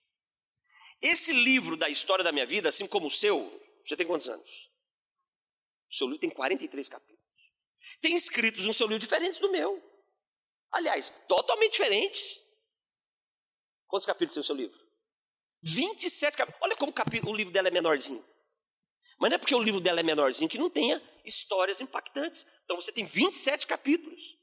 Esse 1.02 1.32
livro 1.32 1.76
da 1.76 1.88
história 1.88 2.22
da 2.22 2.30
minha 2.30 2.46
vida, 2.46 2.68
assim 2.68 2.86
como 2.86 3.08
o 3.08 3.10
seu, 3.10 3.60
você 3.84 3.96
tem 3.96 4.06
quantos 4.06 4.28
anos? 4.28 4.70
O 5.90 5.94
seu 5.94 6.06
livro 6.06 6.20
tem 6.20 6.30
43 6.30 6.88
capítulos 6.88 7.17
tem 8.00 8.16
escritos 8.16 8.66
no 8.66 8.72
seu 8.72 8.86
livro 8.86 9.00
diferentes 9.00 9.38
do 9.38 9.50
meu. 9.50 9.82
Aliás, 10.70 11.10
totalmente 11.26 11.72
diferentes. 11.72 12.40
Quantos 13.86 14.06
capítulos 14.06 14.34
tem 14.34 14.40
o 14.40 14.44
seu 14.44 14.54
livro? 14.54 14.78
27 15.62 16.36
capítulos. 16.36 16.62
Olha 16.62 16.76
como 16.76 16.92
o 17.30 17.34
livro 17.34 17.52
dela 17.52 17.68
é 17.68 17.70
menorzinho. 17.70 18.24
Mas 19.18 19.30
não 19.30 19.34
é 19.34 19.38
porque 19.38 19.54
o 19.54 19.62
livro 19.62 19.80
dela 19.80 20.00
é 20.00 20.02
menorzinho 20.02 20.48
que 20.48 20.58
não 20.58 20.70
tenha 20.70 21.02
histórias 21.24 21.80
impactantes. 21.80 22.46
Então 22.64 22.76
você 22.76 22.92
tem 22.92 23.04
27 23.04 23.66
capítulos. 23.66 24.37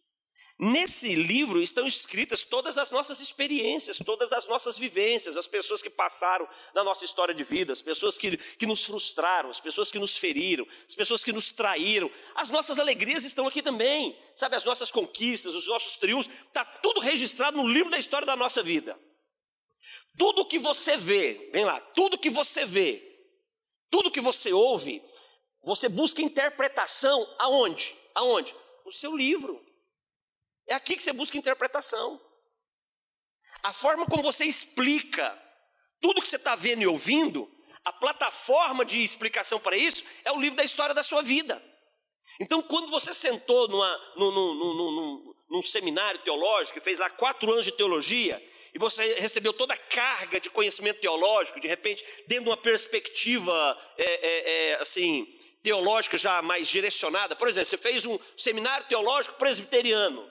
Nesse 0.58 1.14
livro 1.16 1.62
estão 1.62 1.86
escritas 1.86 2.42
todas 2.44 2.78
as 2.78 2.90
nossas 2.90 3.20
experiências, 3.20 3.98
todas 3.98 4.32
as 4.32 4.48
nossas 4.48 4.78
vivências, 4.78 5.36
as 5.36 5.48
pessoas 5.48 5.82
que 5.82 5.90
passaram 5.90 6.48
na 6.74 6.82
nossa 6.82 7.04
história 7.04 7.34
de 7.34 7.44
vida, 7.44 7.74
as 7.74 7.82
pessoas 7.82 8.18
que, 8.18 8.38
que 8.38 8.66
nos 8.66 8.86
frustraram, 8.86 9.50
as 9.50 9.60
pessoas 9.60 9.92
que 9.92 10.00
nos 10.00 10.16
feriram, 10.16 10.66
as 10.88 10.96
pessoas 10.96 11.26
que 11.26 11.34
nos 11.34 11.52
traíram. 11.52 12.10
As 12.36 12.50
nossas 12.50 12.80
alegrias 12.80 13.26
estão 13.26 13.46
aqui 13.46 13.62
também, 13.62 14.18
sabe? 14.34 14.56
As 14.56 14.64
nossas 14.64 14.92
conquistas, 14.92 15.54
os 15.54 15.68
nossos 15.68 15.98
triunfos, 15.98 16.32
está 16.48 16.64
tudo 16.64 17.02
registrado 17.02 17.58
no 17.58 17.68
livro 17.68 17.92
da 17.92 18.00
história 18.00 18.26
da 18.26 18.38
nossa 18.38 18.64
vida. 18.64 18.98
Tudo 20.18 20.46
que 20.46 20.58
você 20.58 20.96
vê, 20.96 21.50
vem 21.52 21.66
lá, 21.66 21.82
tudo 21.82 22.18
que 22.18 22.30
você 22.30 22.64
vê, 22.64 23.04
tudo 23.92 24.10
que 24.10 24.22
você 24.22 24.54
ouve, 24.54 25.04
você 25.62 25.90
busca 25.90 26.22
interpretação 26.22 27.28
aonde? 27.40 27.94
Aonde? 28.14 28.56
No 28.86 28.92
seu 28.94 29.18
livro. 29.18 29.65
É 30.68 30.74
aqui 30.74 30.96
que 30.96 31.04
você 31.04 31.14
busca 31.14 31.38
interpretação. 31.38 32.22
A 33.64 33.74
forma 33.74 34.06
como 34.06 34.24
você 34.24 34.46
explica 34.46 35.42
tudo 36.02 36.22
que 36.22 36.28
você 36.28 36.36
está 36.36 36.56
vendo 36.56 36.82
e 36.82 36.88
ouvindo, 36.88 37.50
a 37.84 37.94
plataforma 37.94 38.84
de 38.84 39.02
explicação 39.04 39.60
para 39.60 39.78
isso 39.78 40.04
é 40.24 40.32
o 40.32 40.40
livro 40.40 40.58
da 40.58 40.64
história 40.64 40.94
da 40.94 41.04
sua 41.04 41.22
vida. 41.22 41.62
Então, 42.40 42.62
quando 42.62 42.90
você 42.90 43.14
sentou 43.14 43.68
numa, 43.68 44.14
num, 44.18 44.32
num, 44.32 44.54
num, 44.56 45.36
num 45.50 45.64
seminário 45.64 46.20
teológico 46.22 46.78
e 46.78 46.82
fez 46.82 47.00
lá 47.00 47.10
quatro 47.10 47.52
anos 47.52 47.66
de 47.66 47.72
teologia, 47.72 48.42
e 48.74 48.78
você 48.78 49.20
recebeu 49.22 49.54
toda 49.54 49.74
a 49.74 49.78
carga 49.78 50.38
de 50.38 50.50
conhecimento 50.50 51.00
teológico, 51.00 51.62
de 51.62 51.68
repente, 51.68 52.04
dentro 52.28 52.44
de 52.44 52.50
uma 52.50 52.58
perspectiva 52.58 53.54
é, 53.98 54.04
é, 54.04 54.72
é, 54.72 54.76
assim 54.76 55.26
teológica 55.64 56.18
já 56.18 56.42
mais 56.42 56.68
direcionada. 56.68 57.36
Por 57.36 57.48
exemplo, 57.48 57.70
você 57.70 57.78
fez 57.78 58.06
um 58.06 58.20
seminário 58.38 58.86
teológico 58.88 59.36
presbiteriano. 59.36 60.30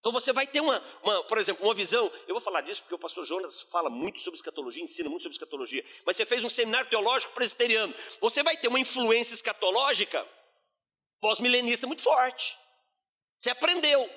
Então 0.00 0.12
você 0.12 0.32
vai 0.32 0.46
ter 0.46 0.60
uma, 0.60 0.82
uma, 1.02 1.24
por 1.24 1.38
exemplo, 1.38 1.64
uma 1.64 1.74
visão. 1.74 2.10
Eu 2.28 2.34
vou 2.34 2.40
falar 2.40 2.60
disso 2.60 2.82
porque 2.82 2.94
o 2.94 2.98
pastor 2.98 3.24
Jonas 3.24 3.60
fala 3.60 3.90
muito 3.90 4.20
sobre 4.20 4.36
escatologia, 4.36 4.82
ensina 4.82 5.08
muito 5.08 5.22
sobre 5.22 5.34
escatologia. 5.34 5.84
Mas 6.04 6.16
você 6.16 6.24
fez 6.24 6.44
um 6.44 6.48
seminário 6.48 6.88
teológico 6.88 7.32
presbiteriano. 7.34 7.94
Você 8.20 8.42
vai 8.42 8.56
ter 8.56 8.68
uma 8.68 8.78
influência 8.78 9.34
escatológica 9.34 10.26
pós-milenista 11.20 11.86
muito 11.86 12.02
forte. 12.02 12.56
Você 13.38 13.50
aprendeu. 13.50 14.08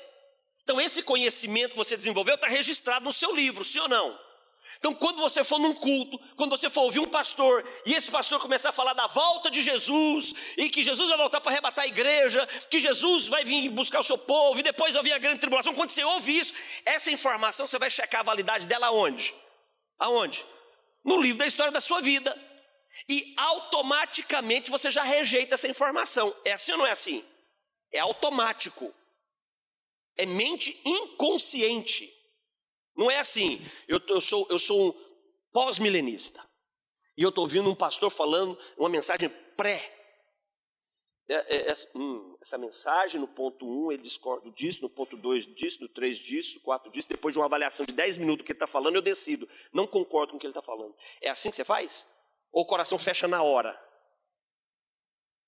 Então, 0.63 0.79
esse 0.79 1.01
conhecimento 1.01 1.71
que 1.71 1.77
você 1.77 1.97
desenvolveu 1.97 2.35
está 2.35 2.47
registrado 2.47 3.05
no 3.05 3.11
seu 3.11 3.35
livro, 3.35 3.63
sim 3.63 3.79
ou 3.79 3.89
não? 3.89 4.28
Então, 4.77 4.93
quando 4.93 5.19
você 5.19 5.43
for 5.43 5.59
num 5.59 5.73
culto, 5.73 6.17
quando 6.35 6.51
você 6.51 6.69
for 6.69 6.81
ouvir 6.81 6.99
um 6.99 7.07
pastor, 7.07 7.67
e 7.85 7.93
esse 7.93 8.09
pastor 8.09 8.39
começar 8.39 8.69
a 8.69 8.73
falar 8.73 8.93
da 8.93 9.07
volta 9.07 9.49
de 9.49 9.61
Jesus, 9.61 10.33
e 10.57 10.69
que 10.69 10.83
Jesus 10.83 11.09
vai 11.09 11.17
voltar 11.17 11.41
para 11.41 11.51
arrebatar 11.51 11.85
a 11.85 11.87
igreja, 11.87 12.47
que 12.69 12.79
Jesus 12.79 13.27
vai 13.27 13.43
vir 13.43 13.69
buscar 13.69 13.99
o 13.99 14.03
seu 14.03 14.17
povo, 14.17 14.59
e 14.59 14.63
depois 14.63 14.93
vai 14.93 15.03
vir 15.03 15.13
a 15.13 15.17
grande 15.17 15.39
tribulação, 15.39 15.73
quando 15.73 15.89
você 15.89 16.03
ouve 16.03 16.37
isso, 16.37 16.53
essa 16.85 17.11
informação 17.11 17.67
você 17.67 17.79
vai 17.79 17.89
checar 17.89 18.21
a 18.21 18.23
validade 18.23 18.67
dela 18.67 18.87
aonde? 18.87 19.33
Aonde? 19.97 20.45
No 21.03 21.17
livro 21.19 21.39
da 21.39 21.47
história 21.47 21.71
da 21.71 21.81
sua 21.81 22.01
vida. 22.01 22.37
E 23.07 23.33
automaticamente 23.37 24.71
você 24.71 24.89
já 24.89 25.03
rejeita 25.03 25.55
essa 25.55 25.67
informação. 25.67 26.33
É 26.45 26.53
assim 26.53 26.71
ou 26.73 26.77
não 26.79 26.87
é 26.87 26.91
assim? 26.91 27.23
É 27.91 27.99
automático. 27.99 28.93
É 30.17 30.25
mente 30.25 30.79
inconsciente. 30.85 32.18
Não 32.95 33.09
é 33.09 33.17
assim. 33.19 33.61
Eu, 33.87 33.99
eu 34.07 34.21
sou, 34.21 34.47
eu 34.49 34.59
sou 34.59 34.89
um 34.89 35.09
pós-milenista. 35.51 36.43
E 37.17 37.23
eu 37.23 37.29
estou 37.29 37.43
ouvindo 37.43 37.69
um 37.69 37.75
pastor 37.75 38.09
falando 38.09 38.57
uma 38.77 38.89
mensagem 38.89 39.29
pré. 39.57 39.97
É, 41.27 41.57
é, 41.57 41.71
é, 41.71 41.73
hum, 41.95 42.37
essa 42.41 42.57
mensagem, 42.57 43.19
no 43.19 43.27
ponto 43.27 43.65
1, 43.65 43.85
um, 43.85 43.91
ele 43.91 44.01
discorda 44.01 44.49
disso, 44.51 44.81
no 44.81 44.89
ponto 44.89 45.15
2 45.15 45.53
disso, 45.53 45.81
no 45.81 45.89
3 45.89 46.17
disso, 46.17 46.55
no 46.55 46.61
4 46.61 46.91
disso. 46.91 47.09
Depois 47.09 47.33
de 47.33 47.39
uma 47.39 47.45
avaliação 47.45 47.85
de 47.85 47.93
10 47.93 48.17
minutos 48.17 48.45
que 48.45 48.51
ele 48.51 48.55
está 48.55 48.65
falando, 48.65 48.95
eu 48.95 49.01
decido. 49.01 49.47
Não 49.73 49.85
concordo 49.85 50.31
com 50.31 50.37
o 50.37 50.39
que 50.39 50.47
ele 50.47 50.51
está 50.51 50.61
falando. 50.61 50.95
É 51.21 51.29
assim 51.29 51.49
que 51.49 51.55
você 51.57 51.65
faz? 51.65 52.07
Ou 52.51 52.63
o 52.63 52.65
coração 52.65 52.97
fecha 52.97 53.27
na 53.27 53.43
hora? 53.43 53.77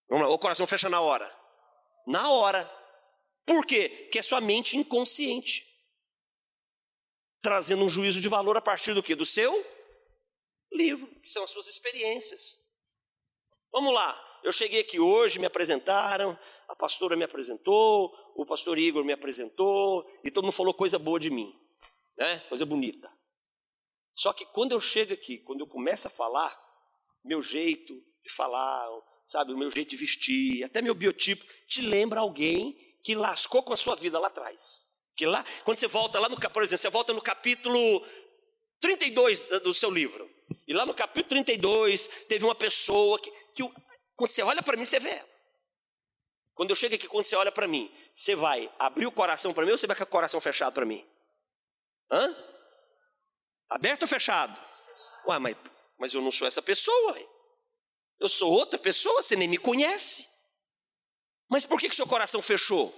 Vamos 0.09 0.25
lá, 0.25 0.29
ou 0.29 0.35
o 0.35 0.39
coração 0.39 0.67
fecha 0.67 0.89
na 0.89 0.99
hora? 0.99 1.33
Na 2.05 2.29
hora. 2.31 2.69
Por 3.45 3.65
quê? 3.65 3.89
Porque 4.03 4.19
é 4.19 4.23
sua 4.23 4.41
mente 4.41 4.75
inconsciente 4.75 5.70
trazendo 7.41 7.83
um 7.83 7.89
juízo 7.89 8.21
de 8.21 8.29
valor 8.29 8.57
a 8.57 8.61
partir 8.61 8.93
do 8.93 9.03
que? 9.03 9.15
Do 9.15 9.25
seu 9.25 9.53
livro, 10.71 11.07
que 11.21 11.29
são 11.29 11.43
as 11.43 11.51
suas 11.51 11.67
experiências. 11.67 12.61
Vamos 13.71 13.93
lá, 13.93 14.39
eu 14.43 14.51
cheguei 14.51 14.81
aqui 14.81 14.99
hoje, 14.99 15.39
me 15.39 15.45
apresentaram, 15.45 16.37
a 16.67 16.75
pastora 16.75 17.15
me 17.15 17.23
apresentou, 17.23 18.13
o 18.35 18.45
pastor 18.45 18.77
Igor 18.77 19.03
me 19.03 19.13
apresentou, 19.13 20.09
e 20.23 20.31
todo 20.31 20.45
mundo 20.45 20.53
falou 20.53 20.73
coisa 20.73 20.97
boa 20.97 21.19
de 21.19 21.29
mim, 21.29 21.53
né? 22.17 22.39
Coisa 22.49 22.65
bonita. 22.65 23.11
Só 24.13 24.33
que 24.33 24.45
quando 24.45 24.73
eu 24.73 24.81
chego 24.81 25.13
aqui, 25.13 25.37
quando 25.39 25.61
eu 25.61 25.67
começo 25.67 26.07
a 26.07 26.11
falar, 26.11 26.57
meu 27.23 27.41
jeito 27.41 27.93
de 28.23 28.31
falar, 28.31 28.87
sabe, 29.25 29.53
o 29.53 29.57
meu 29.57 29.71
jeito 29.71 29.89
de 29.89 29.95
vestir, 29.95 30.63
até 30.63 30.81
meu 30.81 30.93
biotipo, 30.93 31.45
te 31.67 31.81
lembra 31.81 32.19
alguém 32.19 32.77
que 33.03 33.15
lascou 33.15 33.63
com 33.63 33.73
a 33.73 33.77
sua 33.77 33.95
vida 33.95 34.19
lá 34.19 34.27
atrás. 34.27 34.90
Que 35.15 35.25
lá, 35.25 35.45
quando 35.63 35.79
você 35.79 35.87
volta 35.87 36.19
lá 36.19 36.29
no, 36.29 36.39
por 36.39 36.63
exemplo, 36.63 36.77
você 36.77 36.89
volta 36.89 37.13
no 37.13 37.21
capítulo 37.21 38.05
32 38.79 39.41
do 39.63 39.73
seu 39.73 39.89
livro. 39.89 40.29
E 40.67 40.73
lá 40.73 40.85
no 40.85 40.93
capítulo 40.93 41.29
32 41.29 42.07
teve 42.27 42.43
uma 42.43 42.55
pessoa 42.55 43.19
que, 43.19 43.31
que 43.53 43.63
quando 44.15 44.29
você 44.29 44.41
olha 44.41 44.61
para 44.61 44.77
mim, 44.77 44.85
você 44.85 44.99
vê 44.99 45.23
Quando 46.53 46.71
eu 46.71 46.75
chego 46.75 46.95
aqui, 46.95 47.07
quando 47.07 47.25
você 47.25 47.35
olha 47.35 47.51
para 47.51 47.67
mim, 47.67 47.91
você 48.13 48.35
vai 48.35 48.71
abrir 48.77 49.05
o 49.05 49.11
coração 49.11 49.53
para 49.53 49.65
mim 49.65 49.71
ou 49.71 49.77
você 49.77 49.87
vai 49.87 49.95
com 49.95 50.03
o 50.03 50.07
coração 50.07 50.41
fechado 50.41 50.73
para 50.73 50.85
mim? 50.85 51.05
Hã? 52.11 52.35
Aberto 53.69 54.03
ou 54.03 54.07
fechado? 54.07 54.57
Ué, 55.27 55.39
mas, 55.39 55.55
mas 55.97 56.13
eu 56.13 56.21
não 56.21 56.31
sou 56.31 56.47
essa 56.47 56.61
pessoa. 56.61 57.17
Eu 58.19 58.29
sou 58.29 58.51
outra 58.51 58.77
pessoa, 58.77 59.23
você 59.23 59.35
nem 59.35 59.47
me 59.47 59.57
conhece. 59.57 60.27
Mas 61.49 61.65
por 61.65 61.79
que, 61.79 61.89
que 61.89 61.95
seu 61.95 62.07
coração 62.07 62.41
fechou? 62.41 62.93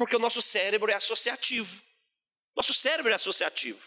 Porque 0.00 0.16
o 0.16 0.18
nosso 0.18 0.40
cérebro 0.40 0.90
é 0.90 0.94
associativo. 0.94 1.82
Nosso 2.56 2.72
cérebro 2.72 3.12
é 3.12 3.14
associativo. 3.14 3.86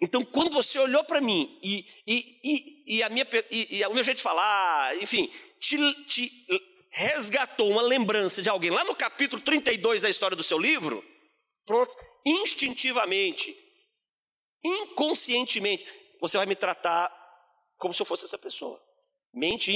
Então, 0.00 0.24
quando 0.24 0.52
você 0.52 0.78
olhou 0.78 1.02
para 1.02 1.20
mim 1.20 1.58
e, 1.60 1.84
e, 2.06 2.40
e, 2.44 2.98
e, 2.98 3.02
a 3.02 3.08
minha, 3.08 3.26
e, 3.50 3.78
e 3.78 3.84
o 3.84 3.92
meu 3.92 4.04
jeito 4.04 4.18
de 4.18 4.22
falar, 4.22 4.96
enfim, 5.02 5.28
te, 5.58 6.04
te 6.04 6.46
resgatou 6.88 7.68
uma 7.68 7.82
lembrança 7.82 8.40
de 8.40 8.48
alguém 8.48 8.70
lá 8.70 8.84
no 8.84 8.94
capítulo 8.94 9.42
32 9.42 10.02
da 10.02 10.08
história 10.08 10.36
do 10.36 10.42
seu 10.44 10.56
livro, 10.56 11.04
pronto, 11.66 11.92
instintivamente, 12.24 13.58
inconscientemente, 14.64 15.84
você 16.20 16.36
vai 16.36 16.46
me 16.46 16.54
tratar 16.54 17.10
como 17.76 17.92
se 17.92 18.00
eu 18.00 18.06
fosse 18.06 18.24
essa 18.24 18.38
pessoa. 18.38 18.80
Mente 19.32 19.72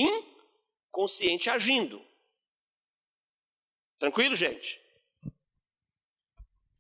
inconsciente 0.93 1.51
agindo. 1.51 2.01
Tranquilo, 3.99 4.37
gente? 4.37 4.87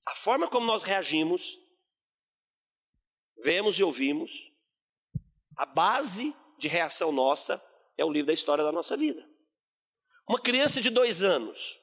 A 0.08 0.14
forma 0.14 0.48
como 0.48 0.64
nós 0.64 0.84
reagimos, 0.84 1.58
vemos 3.44 3.78
e 3.78 3.84
ouvimos, 3.84 4.50
a 5.54 5.66
base 5.66 6.34
de 6.56 6.66
reação 6.66 7.12
nossa 7.12 7.62
é 7.94 8.02
o 8.02 8.10
livro 8.10 8.28
da 8.28 8.32
história 8.32 8.64
da 8.64 8.72
nossa 8.72 8.96
vida. 8.96 9.22
Uma 10.26 10.40
criança 10.40 10.80
de 10.80 10.88
dois 10.88 11.22
anos, 11.22 11.78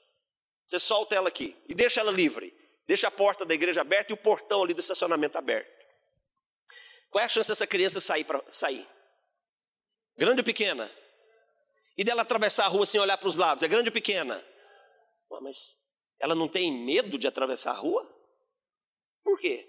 você 0.66 0.80
solta 0.80 1.14
ela 1.14 1.28
aqui 1.28 1.56
e 1.70 1.76
deixa 1.76 2.02
ela 2.02 2.12
livre, 2.12 2.52
deixa 2.88 3.08
a 3.10 3.12
porta 3.12 3.46
da 3.46 3.54
igreja 3.54 3.82
aberta 3.82 4.12
e 4.12 4.16
o 4.16 4.18
portão 4.18 4.64
ali 4.64 4.74
do 4.74 4.80
estacionamento 4.80 5.38
aberto. 5.38 5.86
Qual 7.12 7.22
é 7.22 7.26
a 7.26 7.30
chance 7.30 7.50
dessa 7.50 7.68
criança 7.68 8.02
sair 8.02 8.24
para 8.24 8.44
sair? 8.52 8.88
Grande 10.18 10.42
ou 10.42 10.46
pequena? 10.46 10.90
E 11.96 12.04
dela 12.04 12.24
atravessar 12.24 12.66
a 12.66 12.70
rua 12.70 12.88
sem 12.88 13.00
olhar 13.00 13.20
para 13.20 13.30
os 13.30 13.36
lados? 13.36 13.62
É 13.62 13.68
grande 13.68 13.90
ou 13.90 13.94
pequena? 13.94 14.44
mas 15.42 15.78
ela 16.20 16.34
não 16.34 16.48
tem 16.48 16.72
medo 16.72 17.20
de 17.20 17.28
atravessar 17.28 17.72
a 17.72 17.76
rua? 17.76 18.15
Por 19.26 19.40
quê? 19.40 19.68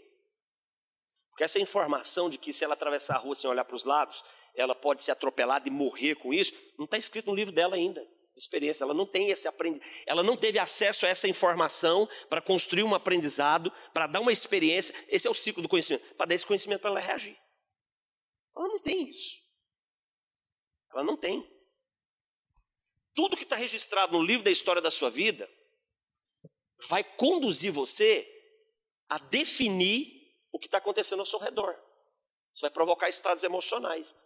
Porque 1.31 1.43
essa 1.43 1.59
informação 1.59 2.29
de 2.29 2.37
que 2.37 2.53
se 2.53 2.63
ela 2.63 2.75
atravessar 2.75 3.17
a 3.17 3.19
rua 3.19 3.35
sem 3.35 3.49
olhar 3.49 3.65
para 3.65 3.75
os 3.75 3.85
lados, 3.85 4.23
ela 4.55 4.75
pode 4.75 5.03
ser 5.03 5.13
atropelada 5.13 5.67
e 5.67 5.71
morrer 5.71 6.15
com 6.17 6.33
isso, 6.33 6.53
não 6.79 6.85
está 6.85 6.99
escrito 6.99 7.29
no 7.29 7.35
livro 7.35 7.53
dela 7.53 7.75
ainda. 7.75 8.07
Experiência, 8.37 8.85
ela 8.85 8.93
não 8.93 9.07
tem 9.07 9.31
esse 9.31 9.49
aprendizado, 9.49 9.91
ela 10.05 10.23
não 10.23 10.37
teve 10.37 10.59
acesso 10.59 11.07
a 11.07 11.09
essa 11.09 11.27
informação 11.27 12.07
para 12.29 12.43
construir 12.43 12.83
um 12.83 12.95
aprendizado, 12.95 13.73
para 13.95 14.07
dar 14.07 14.21
uma 14.21 14.31
experiência. 14.31 14.95
Esse 15.09 15.27
é 15.27 15.31
o 15.31 15.35
ciclo 15.35 15.63
do 15.63 15.69
conhecimento, 15.71 16.15
para 16.17 16.27
dar 16.27 16.35
esse 16.35 16.47
conhecimento 16.47 16.83
para 16.83 16.91
ela 16.91 17.01
reagir. 17.01 17.39
Ela 18.55 18.69
não 18.69 18.79
tem 18.79 19.09
isso. 19.09 19.41
Ela 20.93 21.03
não 21.03 21.17
tem. 21.17 21.51
Tudo 23.15 23.39
que 23.39 23.45
está 23.45 23.57
registrado 23.57 24.13
no 24.13 24.23
livro 24.23 24.45
da 24.45 24.51
história 24.51 24.83
da 24.83 24.91
sua 24.91 25.09
vida 25.09 25.51
vai 26.91 27.03
conduzir 27.03 27.73
você 27.73 28.36
a 29.09 29.19
definir 29.19 30.07
o 30.53 30.59
que 30.59 30.67
está 30.67 30.79
acontecendo 30.79 31.21
ao 31.21 31.27
seu 31.27 31.39
redor. 31.39 31.77
Isso 32.53 32.63
vai 32.63 32.71
provocar 32.71 33.09
estados 33.09 33.45
emocionais. 33.45 34.17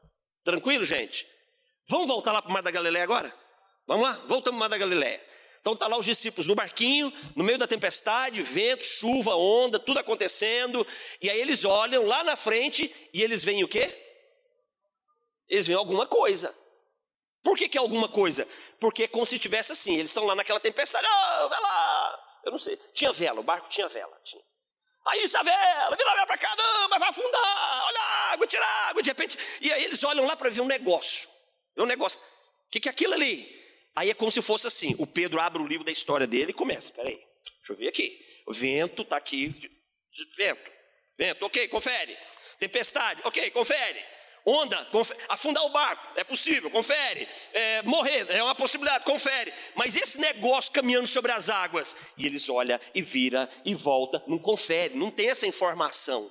Tranquilo, 0.45 0.85
gente? 0.85 1.27
Vamos 1.89 2.07
voltar 2.07 2.33
lá 2.33 2.41
para 2.41 2.51
o 2.51 2.53
Mar 2.53 2.63
da 2.63 2.71
Galileia 2.71 3.05
agora? 3.05 3.35
Vamos 3.87 4.07
lá? 4.07 4.13
Voltamos 4.27 4.43
para 4.43 4.53
o 4.53 4.59
Mar 4.59 4.69
da 4.69 4.79
Galileia. 4.79 5.31
Então 5.61 5.77
tá 5.77 5.87
lá 5.89 5.99
os 5.99 6.07
discípulos 6.07 6.47
no 6.47 6.55
barquinho, 6.55 7.13
no 7.37 7.45
meio 7.45 7.59
da 7.59 7.67
tempestade, 7.67 8.41
vento, 8.41 8.85
chuva, 8.85 9.35
onda, 9.35 9.79
tudo 9.79 9.99
acontecendo, 9.99 10.87
e 11.21 11.29
aí 11.29 11.39
eles 11.39 11.65
olham 11.65 12.07
lá 12.07 12.25
na 12.25 12.35
frente 12.35 12.95
e 13.13 13.23
eles 13.23 13.45
veem 13.45 13.63
o 13.63 13.69
quê? 13.69 13.93
Eles 15.49 15.67
veem 15.67 15.79
alguma 15.79 16.07
coisa. 16.07 16.57
Por 17.43 17.59
que, 17.59 17.69
que 17.69 17.77
é 17.77 17.81
alguma 17.81 18.09
coisa? 18.09 18.49
Porque 18.79 19.03
é 19.03 19.09
como 19.09 19.27
se 19.27 19.39
tivesse 19.39 19.73
assim, 19.73 19.97
eles 19.97 20.11
estão 20.11 20.25
lá 20.25 20.35
naquela 20.35 20.61
tempestade, 20.61 21.07
oh, 21.07 21.49
vai 21.49 21.61
lá, 21.61 22.27
eu 22.45 22.53
não 22.53 22.59
sei, 22.59 22.77
tinha 22.95 23.13
vela, 23.13 23.41
o 23.41 23.45
barco 23.45 23.69
tinha 23.69 23.89
vela, 23.89 24.19
tinha. 24.25 24.43
Aí 25.11 25.25
essa 25.25 25.43
vela, 25.43 25.97
vira 25.97 26.15
vela 26.15 26.27
para 26.27 26.39
caramba, 26.39 26.99
vai 26.99 27.09
afundar, 27.09 27.85
olha 27.87 28.01
a 28.01 28.33
água, 28.33 28.47
tira 28.47 28.65
a 28.65 28.89
água, 28.89 29.03
de 29.03 29.11
repente. 29.11 29.37
E 29.61 29.73
aí 29.73 29.85
eles 29.85 30.03
olham 30.05 30.25
lá 30.25 30.37
para 30.37 30.51
ver 30.51 30.61
um 30.61 30.67
negócio. 30.67 31.29
É 31.77 31.83
um 31.83 31.87
negócio. 31.87 32.21
O 32.21 32.71
que, 32.71 32.79
que 32.79 32.89
é 32.89 32.93
aquilo 32.93 33.15
ali? 33.15 33.61
Aí 33.97 34.11
é 34.11 34.15
como 34.15 34.31
se 34.31 34.41
fosse 34.41 34.67
assim: 34.67 34.95
o 34.99 35.07
Pedro 35.07 35.41
abre 35.41 35.61
o 35.61 35.67
livro 35.67 35.85
da 35.85 35.91
história 35.91 36.27
dele 36.27 36.51
e 36.51 36.55
começa. 36.55 36.93
Peraí, 36.93 37.17
deixa 37.17 37.73
eu 37.73 37.77
ver 37.77 37.89
aqui. 37.89 38.25
O 38.47 38.53
vento 38.53 39.03
está 39.03 39.17
aqui. 39.17 39.49
Vento, 40.37 40.73
vento, 41.19 41.47
ok, 41.47 41.69
confere. 41.69 42.17
Tempestade, 42.59 43.21
ok, 43.25 43.51
confere. 43.51 44.05
Onda, 44.45 44.89
afundar 45.29 45.65
o 45.65 45.69
barco, 45.69 46.07
é 46.17 46.25
possível, 46.25 46.71
confere. 46.71 47.29
É, 47.53 47.83
morrer, 47.83 48.27
é 48.31 48.43
uma 48.43 48.55
possibilidade, 48.55 49.05
confere. 49.05 49.53
Mas 49.75 49.95
esse 49.95 50.19
negócio 50.19 50.73
caminhando 50.73 51.07
sobre 51.07 51.31
as 51.33 51.49
águas, 51.49 51.97
e 52.17 52.27
eles 52.27 52.49
olham 52.49 52.79
e 52.95 53.03
vira 53.03 53.49
e 53.65 53.75
volta, 53.75 54.23
não 54.27 54.39
confere, 54.39 54.95
não 54.95 55.11
tem 55.11 55.29
essa 55.29 55.47
informação. 55.47 56.31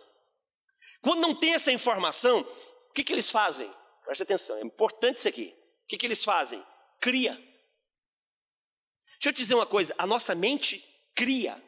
Quando 1.02 1.22
não 1.22 1.36
tem 1.36 1.54
essa 1.54 1.72
informação, 1.72 2.42
o 2.90 2.94
que, 2.94 3.04
que 3.04 3.14
eles 3.14 3.30
fazem? 3.30 3.70
Preste 4.06 4.24
atenção, 4.24 4.58
é 4.58 4.62
importante 4.62 5.18
isso 5.18 5.28
aqui. 5.28 5.56
O 5.84 5.88
que, 5.88 5.98
que 5.98 6.06
eles 6.06 6.24
fazem? 6.24 6.64
Cria. 7.00 7.34
Deixa 7.34 9.30
eu 9.30 9.34
te 9.34 9.38
dizer 9.38 9.56
uma 9.56 9.66
coisa: 9.66 9.94
a 9.98 10.08
nossa 10.08 10.34
mente 10.34 10.84
cria. 11.16 11.62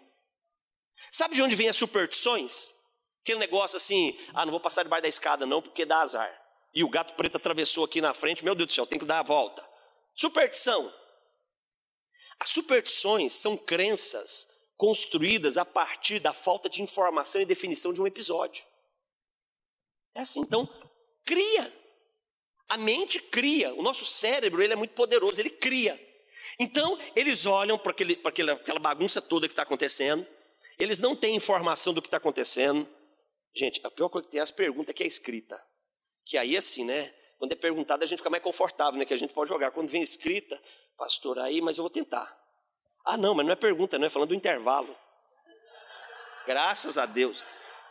Sabe 1.11 1.35
de 1.35 1.41
onde 1.41 1.55
vem 1.55 1.69
as 1.69 1.75
superstições? 1.75 2.80
Aquele 3.21 3.39
negócio 3.39 3.77
assim, 3.77 4.17
ah, 4.33 4.45
não 4.45 4.51
vou 4.51 4.59
passar 4.59 4.83
debaixo 4.83 5.03
da 5.03 5.09
escada 5.09 5.45
não, 5.45 5.61
porque 5.61 5.85
dá 5.85 5.97
azar. 6.01 6.41
E 6.73 6.83
o 6.83 6.89
gato 6.89 7.13
preto 7.13 7.37
atravessou 7.37 7.83
aqui 7.85 8.01
na 8.01 8.13
frente, 8.13 8.43
meu 8.43 8.55
Deus 8.55 8.67
do 8.67 8.73
céu, 8.73 8.85
tem 8.85 8.97
que 8.97 9.05
dar 9.05 9.19
a 9.19 9.23
volta. 9.23 9.63
Superstição. 10.15 10.91
As 12.39 12.49
superstições 12.49 13.33
são 13.33 13.55
crenças 13.55 14.47
construídas 14.75 15.57
a 15.57 15.65
partir 15.65 16.19
da 16.19 16.33
falta 16.33 16.67
de 16.67 16.81
informação 16.81 17.39
e 17.39 17.45
definição 17.45 17.93
de 17.93 18.01
um 18.01 18.07
episódio. 18.07 18.65
É 20.15 20.21
assim, 20.21 20.39
então, 20.41 20.67
cria. 21.23 21.71
A 22.67 22.77
mente 22.77 23.19
cria. 23.19 23.73
O 23.75 23.83
nosso 23.83 24.05
cérebro 24.05 24.63
ele 24.63 24.73
é 24.73 24.75
muito 24.75 24.95
poderoso, 24.95 25.39
ele 25.39 25.51
cria. 25.51 25.99
Então, 26.57 26.97
eles 27.15 27.45
olham 27.45 27.77
para 27.77 27.91
aquela 27.91 28.79
bagunça 28.79 29.21
toda 29.21 29.47
que 29.47 29.51
está 29.51 29.63
acontecendo, 29.63 30.25
eles 30.79 30.99
não 30.99 31.15
têm 31.15 31.35
informação 31.35 31.93
do 31.93 32.01
que 32.01 32.07
está 32.07 32.17
acontecendo. 32.17 32.87
Gente, 33.53 33.81
a 33.83 33.91
pior 33.91 34.09
coisa 34.09 34.25
que 34.25 34.31
tem 34.31 34.39
é 34.39 34.43
as 34.43 34.51
perguntas 34.51 34.93
que 34.95 35.03
é 35.03 35.07
escrita. 35.07 35.61
Que 36.25 36.37
aí, 36.37 36.55
assim, 36.55 36.85
né? 36.85 37.13
Quando 37.37 37.53
é 37.53 37.55
perguntado, 37.55 38.03
a 38.03 38.07
gente 38.07 38.19
fica 38.19 38.29
mais 38.29 38.43
confortável, 38.43 38.99
né? 38.99 39.05
Que 39.05 39.13
a 39.13 39.17
gente 39.17 39.33
pode 39.33 39.49
jogar. 39.49 39.71
Quando 39.71 39.89
vem 39.89 40.01
escrita, 40.01 40.61
pastor, 40.97 41.39
aí, 41.39 41.61
mas 41.61 41.77
eu 41.77 41.83
vou 41.83 41.89
tentar. 41.89 42.39
Ah, 43.03 43.17
não, 43.17 43.33
mas 43.33 43.45
não 43.45 43.53
é 43.53 43.55
pergunta, 43.55 43.97
não 43.97 44.05
é 44.05 44.09
falando 44.09 44.29
do 44.29 44.35
intervalo. 44.35 44.95
Graças 46.45 46.97
a 46.97 47.05
Deus. 47.05 47.43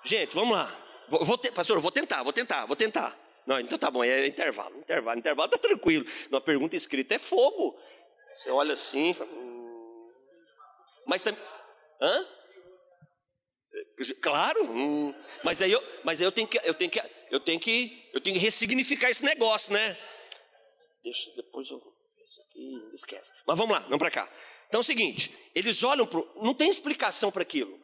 Gente, 0.05 0.35
vamos 0.35 0.57
lá. 0.57 0.75
Vou, 1.09 1.25
vou 1.25 1.37
te, 1.37 1.51
pastor, 1.51 1.77
eu 1.77 1.83
vou 1.83 1.91
tentar, 1.91 2.23
vou 2.23 2.33
tentar, 2.33 2.67
vou 2.67 2.77
tentar. 2.77 3.19
Não, 3.47 3.59
então 3.59 3.77
tá 3.77 3.91
bom, 3.91 4.05
é 4.05 4.27
intervalo, 4.27 4.79
intervalo, 4.79 5.19
intervalo, 5.19 5.51
tá 5.51 5.59
tranquilo. 5.59 6.07
Uma 6.31 6.41
pergunta 6.41 6.77
escrita 6.77 7.17
é 7.17 7.19
fogo. 7.19 7.77
Você 8.31 8.51
olha 8.51 8.75
assim, 8.75 9.13
fala, 9.13 9.29
hum. 9.31 10.09
mas 11.07 11.23
também. 11.23 11.43
Hã? 12.01 12.27
Claro, 14.21 14.65
hum. 14.65 15.15
mas 15.45 15.61
aí 15.61 15.71
eu, 15.71 15.83
mas 16.05 16.21
aí 16.21 16.27
eu 16.27 16.33
tenho 16.33 16.49
que, 16.49 16.59
eu 16.65 16.75
tenho 16.75 16.91
que, 16.91 17.03
eu 17.31 17.41
tenho 17.41 17.61
que, 17.61 18.11
eu 18.15 18.21
tenho 18.21 18.37
que 18.37 18.43
ressignificar 18.43 19.11
esse 19.11 19.25
negócio, 19.25 19.73
né? 19.73 19.99
Deixa, 21.03 21.31
depois 21.37 21.69
eu, 21.71 21.81
isso 22.25 22.41
aqui, 22.43 22.91
esquece. 22.95 23.33
Mas 23.47 23.59
vamos 23.59 23.75
lá, 23.75 23.81
vamos 23.81 23.99
para 23.99 24.11
cá. 24.11 24.33
Então 24.69 24.79
é 24.79 24.83
o 24.83 24.85
seguinte, 24.85 25.35
eles 25.55 25.83
olham 25.83 26.07
para, 26.07 26.23
não 26.37 26.55
tem 26.55 26.71
explicação 26.71 27.31
para 27.31 27.43
aquilo. 27.43 27.79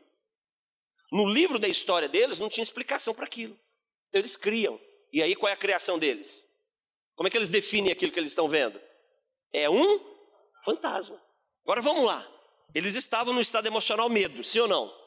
No 1.13 1.29
livro 1.29 1.59
da 1.59 1.69
história 1.69 2.09
deles 2.09 2.39
não 2.39 2.49
tinha 2.49 2.65
explicação 2.65 3.15
para 3.15 3.27
aquilo. 3.27 3.59
Então 4.09 4.21
eles 4.21 4.37
criam. 4.37 4.81
E 5.13 5.23
aí 5.23 5.37
qual 5.37 5.51
é 5.51 5.53
a 5.53 5.57
criação 5.57 5.99
deles? 5.99 6.45
Como 7.15 7.27
é 7.27 7.31
que 7.31 7.37
eles 7.37 7.51
definem 7.51 7.93
aquilo 7.93 8.13
que 8.13 8.19
eles 8.19 8.33
estão 8.33 8.49
vendo? 8.49 8.81
É 9.53 9.69
um 9.69 10.01
fantasma. 10.65 11.21
Agora 11.65 11.81
vamos 11.81 12.05
lá. 12.05 12.27
Eles 12.75 12.95
estavam 12.95 13.33
no 13.33 13.41
estado 13.41 13.67
emocional 13.67 14.09
medo, 14.09 14.45
sim 14.45 14.61
ou 14.61 14.69
não? 14.69 15.06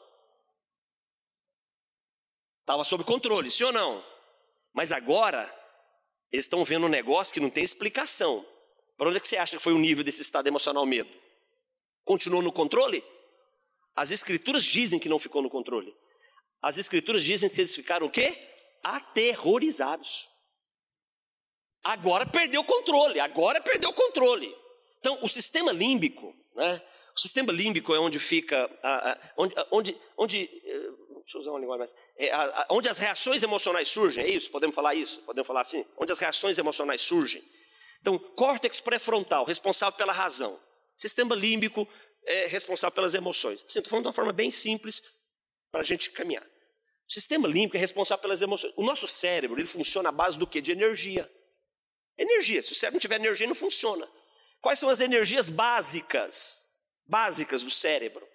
Estava 2.70 2.84
sob 2.84 3.02
controle, 3.02 3.50
sim 3.50 3.64
ou 3.64 3.72
não? 3.72 4.00
Mas 4.72 4.92
agora 4.92 5.52
eles 6.30 6.44
estão 6.44 6.64
vendo 6.64 6.86
um 6.86 6.88
negócio 6.88 7.34
que 7.34 7.40
não 7.40 7.50
tem 7.50 7.64
explicação. 7.64 8.46
Para 8.96 9.08
onde 9.08 9.16
é 9.16 9.20
que 9.20 9.26
você 9.26 9.36
acha 9.36 9.56
que 9.56 9.62
foi 9.62 9.72
o 9.72 9.78
nível 9.78 10.04
desse 10.04 10.22
estado 10.22 10.46
emocional 10.46 10.86
medo? 10.86 11.10
Continuou 12.04 12.40
no 12.40 12.52
controle? 12.52 13.02
As 13.96 14.12
escrituras 14.12 14.62
dizem 14.62 15.00
que 15.00 15.08
não 15.08 15.18
ficou 15.18 15.42
no 15.42 15.50
controle. 15.50 15.92
As 16.62 16.78
escrituras 16.78 17.24
dizem 17.24 17.50
que 17.50 17.60
eles 17.60 17.74
ficaram 17.74 18.06
o 18.06 18.10
quê? 18.10 18.38
Aterrorizados. 18.84 20.28
Agora 21.82 22.24
perdeu 22.24 22.60
o 22.60 22.64
controle, 22.64 23.18
agora 23.18 23.60
perdeu 23.60 23.90
o 23.90 23.94
controle. 23.94 24.56
Então, 25.00 25.18
o 25.22 25.28
sistema 25.28 25.72
límbico, 25.72 26.32
né? 26.54 26.80
O 27.16 27.20
sistema 27.20 27.52
límbico 27.52 27.92
é 27.94 27.98
onde 27.98 28.20
fica, 28.20 28.70
onde, 29.36 29.54
onde, 29.70 29.98
onde, 30.16 30.62
eh, 30.64 30.69
deixa 31.20 31.36
eu 31.36 31.40
usar 31.40 31.50
uma 31.50 31.60
linguagem 31.60 31.78
mais, 31.78 31.94
é, 32.18 32.66
onde 32.70 32.88
as 32.88 32.98
reações 32.98 33.42
emocionais 33.42 33.88
surgem, 33.88 34.24
é 34.24 34.28
isso? 34.28 34.50
Podemos 34.50 34.74
falar 34.74 34.94
isso? 34.94 35.20
Podemos 35.22 35.46
falar 35.46 35.62
assim? 35.62 35.84
Onde 35.96 36.12
as 36.12 36.18
reações 36.18 36.58
emocionais 36.58 37.02
surgem. 37.02 37.42
Então, 38.00 38.18
córtex 38.18 38.80
pré-frontal, 38.80 39.44
responsável 39.44 39.96
pela 39.96 40.12
razão. 40.12 40.58
Sistema 40.96 41.34
límbico 41.34 41.86
é 42.24 42.46
responsável 42.46 42.94
pelas 42.94 43.14
emoções. 43.14 43.64
Assim, 43.64 43.78
estou 43.78 43.90
falando 43.90 44.04
de 44.04 44.08
uma 44.08 44.14
forma 44.14 44.32
bem 44.32 44.50
simples 44.50 45.02
para 45.70 45.80
a 45.80 45.84
gente 45.84 46.10
caminhar. 46.10 46.44
O 47.08 47.12
sistema 47.12 47.48
límbico 47.48 47.76
é 47.76 47.80
responsável 47.80 48.22
pelas 48.22 48.40
emoções. 48.40 48.72
O 48.76 48.84
nosso 48.84 49.08
cérebro 49.08 49.58
ele 49.58 49.66
funciona 49.66 50.10
à 50.10 50.12
base 50.12 50.38
do 50.38 50.46
que? 50.46 50.60
De 50.60 50.72
energia. 50.72 51.30
Energia. 52.16 52.62
Se 52.62 52.72
o 52.72 52.74
cérebro 52.74 52.96
não 52.96 53.00
tiver 53.00 53.16
energia, 53.16 53.46
não 53.46 53.54
funciona. 53.54 54.08
Quais 54.60 54.78
são 54.78 54.88
as 54.88 55.00
energias 55.00 55.48
básicas? 55.48 56.58
Básicas 57.06 57.62
do 57.62 57.70
cérebro: 57.70 58.26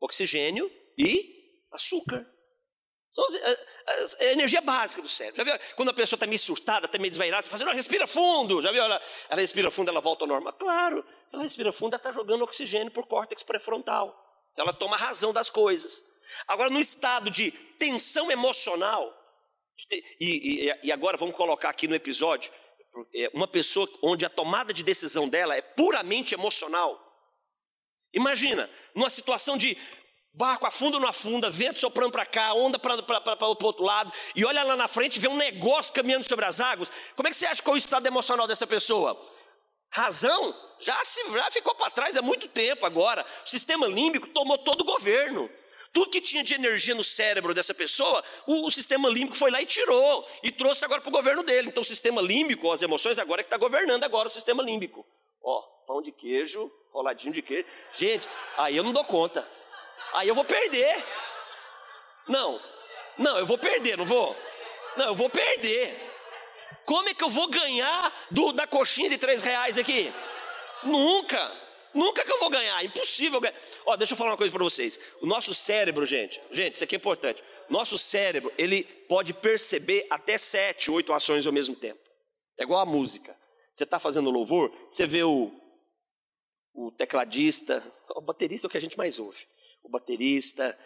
oxigênio 0.00 0.70
e 0.98 1.33
açúcar. 1.74 2.26
São 3.10 3.24
a, 3.24 4.24
a, 4.24 4.32
energia 4.32 4.60
básica 4.60 5.00
do 5.00 5.08
cérebro. 5.08 5.36
Já 5.36 5.44
viu? 5.44 5.66
Quando 5.76 5.90
a 5.90 5.94
pessoa 5.94 6.16
está 6.16 6.26
meio 6.26 6.38
surtada, 6.38 6.86
está 6.86 6.98
meio 6.98 7.10
desvairada, 7.10 7.42
você 7.42 7.48
fala 7.48 7.62
assim, 7.62 7.70
não, 7.70 7.76
respira 7.76 8.06
fundo. 8.06 8.60
Já 8.60 8.72
viu? 8.72 8.82
Ela, 8.82 9.00
ela 9.28 9.40
respira 9.40 9.70
fundo, 9.70 9.88
ela 9.88 10.00
volta 10.00 10.24
ao 10.24 10.28
normal. 10.28 10.52
Claro, 10.54 11.04
ela 11.32 11.42
respira 11.42 11.72
fundo, 11.72 11.94
ela 11.94 11.96
está 11.96 12.10
jogando 12.10 12.42
oxigênio 12.42 12.90
por 12.90 13.06
córtex 13.06 13.42
pré-frontal. 13.42 14.12
Ela 14.56 14.72
toma 14.72 14.96
razão 14.96 15.32
das 15.32 15.48
coisas. 15.48 16.02
Agora, 16.48 16.70
no 16.70 16.80
estado 16.80 17.30
de 17.30 17.52
tensão 17.78 18.30
emocional, 18.30 19.12
e, 19.90 20.66
e, 20.68 20.78
e 20.84 20.92
agora 20.92 21.16
vamos 21.16 21.36
colocar 21.36 21.70
aqui 21.70 21.86
no 21.86 21.94
episódio, 21.94 22.52
é, 23.14 23.30
uma 23.34 23.46
pessoa 23.46 23.88
onde 24.02 24.24
a 24.24 24.30
tomada 24.30 24.72
de 24.72 24.82
decisão 24.82 25.28
dela 25.28 25.56
é 25.56 25.62
puramente 25.62 26.34
emocional. 26.34 27.00
Imagina, 28.12 28.70
numa 28.94 29.10
situação 29.10 29.56
de 29.56 29.76
Barco 30.36 30.66
afunda 30.66 30.96
ou 30.96 31.00
não 31.00 31.08
afunda, 31.08 31.48
vento 31.48 31.78
soprando 31.78 32.10
para 32.10 32.26
cá, 32.26 32.52
onda 32.54 32.76
para 32.76 32.96
o 32.96 33.64
outro 33.64 33.84
lado, 33.84 34.12
e 34.34 34.44
olha 34.44 34.64
lá 34.64 34.74
na 34.74 34.88
frente 34.88 35.20
vê 35.20 35.28
um 35.28 35.36
negócio 35.36 35.94
caminhando 35.94 36.28
sobre 36.28 36.44
as 36.44 36.58
águas. 36.58 36.90
Como 37.14 37.28
é 37.28 37.30
que 37.30 37.36
você 37.36 37.46
acha 37.46 37.62
que 37.62 37.70
é 37.70 37.72
o 37.72 37.76
estado 37.76 38.04
emocional 38.04 38.48
dessa 38.48 38.66
pessoa? 38.66 39.16
Razão? 39.90 40.52
Já, 40.80 40.96
se, 41.04 41.20
já 41.32 41.50
ficou 41.52 41.72
para 41.76 41.88
trás 41.88 42.16
há 42.16 42.22
muito 42.22 42.48
tempo 42.48 42.84
agora. 42.84 43.24
O 43.46 43.48
sistema 43.48 43.86
límbico 43.86 44.26
tomou 44.26 44.58
todo 44.58 44.80
o 44.80 44.84
governo. 44.84 45.48
Tudo 45.92 46.10
que 46.10 46.20
tinha 46.20 46.42
de 46.42 46.52
energia 46.52 46.96
no 46.96 47.04
cérebro 47.04 47.54
dessa 47.54 47.72
pessoa, 47.72 48.24
o, 48.44 48.66
o 48.66 48.72
sistema 48.72 49.08
límbico 49.08 49.36
foi 49.36 49.52
lá 49.52 49.62
e 49.62 49.66
tirou, 49.66 50.28
e 50.42 50.50
trouxe 50.50 50.84
agora 50.84 51.00
para 51.00 51.10
o 51.10 51.12
governo 51.12 51.44
dele. 51.44 51.68
Então 51.68 51.84
o 51.84 51.86
sistema 51.86 52.20
límbico, 52.20 52.72
as 52.72 52.82
emoções, 52.82 53.20
agora 53.20 53.40
é 53.40 53.44
que 53.44 53.46
está 53.46 53.56
governando 53.56 54.02
agora 54.02 54.26
o 54.26 54.32
sistema 54.32 54.64
límbico. 54.64 55.06
Ó, 55.40 55.62
pão 55.86 56.02
de 56.02 56.10
queijo, 56.10 56.68
roladinho 56.92 57.32
de 57.32 57.40
queijo. 57.40 57.68
Gente, 57.92 58.28
aí 58.58 58.76
eu 58.76 58.82
não 58.82 58.92
dou 58.92 59.04
conta. 59.04 59.48
Aí 60.14 60.28
eu 60.28 60.34
vou 60.34 60.44
perder. 60.44 61.04
Não, 62.28 62.60
não, 63.18 63.38
eu 63.38 63.46
vou 63.46 63.58
perder, 63.58 63.96
não 63.96 64.04
vou? 64.04 64.36
Não, 64.96 65.06
eu 65.06 65.14
vou 65.14 65.30
perder. 65.30 65.94
Como 66.84 67.08
é 67.08 67.14
que 67.14 67.24
eu 67.24 67.28
vou 67.28 67.48
ganhar 67.48 68.26
do, 68.30 68.52
da 68.52 68.66
coxinha 68.66 69.08
de 69.08 69.18
três 69.18 69.42
reais 69.42 69.78
aqui? 69.78 70.12
Nunca, 70.82 71.52
nunca 71.94 72.24
que 72.24 72.32
eu 72.32 72.38
vou 72.38 72.50
ganhar, 72.50 72.84
impossível 72.84 73.40
ganhar. 73.40 73.56
Ó, 73.86 73.96
deixa 73.96 74.12
eu 74.12 74.16
falar 74.16 74.32
uma 74.32 74.36
coisa 74.36 74.52
para 74.52 74.62
vocês. 74.62 74.98
O 75.20 75.26
nosso 75.26 75.54
cérebro, 75.54 76.04
gente, 76.04 76.40
gente, 76.50 76.74
isso 76.74 76.84
aqui 76.84 76.94
é 76.94 76.98
importante. 76.98 77.42
Nosso 77.68 77.96
cérebro, 77.96 78.52
ele 78.58 78.84
pode 79.08 79.32
perceber 79.32 80.06
até 80.10 80.36
sete, 80.36 80.90
oito 80.90 81.12
ações 81.12 81.46
ao 81.46 81.52
mesmo 81.52 81.74
tempo. 81.74 82.00
É 82.58 82.64
igual 82.64 82.80
a 82.80 82.86
música. 82.86 83.36
Você 83.72 83.84
está 83.84 83.98
fazendo 83.98 84.30
louvor, 84.30 84.70
você 84.90 85.06
vê 85.06 85.24
o, 85.24 85.50
o 86.74 86.92
tecladista, 86.92 87.82
o 88.10 88.20
baterista 88.20 88.66
é 88.66 88.68
o 88.68 88.70
que 88.70 88.78
a 88.78 88.80
gente 88.80 88.96
mais 88.96 89.18
ouve 89.18 89.46
o 89.84 89.88
baterista, 89.90 90.76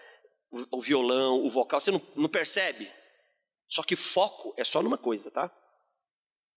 o, 0.70 0.80
violão, 0.80 1.44
o 1.44 1.48
vocal, 1.48 1.80
você 1.80 1.90
não, 1.90 2.02
não 2.16 2.28
percebe. 2.28 2.90
Só 3.68 3.82
que 3.82 3.96
foco 3.96 4.52
é 4.56 4.64
só 4.64 4.82
numa 4.82 4.98
coisa, 4.98 5.30
tá? 5.30 5.50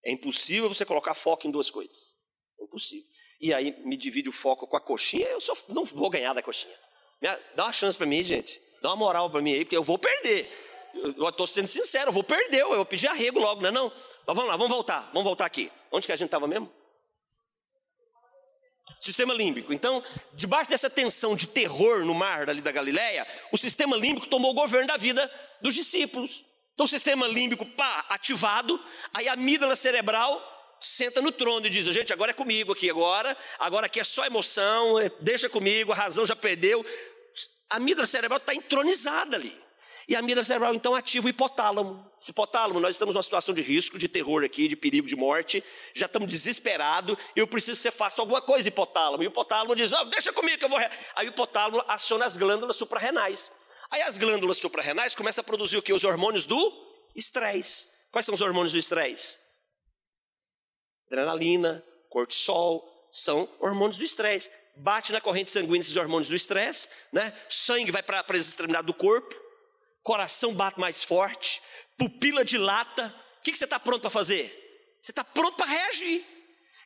É 0.04 0.12
impossível 0.12 0.68
você 0.68 0.84
colocar 0.84 1.14
foco 1.14 1.48
em 1.48 1.52
duas 1.52 1.70
coisas. 1.70 2.16
É 2.60 2.64
impossível. 2.64 3.08
E 3.40 3.54
aí 3.54 3.80
me 3.86 3.96
divide 3.96 4.30
o 4.30 4.34
foco 4.34 4.68
com 4.68 4.76
a 4.76 4.82
coxinha, 4.82 5.28
eu 5.28 5.42
só 5.42 5.56
não 5.70 5.86
vou 5.86 6.10
ganhar 6.10 6.34
da 6.34 6.42
coxinha. 6.42 6.76
Dá 7.56 7.66
uma 7.66 7.74
chance 7.74 7.98
para 7.98 8.08
mim, 8.08 8.24
gente. 8.24 8.60
Dá 8.82 8.90
uma 8.90 8.96
moral 8.98 9.30
para 9.30 9.42
mim 9.42 9.54
aí, 9.54 9.64
porque 9.64 9.78
eu 9.78 9.84
vou 9.84 10.00
perder. 10.00 10.50
Eu 10.94 11.30
estou 11.30 11.48
sendo 11.48 11.68
sincero, 11.68 12.10
eu 12.10 12.14
vou 12.14 12.24
perder, 12.24 12.62
eu 12.62 12.76
vou 12.76 12.86
pedir 12.86 13.08
arrego 13.08 13.40
logo, 13.40 13.62
não 13.62 13.70
é 13.70 13.72
não? 13.72 13.90
Mas 14.26 14.36
vamos 14.36 14.46
lá, 14.46 14.58
vamos 14.58 14.70
voltar, 14.70 15.02
vamos 15.14 15.24
voltar 15.24 15.46
aqui. 15.46 15.72
Onde 15.92 16.06
que 16.06 16.12
a 16.12 16.16
gente 16.16 16.28
estava 16.28 16.48
mesmo? 16.48 16.72
Sistema 19.02 19.34
límbico. 19.34 19.74
Então, 19.74 20.04
debaixo 20.34 20.70
dessa 20.70 20.90
tensão 20.90 21.36
de 21.36 21.48
terror 21.48 22.06
no 22.06 22.14
mar 22.14 22.50
ali 22.50 22.62
da 22.62 22.72
Galileia, 22.72 23.26
o 23.52 23.58
sistema 23.58 23.98
límbico 23.98 24.28
tomou 24.28 24.52
o 24.52 24.56
governo 24.56 24.88
da 24.88 24.98
vida 24.98 25.30
dos 25.60 25.74
discípulos. 25.74 26.46
Então, 26.74 26.86
o 26.86 26.90
sistema 26.90 27.28
límbico, 27.28 27.66
pá, 27.66 28.06
ativado, 28.10 28.80
aí 29.14 29.28
a 29.28 29.34
amígdala 29.34 29.76
cerebral 29.76 30.42
senta 30.80 31.22
no 31.22 31.32
trono 31.32 31.66
e 31.68 31.70
diz: 31.70 31.86
gente, 31.88 32.14
agora 32.14 32.32
é 32.32 32.34
comigo 32.34 32.74
aqui, 32.74 32.90
agora, 32.90 33.38
agora 33.60 33.86
aqui 33.88 34.00
é 34.00 34.04
só 34.04 34.26
emoção, 34.26 35.00
é, 35.00 35.12
deixa 35.20 35.50
comigo, 35.50 35.92
a 35.92 35.96
razão 35.96 36.26
já 36.26 36.36
perdeu. 36.36 36.86
A 37.70 37.78
amígdala 37.78 38.06
cerebral 38.06 38.38
está 38.38 38.54
entronizada 38.54 39.38
ali. 39.38 39.60
E 40.08 40.16
a 40.16 40.20
amígdala 40.20 40.44
cerebral 40.44 40.74
então 40.74 40.96
ativa 40.96 41.28
o 41.28 41.30
hipotálamo. 41.30 42.12
Esse 42.20 42.32
hipotálamo, 42.32 42.80
nós 42.80 42.96
estamos 42.96 43.16
numa 43.16 43.24
situação 43.24 43.54
de 43.54 43.62
risco, 43.62 43.98
de 43.98 44.08
terror 44.08 44.44
aqui, 44.44 44.68
de 44.68 44.76
perigo 44.76 45.08
de 45.08 45.16
morte, 45.16 45.64
já 45.94 46.06
estamos 46.06 46.28
desesperados, 46.28 47.18
eu 47.36 47.48
preciso 47.48 47.78
que 47.78 47.84
você 47.84 47.92
faça 47.92 48.22
alguma 48.22 48.42
coisa, 48.42 48.68
hipotálamo. 48.68 49.24
E 49.24 49.28
o 49.28 49.30
hipotálamo 49.30 49.76
diz: 49.76 49.92
oh, 49.92 50.06
deixa 50.06 50.32
comigo 50.34 50.58
que 50.58 50.66
eu 50.66 50.70
vou. 50.70 50.80
Aí 51.16 51.28
o 51.28 51.30
hipotálamo 51.30 51.84
aciona 51.88 52.26
as 52.26 52.38
glândulas 52.38 52.76
suprarrenais. 52.76 53.50
Aí 53.90 54.02
as 54.04 54.18
glândulas 54.18 54.58
suprarrenais 54.58 55.16
começam 55.16 55.42
a 55.42 55.46
produzir 55.46 55.78
o 55.78 55.82
que? 55.82 55.92
Os 55.92 56.04
hormônios 56.04 56.46
do 56.46 56.92
estresse. 57.16 57.88
Quais 58.12 58.26
são 58.26 58.36
os 58.36 58.42
hormônios 58.42 58.74
do 58.74 58.80
estresse? 58.80 59.38
Adrenalina, 61.08 61.84
cortisol, 62.10 62.90
são 63.12 63.48
hormônios 63.60 63.98
do 63.98 64.04
estresse. 64.04 64.50
bate 64.78 65.12
na 65.12 65.20
corrente 65.20 65.52
sanguínea 65.52 65.82
esses 65.82 65.96
hormônios 65.96 66.30
do 66.30 66.36
estresse, 66.36 66.90
né? 67.12 67.34
Sangue 67.50 67.92
vai 67.92 68.02
para 68.02 68.24
as 68.30 68.48
extremidades 68.48 68.88
do 68.88 68.94
corpo, 68.94 69.36
coração 70.04 70.54
bate 70.54 70.80
mais 70.80 71.04
forte, 71.04 71.62
pupila 71.98 72.44
dilata. 72.44 73.14
O 73.40 73.44
que, 73.44 73.52
que 73.52 73.58
você 73.58 73.66
está 73.66 73.80
pronto 73.80 74.02
para 74.02 74.10
fazer? 74.10 74.58
Você 75.02 75.12
está 75.12 75.24
pronto 75.24 75.56
para 75.56 75.66
reagir. 75.66 76.26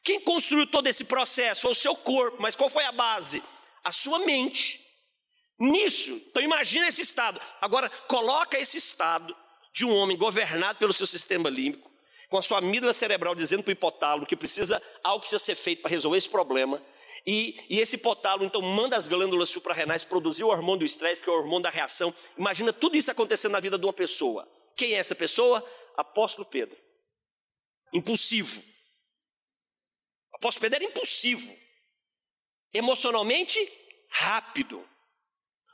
Quem 0.03 0.19
construiu 0.19 0.67
todo 0.67 0.87
esse 0.87 1.05
processo 1.05 1.63
foi 1.63 1.71
o 1.71 1.75
seu 1.75 1.95
corpo, 1.95 2.37
mas 2.39 2.55
qual 2.55 2.69
foi 2.69 2.83
a 2.85 2.91
base? 2.91 3.41
A 3.83 3.91
sua 3.91 4.19
mente. 4.19 4.85
Nisso, 5.59 6.11
então 6.11 6.43
imagina 6.43 6.87
esse 6.87 7.01
estado. 7.01 7.41
Agora, 7.61 7.89
coloca 8.07 8.57
esse 8.57 8.77
estado 8.77 9.35
de 9.73 9.85
um 9.85 9.95
homem 9.95 10.17
governado 10.17 10.77
pelo 10.79 10.93
seu 10.93 11.07
sistema 11.07 11.49
límbico, 11.49 11.91
com 12.29 12.37
a 12.37 12.41
sua 12.41 12.59
amígdala 12.59 12.93
cerebral 12.93 13.33
dizendo 13.35 13.63
para 13.63 13.71
o 13.71 13.73
hipotálamo 13.73 14.25
que 14.25 14.35
precisa, 14.35 14.81
algo 15.03 15.21
precisa 15.21 15.43
ser 15.43 15.55
feito 15.55 15.81
para 15.81 15.91
resolver 15.91 16.17
esse 16.17 16.29
problema. 16.29 16.81
E, 17.27 17.59
e, 17.69 17.79
esse 17.79 17.95
hipotálamo 17.95 18.45
então 18.45 18.61
manda 18.61 18.95
as 18.95 19.07
glândulas 19.07 19.49
suprarrenais 19.49 20.03
produzir 20.03 20.43
o 20.43 20.49
hormônio 20.49 20.79
do 20.79 20.85
estresse, 20.85 21.23
que 21.23 21.29
é 21.29 21.33
o 21.33 21.37
hormônio 21.37 21.63
da 21.63 21.71
reação. 21.71 22.13
Imagina 22.37 22.71
tudo 22.71 22.95
isso 22.95 23.09
acontecendo 23.09 23.53
na 23.53 23.59
vida 23.59 23.79
de 23.79 23.85
uma 23.85 23.93
pessoa. 23.93 24.47
Quem 24.75 24.93
é 24.93 24.97
essa 24.97 25.15
pessoa? 25.15 25.63
Apóstolo 25.97 26.45
Pedro. 26.45 26.77
Impulsivo. 27.91 28.63
Apóstolo 30.33 30.61
Pedro 30.61 30.83
era 30.83 30.85
impulsivo. 30.85 31.51
Emocionalmente 32.71 33.59
rápido. 34.11 34.87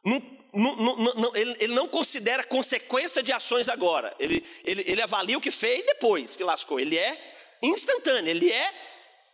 Não, 0.06 0.20
não, 0.54 0.96
não, 1.16 1.36
ele, 1.36 1.56
ele, 1.60 1.74
não 1.74 1.88
considera 1.88 2.44
consequência 2.44 3.22
de 3.22 3.32
ações 3.34 3.68
agora. 3.68 4.16
Ele, 4.20 4.46
ele, 4.64 4.84
ele 4.88 5.02
avalia 5.02 5.38
o 5.38 5.42
que 5.42 5.52
fez 5.52 5.86
depois 5.86 6.36
que 6.36 6.44
lascou. 6.44 6.80
Ele 6.80 6.98
é 6.98 7.58
instantâneo, 7.62 8.30
ele 8.30 8.52
é 8.52 8.74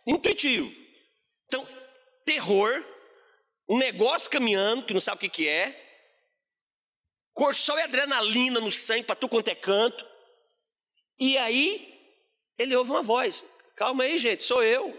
intuitivo. 0.06 0.70
Então, 1.46 1.66
terror, 2.28 2.84
um 3.66 3.78
negócio 3.78 4.30
caminhando 4.30 4.84
que 4.84 4.92
não 4.92 5.00
sabe 5.00 5.16
o 5.16 5.20
que, 5.20 5.30
que 5.30 5.48
é, 5.48 5.74
cortisol 7.32 7.78
e 7.78 7.82
adrenalina 7.82 8.60
no 8.60 8.70
sangue 8.70 9.04
para 9.04 9.16
tu 9.16 9.30
quanto 9.30 9.48
é 9.48 9.54
canto. 9.54 10.06
E 11.18 11.38
aí, 11.38 11.98
ele 12.58 12.76
ouve 12.76 12.90
uma 12.90 13.02
voz: 13.02 13.42
Calma 13.74 14.04
aí, 14.04 14.18
gente, 14.18 14.44
sou 14.44 14.62
eu. 14.62 14.94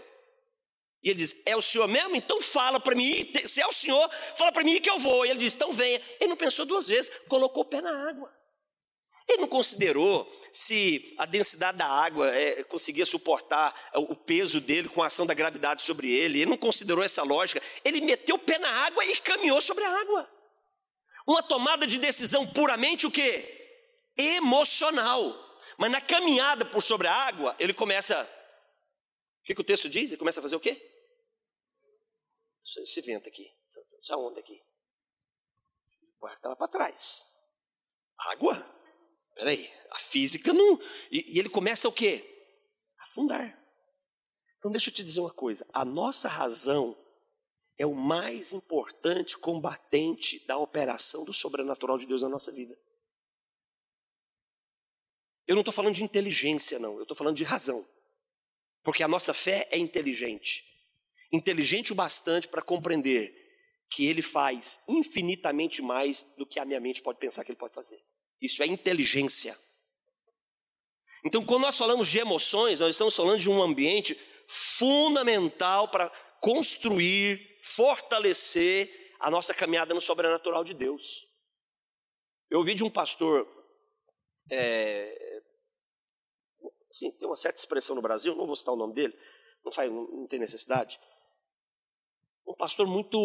E 1.04 1.10
ele 1.10 1.20
diz: 1.20 1.36
É 1.46 1.54
o 1.56 1.62
senhor 1.62 1.86
mesmo? 1.86 2.16
Então 2.16 2.42
fala 2.42 2.80
para 2.80 2.96
mim. 2.96 3.32
Se 3.46 3.60
é 3.60 3.66
o 3.66 3.72
senhor, 3.72 4.10
fala 4.36 4.50
para 4.50 4.64
mim 4.64 4.80
que 4.80 4.90
eu 4.90 4.98
vou. 4.98 5.24
E 5.24 5.30
ele 5.30 5.38
diz: 5.38 5.54
Então 5.54 5.72
venha. 5.72 6.02
Ele 6.18 6.30
não 6.30 6.36
pensou 6.36 6.66
duas 6.66 6.88
vezes, 6.88 7.12
colocou 7.28 7.62
o 7.62 7.66
pé 7.66 7.80
na 7.80 8.08
água. 8.08 8.34
Ele 9.30 9.42
não 9.42 9.48
considerou 9.48 10.28
se 10.52 11.14
a 11.16 11.24
densidade 11.24 11.78
da 11.78 11.86
água 11.86 12.34
é, 12.34 12.64
conseguia 12.64 13.06
suportar 13.06 13.90
o 13.94 14.16
peso 14.16 14.60
dele 14.60 14.88
com 14.88 15.02
a 15.02 15.06
ação 15.06 15.24
da 15.24 15.34
gravidade 15.34 15.82
sobre 15.82 16.10
ele. 16.10 16.40
Ele 16.40 16.50
não 16.50 16.56
considerou 16.56 17.04
essa 17.04 17.22
lógica. 17.22 17.62
Ele 17.84 18.00
meteu 18.00 18.34
o 18.34 18.38
pé 18.38 18.58
na 18.58 18.68
água 18.86 19.04
e 19.04 19.16
caminhou 19.18 19.60
sobre 19.60 19.84
a 19.84 20.00
água. 20.00 20.28
Uma 21.26 21.42
tomada 21.42 21.86
de 21.86 21.98
decisão 21.98 22.44
puramente 22.46 23.06
o 23.06 23.10
quê? 23.10 23.46
Emocional. 24.16 25.48
Mas 25.78 25.92
na 25.92 26.00
caminhada 26.00 26.64
por 26.66 26.82
sobre 26.82 27.06
a 27.06 27.14
água, 27.14 27.54
ele 27.58 27.72
começa. 27.72 28.20
O 29.42 29.44
que, 29.44 29.54
que 29.54 29.60
o 29.60 29.64
texto 29.64 29.88
diz? 29.88 30.10
Ele 30.10 30.18
começa 30.18 30.40
a 30.40 30.42
fazer 30.42 30.56
o 30.56 30.60
quê? 30.60 30.86
esse 32.82 33.00
vento 33.00 33.28
aqui, 33.28 33.50
essa 34.00 34.16
onda 34.16 34.38
aqui. 34.40 34.62
Barco 36.20 36.36
estava 36.36 36.56
para 36.56 36.68
trás. 36.68 37.24
Água? 38.18 38.79
Peraí, 39.40 39.72
a 39.90 39.98
física 39.98 40.52
não. 40.52 40.78
E, 41.10 41.34
e 41.34 41.38
ele 41.38 41.48
começa 41.48 41.88
o 41.88 41.92
quê? 41.92 42.22
Afundar. 42.98 43.58
Então 44.58 44.70
deixa 44.70 44.90
eu 44.90 44.94
te 44.94 45.02
dizer 45.02 45.20
uma 45.20 45.32
coisa: 45.32 45.66
a 45.72 45.84
nossa 45.84 46.28
razão 46.28 46.94
é 47.78 47.86
o 47.86 47.94
mais 47.94 48.52
importante 48.52 49.38
combatente 49.38 50.38
da 50.46 50.58
operação 50.58 51.24
do 51.24 51.32
sobrenatural 51.32 51.96
de 51.96 52.04
Deus 52.04 52.20
na 52.20 52.28
nossa 52.28 52.52
vida. 52.52 52.78
Eu 55.46 55.54
não 55.54 55.62
estou 55.62 55.72
falando 55.72 55.94
de 55.94 56.04
inteligência, 56.04 56.78
não, 56.78 56.96
eu 56.96 57.02
estou 57.02 57.16
falando 57.16 57.36
de 57.36 57.44
razão. 57.44 57.88
Porque 58.82 59.02
a 59.02 59.08
nossa 59.08 59.32
fé 59.32 59.66
é 59.70 59.78
inteligente 59.78 60.70
inteligente 61.32 61.92
o 61.92 61.94
bastante 61.94 62.48
para 62.48 62.62
compreender 62.62 63.32
que 63.88 64.06
ele 64.06 64.22
faz 64.22 64.82
infinitamente 64.88 65.82
mais 65.82 66.22
do 66.36 66.46
que 66.46 66.58
a 66.58 66.64
minha 66.64 66.80
mente 66.80 67.02
pode 67.02 67.18
pensar 67.18 67.44
que 67.44 67.52
ele 67.52 67.58
pode 67.58 67.74
fazer. 67.74 68.00
Isso 68.40 68.62
é 68.62 68.66
inteligência. 68.66 69.56
Então, 71.24 71.44
quando 71.44 71.62
nós 71.62 71.76
falamos 71.76 72.08
de 72.08 72.18
emoções, 72.18 72.80
nós 72.80 72.90
estamos 72.90 73.14
falando 73.14 73.38
de 73.38 73.50
um 73.50 73.62
ambiente 73.62 74.18
fundamental 74.48 75.88
para 75.88 76.08
construir, 76.40 77.58
fortalecer 77.62 79.14
a 79.20 79.30
nossa 79.30 79.52
caminhada 79.52 79.92
no 79.92 80.00
sobrenatural 80.00 80.64
de 80.64 80.72
Deus. 80.72 81.26
Eu 82.48 82.60
ouvi 82.60 82.74
de 82.74 82.82
um 82.82 82.90
pastor, 82.90 83.46
é, 84.50 85.42
assim, 86.90 87.10
tem 87.12 87.28
uma 87.28 87.36
certa 87.36 87.58
expressão 87.58 87.94
no 87.94 88.02
Brasil, 88.02 88.34
não 88.34 88.46
vou 88.46 88.56
citar 88.56 88.74
o 88.74 88.78
nome 88.78 88.94
dele, 88.94 89.16
não, 89.62 89.70
faz, 89.70 89.90
não 89.90 90.26
tem 90.26 90.38
necessidade, 90.38 90.98
um 92.46 92.54
pastor 92.54 92.86
muito, 92.86 93.18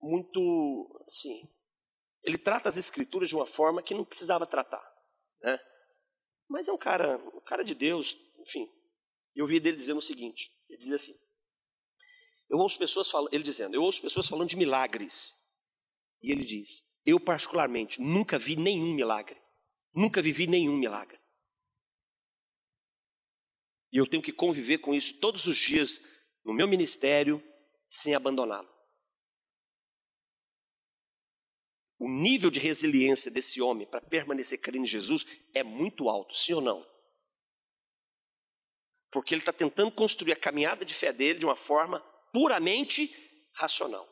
muito, 0.00 1.04
assim, 1.06 1.52
ele 2.24 2.38
trata 2.38 2.68
as 2.68 2.76
escrituras 2.76 3.28
de 3.28 3.36
uma 3.36 3.46
forma 3.46 3.82
que 3.82 3.94
não 3.94 4.04
precisava 4.04 4.46
tratar, 4.46 4.84
né? 5.42 5.58
Mas 6.48 6.68
é 6.68 6.72
um 6.72 6.78
cara, 6.78 7.16
um 7.34 7.40
cara 7.40 7.62
de 7.62 7.74
Deus, 7.74 8.16
enfim. 8.38 8.68
Eu 9.34 9.44
ouvi 9.44 9.60
dele 9.60 9.76
dizendo 9.76 9.98
o 9.98 10.02
seguinte, 10.02 10.52
ele 10.68 10.78
diz 10.78 10.90
assim, 10.90 11.14
eu 12.48 12.58
ouço 12.58 12.78
pessoas 12.78 13.10
falando, 13.10 13.32
ele 13.32 13.42
dizendo, 13.42 13.74
eu 13.74 13.82
ouço 13.82 14.00
pessoas 14.00 14.28
falando 14.28 14.48
de 14.48 14.56
milagres. 14.56 15.34
E 16.22 16.30
ele 16.30 16.44
diz, 16.44 16.82
eu 17.04 17.20
particularmente 17.20 18.00
nunca 18.00 18.38
vi 18.38 18.56
nenhum 18.56 18.94
milagre. 18.94 19.40
Nunca 19.94 20.22
vivi 20.22 20.46
nenhum 20.46 20.76
milagre. 20.76 21.20
E 23.92 23.96
eu 23.96 24.06
tenho 24.06 24.22
que 24.22 24.32
conviver 24.32 24.78
com 24.78 24.94
isso 24.94 25.20
todos 25.20 25.46
os 25.46 25.56
dias 25.56 26.00
no 26.44 26.52
meu 26.52 26.66
ministério, 26.66 27.42
sem 27.88 28.14
abandoná-lo. 28.14 28.68
O 31.98 32.08
nível 32.08 32.50
de 32.50 32.58
resiliência 32.58 33.30
desse 33.30 33.60
homem 33.62 33.86
para 33.86 34.00
permanecer 34.00 34.60
crendo 34.60 34.84
em 34.84 34.88
Jesus 34.88 35.24
é 35.52 35.62
muito 35.62 36.08
alto, 36.08 36.36
sim 36.36 36.52
ou 36.54 36.60
não? 36.60 36.84
Porque 39.10 39.32
ele 39.32 39.42
está 39.42 39.52
tentando 39.52 39.92
construir 39.92 40.32
a 40.32 40.36
caminhada 40.36 40.84
de 40.84 40.92
fé 40.92 41.12
dele 41.12 41.38
de 41.38 41.46
uma 41.46 41.54
forma 41.54 42.00
puramente 42.32 43.14
racional. 43.52 44.08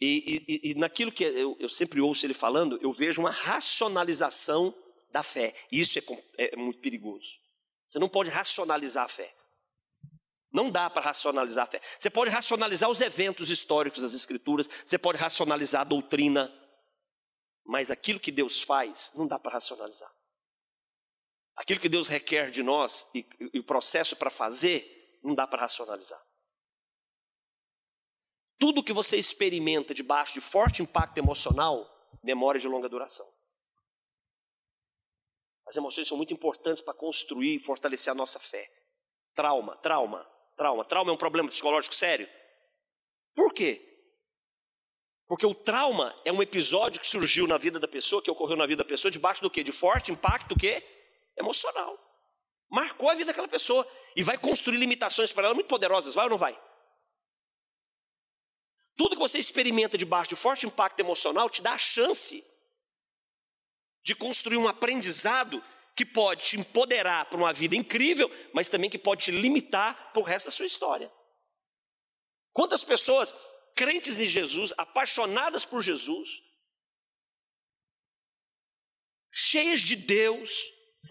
E, 0.00 0.44
e, 0.48 0.70
e 0.70 0.74
naquilo 0.74 1.12
que 1.12 1.24
eu, 1.24 1.56
eu, 1.58 1.68
sempre 1.68 2.00
ouço 2.00 2.24
ele 2.24 2.34
falando, 2.34 2.78
eu 2.82 2.92
vejo 2.92 3.20
uma 3.20 3.30
racionalização 3.30 4.74
da 5.10 5.22
fé. 5.22 5.54
Isso 5.70 5.98
é, 5.98 6.02
é 6.52 6.56
muito 6.56 6.80
perigoso. 6.80 7.38
Você 7.86 7.98
não 7.98 8.08
pode 8.08 8.30
racionalizar 8.30 9.04
a 9.04 9.08
fé. 9.08 9.34
Não 10.52 10.70
dá 10.70 10.88
para 10.88 11.02
racionalizar 11.02 11.64
a 11.64 11.70
fé. 11.70 11.80
Você 11.98 12.08
pode 12.08 12.30
racionalizar 12.30 12.88
os 12.88 13.00
eventos 13.00 13.50
históricos 13.50 14.02
das 14.02 14.14
Escrituras, 14.14 14.68
você 14.84 14.98
pode 14.98 15.18
racionalizar 15.18 15.82
a 15.82 15.84
doutrina, 15.84 16.52
mas 17.64 17.90
aquilo 17.90 18.20
que 18.20 18.30
Deus 18.30 18.62
faz, 18.62 19.12
não 19.14 19.26
dá 19.26 19.38
para 19.38 19.52
racionalizar. 19.52 20.10
Aquilo 21.56 21.80
que 21.80 21.88
Deus 21.88 22.06
requer 22.06 22.50
de 22.50 22.62
nós 22.62 23.08
e, 23.14 23.26
e 23.52 23.58
o 23.58 23.64
processo 23.64 24.14
para 24.16 24.30
fazer, 24.30 25.18
não 25.22 25.34
dá 25.34 25.46
para 25.46 25.62
racionalizar. 25.62 26.22
Tudo 28.58 28.82
que 28.82 28.92
você 28.92 29.16
experimenta 29.16 29.92
debaixo 29.92 30.34
de 30.34 30.40
forte 30.40 30.82
impacto 30.82 31.18
emocional, 31.18 31.86
memória 32.22 32.60
de 32.60 32.68
longa 32.68 32.88
duração. 32.88 33.26
As 35.66 35.76
emoções 35.76 36.06
são 36.06 36.16
muito 36.16 36.32
importantes 36.32 36.80
para 36.80 36.94
construir 36.94 37.56
e 37.56 37.58
fortalecer 37.58 38.12
a 38.12 38.14
nossa 38.14 38.38
fé. 38.38 38.70
Trauma, 39.34 39.76
trauma. 39.78 40.26
Trauma. 40.56 40.84
Trauma 40.84 41.10
é 41.10 41.14
um 41.14 41.18
problema 41.18 41.48
psicológico 41.48 41.94
sério. 41.94 42.28
Por 43.34 43.52
quê? 43.52 43.82
Porque 45.28 45.44
o 45.44 45.54
trauma 45.54 46.14
é 46.24 46.32
um 46.32 46.40
episódio 46.40 47.00
que 47.00 47.06
surgiu 47.06 47.46
na 47.46 47.58
vida 47.58 47.78
da 47.80 47.88
pessoa, 47.88 48.22
que 48.22 48.30
ocorreu 48.30 48.56
na 48.56 48.66
vida 48.66 48.82
da 48.82 48.88
pessoa, 48.88 49.10
debaixo 49.10 49.42
do 49.42 49.50
quê? 49.50 49.62
De 49.62 49.72
forte 49.72 50.12
impacto 50.12 50.48
do 50.48 50.56
quê? 50.56 50.82
Emocional. 51.36 51.98
Marcou 52.70 53.10
a 53.10 53.14
vida 53.14 53.26
daquela 53.26 53.48
pessoa 53.48 53.86
e 54.14 54.22
vai 54.22 54.38
construir 54.38 54.78
limitações 54.78 55.32
para 55.32 55.46
ela 55.46 55.54
muito 55.54 55.68
poderosas, 55.68 56.14
vai 56.14 56.24
ou 56.24 56.30
não 56.30 56.38
vai? 56.38 56.58
Tudo 58.96 59.14
que 59.14 59.22
você 59.22 59.38
experimenta 59.38 59.98
debaixo 59.98 60.30
de 60.30 60.36
forte 60.36 60.66
impacto 60.66 60.98
emocional 61.00 61.50
te 61.50 61.60
dá 61.60 61.72
a 61.72 61.78
chance 61.78 62.42
de 64.02 64.14
construir 64.14 64.56
um 64.56 64.68
aprendizado 64.68 65.62
que 65.96 66.04
pode 66.04 66.44
te 66.44 66.60
empoderar 66.60 67.24
para 67.24 67.38
uma 67.38 67.54
vida 67.54 67.74
incrível, 67.74 68.30
mas 68.52 68.68
também 68.68 68.90
que 68.90 68.98
pode 68.98 69.24
te 69.24 69.30
limitar 69.30 70.12
para 70.12 70.20
o 70.20 70.24
resto 70.24 70.46
da 70.46 70.52
sua 70.52 70.66
história. 70.66 71.10
Quantas 72.52 72.84
pessoas 72.84 73.34
crentes 73.74 74.20
em 74.20 74.26
Jesus, 74.26 74.74
apaixonadas 74.76 75.64
por 75.64 75.82
Jesus, 75.82 76.42
cheias 79.32 79.80
de 79.80 79.96
Deus, 79.96 80.64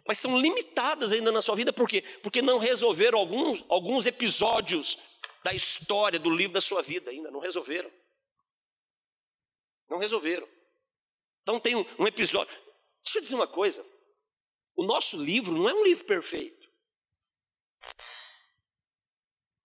mas 0.08 0.20
são 0.20 0.40
limitadas 0.40 1.12
ainda 1.12 1.32
na 1.32 1.42
sua 1.42 1.56
vida, 1.56 1.74
por 1.74 1.90
quê? 1.90 2.04
Porque 2.22 2.42
não 2.42 2.60
resolveram 2.60 3.18
alguns, 3.18 3.66
alguns 3.68 4.06
episódios 4.06 5.00
da 5.44 5.52
história 5.52 6.20
do 6.20 6.30
livro 6.30 6.54
da 6.54 6.62
sua 6.62 6.84
vida 6.84 7.10
ainda, 7.10 7.32
não 7.32 7.40
resolveram. 7.40 7.92
Não 9.90 9.98
resolveram. 9.98 10.48
Então 11.42 11.60
tem 11.60 11.76
um, 11.76 11.86
um 11.98 12.08
episódio. 12.08 12.56
Deixa 13.04 13.20
eu 13.20 13.24
dizer 13.24 13.36
uma 13.36 13.48
coisa. 13.48 13.95
O 14.76 14.84
nosso 14.84 15.18
livro 15.18 15.54
não 15.54 15.70
é 15.70 15.74
um 15.74 15.84
livro 15.84 16.06
perfeito. 16.06 16.66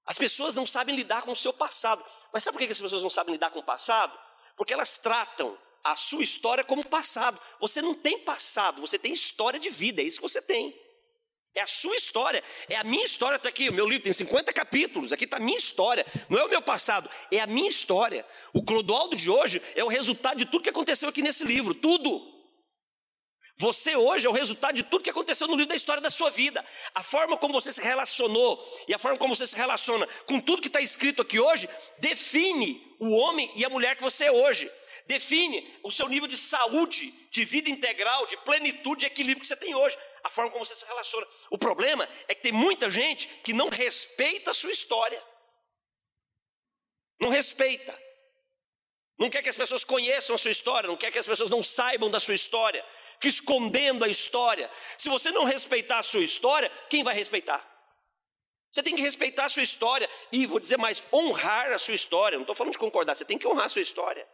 As 0.07 0.19
pessoas 0.19 0.55
não 0.55 0.67
sabem 0.67 0.97
lidar 0.97 1.23
com 1.23 1.33
o 1.33 1.37
seu 1.37 1.53
passado. 1.53 2.05
Mas 2.33 2.43
sabe 2.43 2.59
por 2.59 2.67
que 2.67 2.73
as 2.73 2.81
pessoas 2.81 3.03
não 3.03 3.11
sabem 3.11 3.33
lidar 3.33 3.51
com 3.51 3.61
o 3.61 3.65
passado? 3.65 4.19
Porque 4.57 4.73
elas 4.73 4.99
tratam 4.99 5.57
a 5.85 5.97
sua 5.97 6.23
história 6.23 6.65
como 6.65 6.85
passado. 6.85 7.41
Você 7.61 7.81
não 7.81 7.95
tem 7.95 8.19
passado, 8.19 8.81
você 8.81 8.99
tem 8.99 9.13
história 9.13 9.59
de 9.59 9.71
vida, 9.71 10.03
é 10.03 10.05
isso 10.05 10.19
que 10.19 10.29
você 10.29 10.43
tem. 10.43 10.79
É 11.55 11.63
a 11.63 11.67
sua 11.67 11.97
história, 11.97 12.45
é 12.69 12.77
a 12.77 12.85
minha 12.85 13.05
história. 13.05 13.37
Está 13.37 13.49
aqui, 13.49 13.69
o 13.69 13.73
meu 13.73 13.87
livro 13.87 14.05
tem 14.05 14.13
50 14.13 14.53
capítulos, 14.53 15.13
aqui 15.13 15.25
está 15.25 15.39
a 15.39 15.41
minha 15.41 15.59
história, 15.59 16.07
não 16.29 16.39
é 16.39 16.45
o 16.45 16.49
meu 16.49 16.63
passado, 16.63 17.11
é 17.31 17.41
a 17.41 17.47
minha 17.47 17.69
história. 17.69 18.27
O 18.53 18.63
Clodoaldo 18.63 19.17
de 19.17 19.29
hoje 19.29 19.61
é 19.75 19.83
o 19.83 19.89
resultado 19.89 20.39
de 20.39 20.47
tudo 20.47 20.63
que 20.63 20.71
aconteceu 20.71 21.09
aqui 21.09 21.23
nesse 21.23 21.45
livro, 21.45 21.75
tudo. 21.75 22.40
Você 23.61 23.95
hoje 23.95 24.27
é 24.27 24.31
o 24.31 24.33
resultado 24.33 24.75
de 24.75 24.83
tudo 24.83 25.05
que 25.05 25.11
aconteceu 25.11 25.47
no 25.47 25.53
livro 25.53 25.69
da 25.69 25.77
história 25.77 26.01
da 26.01 26.11
sua 26.11 26.31
vida. 26.31 26.65
A 26.95 27.03
forma 27.03 27.37
como 27.37 27.53
você 27.53 27.71
se 27.71 27.83
relacionou 27.83 28.59
e 28.89 28.95
a 28.95 28.99
forma 28.99 29.19
como 29.19 29.37
você 29.37 29.47
se 29.47 29.55
relaciona 29.55 30.07
com 30.25 30.41
tudo 30.41 30.63
que 30.63 30.69
está 30.69 30.81
escrito 30.81 31.21
aqui 31.21 31.39
hoje 31.39 31.69
define 31.99 32.97
o 32.99 33.11
homem 33.11 33.53
e 33.55 33.63
a 33.63 33.69
mulher 33.69 33.97
que 33.97 34.03
você 34.03 34.25
é 34.25 34.33
hoje. 34.33 34.71
Define 35.07 35.79
o 35.83 35.91
seu 35.91 36.09
nível 36.09 36.27
de 36.27 36.39
saúde, 36.39 37.13
de 37.31 37.45
vida 37.45 37.69
integral, 37.69 38.27
de 38.29 38.37
plenitude 38.39 39.05
e 39.05 39.09
equilíbrio 39.09 39.43
que 39.43 39.47
você 39.47 39.57
tem 39.57 39.75
hoje. 39.75 39.99
A 40.25 40.31
forma 40.31 40.51
como 40.51 40.65
você 40.65 40.75
se 40.75 40.87
relaciona. 40.87 41.27
O 41.51 41.59
problema 41.59 42.09
é 42.29 42.35
que 42.35 42.41
tem 42.41 42.53
muita 42.53 42.91
gente 42.91 43.29
que 43.45 43.53
não 43.53 43.69
respeita 43.69 44.53
a 44.53 44.55
sua 44.55 44.73
história. 44.73 45.23
Não 47.21 47.29
respeita. 47.29 48.10
Não 49.21 49.29
quer 49.29 49.43
que 49.43 49.51
as 49.51 49.57
pessoas 49.57 49.85
conheçam 49.85 50.35
a 50.35 50.39
sua 50.39 50.51
história, 50.51 50.89
não 50.89 50.97
quer 50.97 51.11
que 51.13 51.19
as 51.19 51.27
pessoas 51.27 51.51
não 51.51 51.63
saibam 51.63 52.11
da 52.11 52.19
sua 52.19 52.35
história 52.35 52.83
que 53.21 53.29
escondendo 53.29 54.03
a 54.03 54.09
história. 54.09 54.71
Se 54.97 55.11
você 55.11 55.31
não 55.31 55.45
respeitar 55.45 55.99
a 55.99 56.03
sua 56.03 56.23
história, 56.23 56.73
quem 56.89 57.05
vai 57.05 57.15
respeitar? 57.15 57.63
Você 58.73 58.83
tem 58.83 58.97
que 58.97 59.03
respeitar 59.03 59.45
a 59.45 59.51
sua 59.51 59.63
história 59.63 60.09
e, 60.33 60.47
vou 60.47 60.59
dizer 60.59 60.79
mais, 60.79 61.03
honrar 61.13 61.71
a 61.71 61.79
sua 61.79 61.95
história. 61.95 62.39
Não 62.39 62.45
estou 62.45 62.57
falando 62.57 62.73
de 62.73 62.79
concordar, 62.79 63.15
você 63.15 63.27
tem 63.27 63.37
que 63.37 63.47
honrar 63.47 63.67
a 63.67 63.69
sua 63.69 63.83
história. 63.83 64.27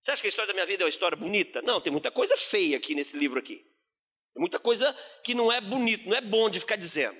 Você 0.00 0.12
acha 0.12 0.22
que 0.22 0.28
a 0.28 0.30
história 0.30 0.46
da 0.46 0.54
minha 0.54 0.66
vida 0.66 0.84
é 0.84 0.86
uma 0.86 0.90
história 0.90 1.16
bonita? 1.16 1.60
Não, 1.62 1.80
tem 1.80 1.90
muita 1.90 2.12
coisa 2.12 2.36
feia 2.36 2.76
aqui 2.76 2.94
nesse 2.94 3.16
livro 3.16 3.40
aqui. 3.40 3.56
Tem 3.56 4.40
muita 4.40 4.60
coisa 4.60 4.96
que 5.24 5.34
não 5.34 5.50
é 5.50 5.60
bonito, 5.60 6.08
não 6.08 6.16
é 6.16 6.20
bom 6.20 6.48
de 6.48 6.60
ficar 6.60 6.76
dizendo. 6.76 7.18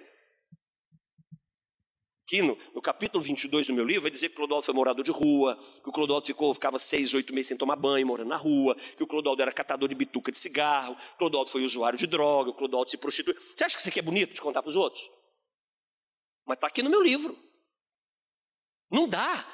No, 2.40 2.80
capítulo 2.80 3.22
22 3.22 3.66
do 3.66 3.74
meu 3.74 3.84
livro, 3.84 4.02
vai 4.02 4.10
dizer 4.10 4.28
que 4.28 4.34
o 4.34 4.36
Clodoaldo 4.36 4.64
foi 4.64 4.74
morador 4.74 5.04
de 5.04 5.10
rua, 5.10 5.58
que 5.82 5.88
o 5.90 5.92
Clodoaldo 5.92 6.26
ficou, 6.26 6.54
ficava 6.54 6.78
seis, 6.78 7.12
oito 7.12 7.34
meses 7.34 7.48
sem 7.48 7.56
tomar 7.56 7.76
banho, 7.76 8.06
morando 8.06 8.28
na 8.28 8.36
rua, 8.36 8.74
que 8.96 9.02
o 9.02 9.06
Clodoaldo 9.06 9.42
era 9.42 9.52
catador 9.52 9.88
de 9.88 9.94
bituca 9.94 10.32
de 10.32 10.38
cigarro, 10.38 10.96
o 11.14 11.18
Clodoaldo 11.18 11.50
foi 11.50 11.62
usuário 11.62 11.98
de 11.98 12.06
droga, 12.06 12.50
o 12.50 12.54
Clodoaldo 12.54 12.90
se 12.90 12.96
prostituiu. 12.96 13.38
Você 13.54 13.64
acha 13.64 13.74
que 13.74 13.80
isso 13.80 13.88
aqui 13.88 13.98
é 13.98 14.02
bonito 14.02 14.32
de 14.32 14.40
contar 14.40 14.62
para 14.62 14.70
os 14.70 14.76
outros? 14.76 15.10
Mas 16.46 16.56
está 16.56 16.68
aqui 16.68 16.82
no 16.82 16.88
meu 16.88 17.02
livro. 17.02 17.36
Não 18.90 19.06
dá. 19.06 19.44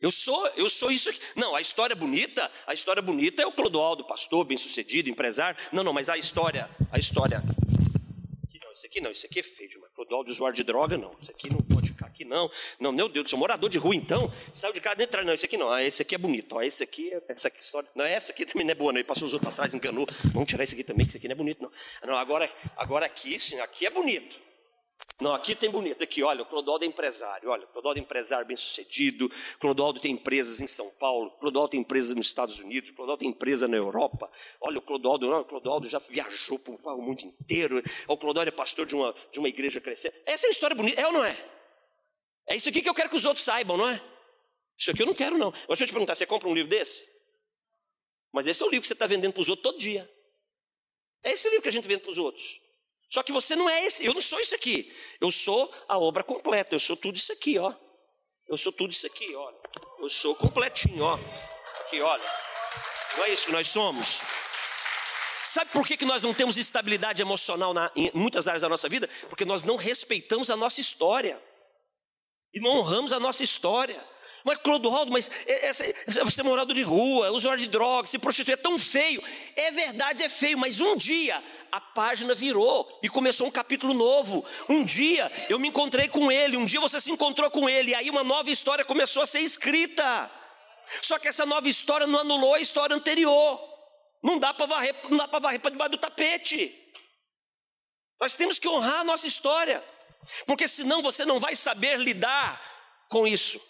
Eu 0.00 0.10
sou, 0.10 0.46
eu 0.56 0.70
sou 0.70 0.90
isso 0.90 1.10
aqui. 1.10 1.20
Não, 1.36 1.54
a 1.54 1.60
história 1.60 1.94
bonita, 1.94 2.50
a 2.66 2.72
história 2.72 3.02
bonita 3.02 3.42
é 3.42 3.46
o 3.46 3.52
Clodoaldo, 3.52 4.04
pastor, 4.04 4.46
bem-sucedido, 4.46 5.10
empresário. 5.10 5.60
Não, 5.70 5.84
não, 5.84 5.92
mas 5.92 6.08
a 6.08 6.16
história, 6.16 6.70
a 6.90 6.98
história 6.98 7.42
isso 8.80 8.86
aqui 8.86 9.00
não, 9.02 9.10
isso 9.10 9.26
aqui 9.26 9.40
é 9.40 9.42
feio 9.42 9.68
demais. 9.68 9.92
Clodoaldo 9.92 10.30
usuário 10.30 10.56
de 10.56 10.64
droga, 10.64 10.96
não. 10.96 11.14
Isso 11.20 11.30
aqui 11.30 11.52
não 11.52 11.60
pode 11.60 11.88
ficar 11.88 12.06
aqui, 12.06 12.24
não. 12.24 12.50
Não, 12.78 12.90
meu 12.92 13.10
Deus 13.10 13.28
céu, 13.28 13.38
morador 13.38 13.68
de 13.68 13.76
rua, 13.76 13.94
então, 13.94 14.32
saiu 14.54 14.72
de 14.72 14.80
casa 14.80 14.96
dentro, 14.96 15.22
não, 15.22 15.34
esse 15.34 15.44
aqui 15.44 15.58
não. 15.58 15.70
Ah, 15.70 15.82
esse 15.82 16.00
aqui 16.00 16.14
é 16.14 16.18
bonito. 16.18 16.56
Ó, 16.56 16.62
esse 16.62 16.82
aqui, 16.82 17.12
essa 17.28 17.48
aqui, 17.48 17.60
história. 17.60 17.88
Não, 17.94 18.06
essa 18.06 18.32
aqui 18.32 18.46
também 18.46 18.64
não 18.64 18.72
é 18.72 18.74
boa, 18.74 18.90
não. 18.90 18.98
Ele 18.98 19.06
passou 19.06 19.26
os 19.26 19.34
outros 19.34 19.48
para 19.48 19.56
trás, 19.56 19.74
enganou. 19.74 20.06
Vamos 20.32 20.48
tirar 20.48 20.64
esse 20.64 20.74
aqui 20.74 20.82
também, 20.82 21.04
que 21.04 21.10
esse 21.10 21.18
aqui 21.18 21.28
não 21.28 21.34
é 21.34 21.36
bonito, 21.36 21.62
não. 21.62 21.70
Não, 22.08 22.16
agora, 22.16 22.50
agora 22.74 23.04
aqui, 23.04 23.38
sim, 23.38 23.60
aqui 23.60 23.84
é 23.84 23.90
bonito. 23.90 24.38
Não, 25.20 25.34
aqui 25.34 25.54
tem 25.54 25.70
bonito. 25.70 26.02
Aqui, 26.02 26.22
olha, 26.22 26.42
o 26.42 26.46
Clodoaldo 26.46 26.84
é 26.84 26.88
empresário. 26.88 27.50
Olha, 27.50 27.64
o 27.64 27.68
Clodoaldo 27.68 28.00
é 28.00 28.02
empresário 28.02 28.46
bem 28.46 28.56
sucedido. 28.56 29.30
Clodoaldo 29.58 30.00
tem 30.00 30.12
empresas 30.12 30.60
em 30.60 30.66
São 30.66 30.88
Paulo. 30.92 31.30
Clodoaldo 31.32 31.72
tem 31.72 31.80
empresas 31.80 32.16
nos 32.16 32.26
Estados 32.26 32.58
Unidos. 32.58 32.90
Clodoaldo 32.90 33.20
tem 33.20 33.28
empresa 33.28 33.68
na 33.68 33.76
Europa. 33.76 34.30
Olha, 34.62 34.78
o 34.78 34.82
Clodoaldo, 34.82 35.30
o 35.30 35.44
Clodoaldo 35.44 35.88
já 35.88 35.98
viajou 35.98 36.58
para 36.58 36.94
o 36.94 37.02
mundo 37.02 37.20
inteiro. 37.20 37.82
O 38.08 38.16
Clodoaldo 38.16 38.48
é 38.48 38.52
pastor 38.52 38.86
de 38.86 38.94
uma, 38.94 39.14
de 39.30 39.38
uma 39.38 39.48
igreja 39.48 39.78
crescente. 39.78 40.16
Essa 40.24 40.46
é 40.46 40.48
a 40.48 40.50
história 40.50 40.74
bonita, 40.74 40.98
é 40.98 41.06
ou 41.06 41.12
não 41.12 41.24
é? 41.24 41.36
É 42.48 42.56
isso 42.56 42.68
aqui 42.70 42.80
que 42.80 42.88
eu 42.88 42.94
quero 42.94 43.10
que 43.10 43.16
os 43.16 43.26
outros 43.26 43.44
saibam, 43.44 43.76
não 43.76 43.88
é? 43.88 44.02
Isso 44.78 44.90
aqui 44.90 45.02
eu 45.02 45.06
não 45.06 45.14
quero, 45.14 45.36
não. 45.36 45.50
Deixa 45.68 45.84
eu 45.84 45.86
te 45.86 45.92
perguntar: 45.92 46.14
você 46.14 46.24
compra 46.24 46.48
um 46.48 46.54
livro 46.54 46.70
desse? 46.70 47.04
Mas 48.32 48.46
esse 48.46 48.62
é 48.62 48.66
o 48.66 48.70
livro 48.70 48.82
que 48.82 48.88
você 48.88 48.94
está 48.94 49.06
vendendo 49.06 49.34
para 49.34 49.42
os 49.42 49.50
outros 49.50 49.62
todo 49.62 49.78
dia. 49.78 50.10
É 51.22 51.32
esse 51.32 51.46
livro 51.48 51.62
que 51.62 51.68
a 51.68 51.72
gente 51.72 51.86
vende 51.86 52.00
para 52.00 52.10
os 52.10 52.18
outros. 52.18 52.58
Só 53.10 53.24
que 53.24 53.32
você 53.32 53.56
não 53.56 53.68
é 53.68 53.84
esse, 53.84 54.04
eu 54.04 54.14
não 54.14 54.20
sou 54.20 54.38
isso 54.38 54.54
aqui. 54.54 54.94
Eu 55.20 55.32
sou 55.32 55.72
a 55.88 55.98
obra 55.98 56.22
completa, 56.22 56.76
eu 56.76 56.80
sou 56.80 56.96
tudo 56.96 57.16
isso 57.16 57.32
aqui, 57.32 57.58
ó. 57.58 57.74
Eu 58.48 58.56
sou 58.56 58.72
tudo 58.72 58.92
isso 58.92 59.06
aqui, 59.06 59.34
olha. 59.34 59.56
Eu 59.98 60.08
sou 60.08 60.34
completinho, 60.34 61.02
ó. 61.02 61.18
Aqui, 61.80 62.00
olha. 62.00 62.24
Não 63.16 63.24
é 63.24 63.30
isso 63.30 63.46
que 63.46 63.52
nós 63.52 63.66
somos? 63.66 64.20
Sabe 65.42 65.72
por 65.72 65.84
que, 65.84 65.96
que 65.96 66.04
nós 66.04 66.22
não 66.22 66.32
temos 66.32 66.56
estabilidade 66.56 67.20
emocional 67.20 67.74
na, 67.74 67.90
em 67.96 68.10
muitas 68.14 68.46
áreas 68.46 68.62
da 68.62 68.68
nossa 68.68 68.88
vida? 68.88 69.08
Porque 69.28 69.44
nós 69.44 69.64
não 69.64 69.74
respeitamos 69.74 70.48
a 70.48 70.56
nossa 70.56 70.80
história. 70.80 71.42
E 72.54 72.60
não 72.60 72.78
honramos 72.78 73.12
a 73.12 73.18
nossa 73.18 73.42
história. 73.42 74.00
Mas 74.44 74.58
Clodoaldo, 74.58 75.12
mas 75.12 75.30
essa, 75.46 75.84
você 76.24 76.40
é 76.40 76.44
morador 76.44 76.74
de 76.74 76.82
rua, 76.82 77.30
usuário 77.30 77.62
de 77.62 77.68
drogas, 77.68 78.10
se 78.10 78.18
prostitui, 78.18 78.54
é 78.54 78.56
tão 78.56 78.78
feio. 78.78 79.22
É 79.54 79.70
verdade, 79.70 80.22
é 80.22 80.28
feio, 80.28 80.58
mas 80.58 80.80
um 80.80 80.96
dia 80.96 81.42
a 81.70 81.80
página 81.80 82.34
virou 82.34 82.98
e 83.02 83.08
começou 83.08 83.46
um 83.46 83.50
capítulo 83.50 83.92
novo. 83.92 84.44
Um 84.68 84.84
dia 84.84 85.30
eu 85.48 85.58
me 85.58 85.68
encontrei 85.68 86.08
com 86.08 86.32
ele, 86.32 86.56
um 86.56 86.64
dia 86.64 86.80
você 86.80 87.00
se 87.00 87.10
encontrou 87.10 87.50
com 87.50 87.68
ele, 87.68 87.90
e 87.90 87.94
aí 87.94 88.10
uma 88.10 88.24
nova 88.24 88.50
história 88.50 88.84
começou 88.84 89.22
a 89.22 89.26
ser 89.26 89.40
escrita. 89.40 90.30
Só 91.02 91.18
que 91.18 91.28
essa 91.28 91.46
nova 91.46 91.68
história 91.68 92.06
não 92.06 92.18
anulou 92.18 92.54
a 92.54 92.60
história 92.60 92.96
anterior. 92.96 93.60
Não 94.22 94.38
dá 94.38 94.52
para 94.52 94.66
varrer, 94.66 94.94
não 95.08 95.16
dá 95.16 95.28
para 95.28 95.38
varrer 95.38 95.60
para 95.60 95.70
debaixo 95.70 95.92
do 95.92 95.98
tapete. 95.98 96.76
Nós 98.20 98.34
temos 98.34 98.58
que 98.58 98.68
honrar 98.68 99.00
a 99.00 99.04
nossa 99.04 99.26
história, 99.26 99.82
porque 100.46 100.68
senão 100.68 101.00
você 101.00 101.24
não 101.24 101.38
vai 101.38 101.56
saber 101.56 101.98
lidar 101.98 102.60
com 103.08 103.26
isso. 103.26 103.60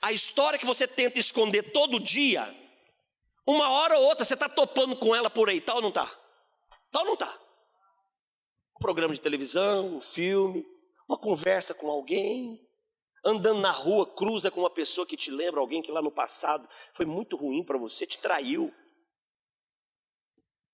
A 0.00 0.12
história 0.12 0.58
que 0.58 0.66
você 0.66 0.86
tenta 0.86 1.18
esconder 1.18 1.72
todo 1.72 2.00
dia, 2.00 2.52
uma 3.46 3.70
hora 3.70 3.98
ou 3.98 4.06
outra 4.06 4.24
você 4.24 4.34
está 4.34 4.48
topando 4.48 4.96
com 4.96 5.14
ela 5.14 5.30
por 5.30 5.48
aí, 5.48 5.60
tal 5.60 5.76
ou 5.76 5.82
não 5.82 5.88
está? 5.90 6.06
Tal 6.90 7.02
ou 7.02 7.06
não 7.06 7.14
está? 7.14 7.32
Um 8.76 8.80
programa 8.80 9.14
de 9.14 9.20
televisão, 9.20 9.96
um 9.96 10.00
filme, 10.00 10.66
uma 11.08 11.16
conversa 11.16 11.72
com 11.72 11.90
alguém, 11.90 12.60
andando 13.24 13.60
na 13.60 13.70
rua, 13.70 14.06
cruza 14.06 14.50
com 14.50 14.60
uma 14.60 14.70
pessoa 14.70 15.06
que 15.06 15.16
te 15.16 15.30
lembra 15.30 15.60
alguém 15.60 15.82
que 15.82 15.90
lá 15.90 16.02
no 16.02 16.10
passado 16.10 16.68
foi 16.94 17.06
muito 17.06 17.36
ruim 17.36 17.64
para 17.64 17.78
você, 17.78 18.06
te 18.06 18.18
traiu. 18.18 18.72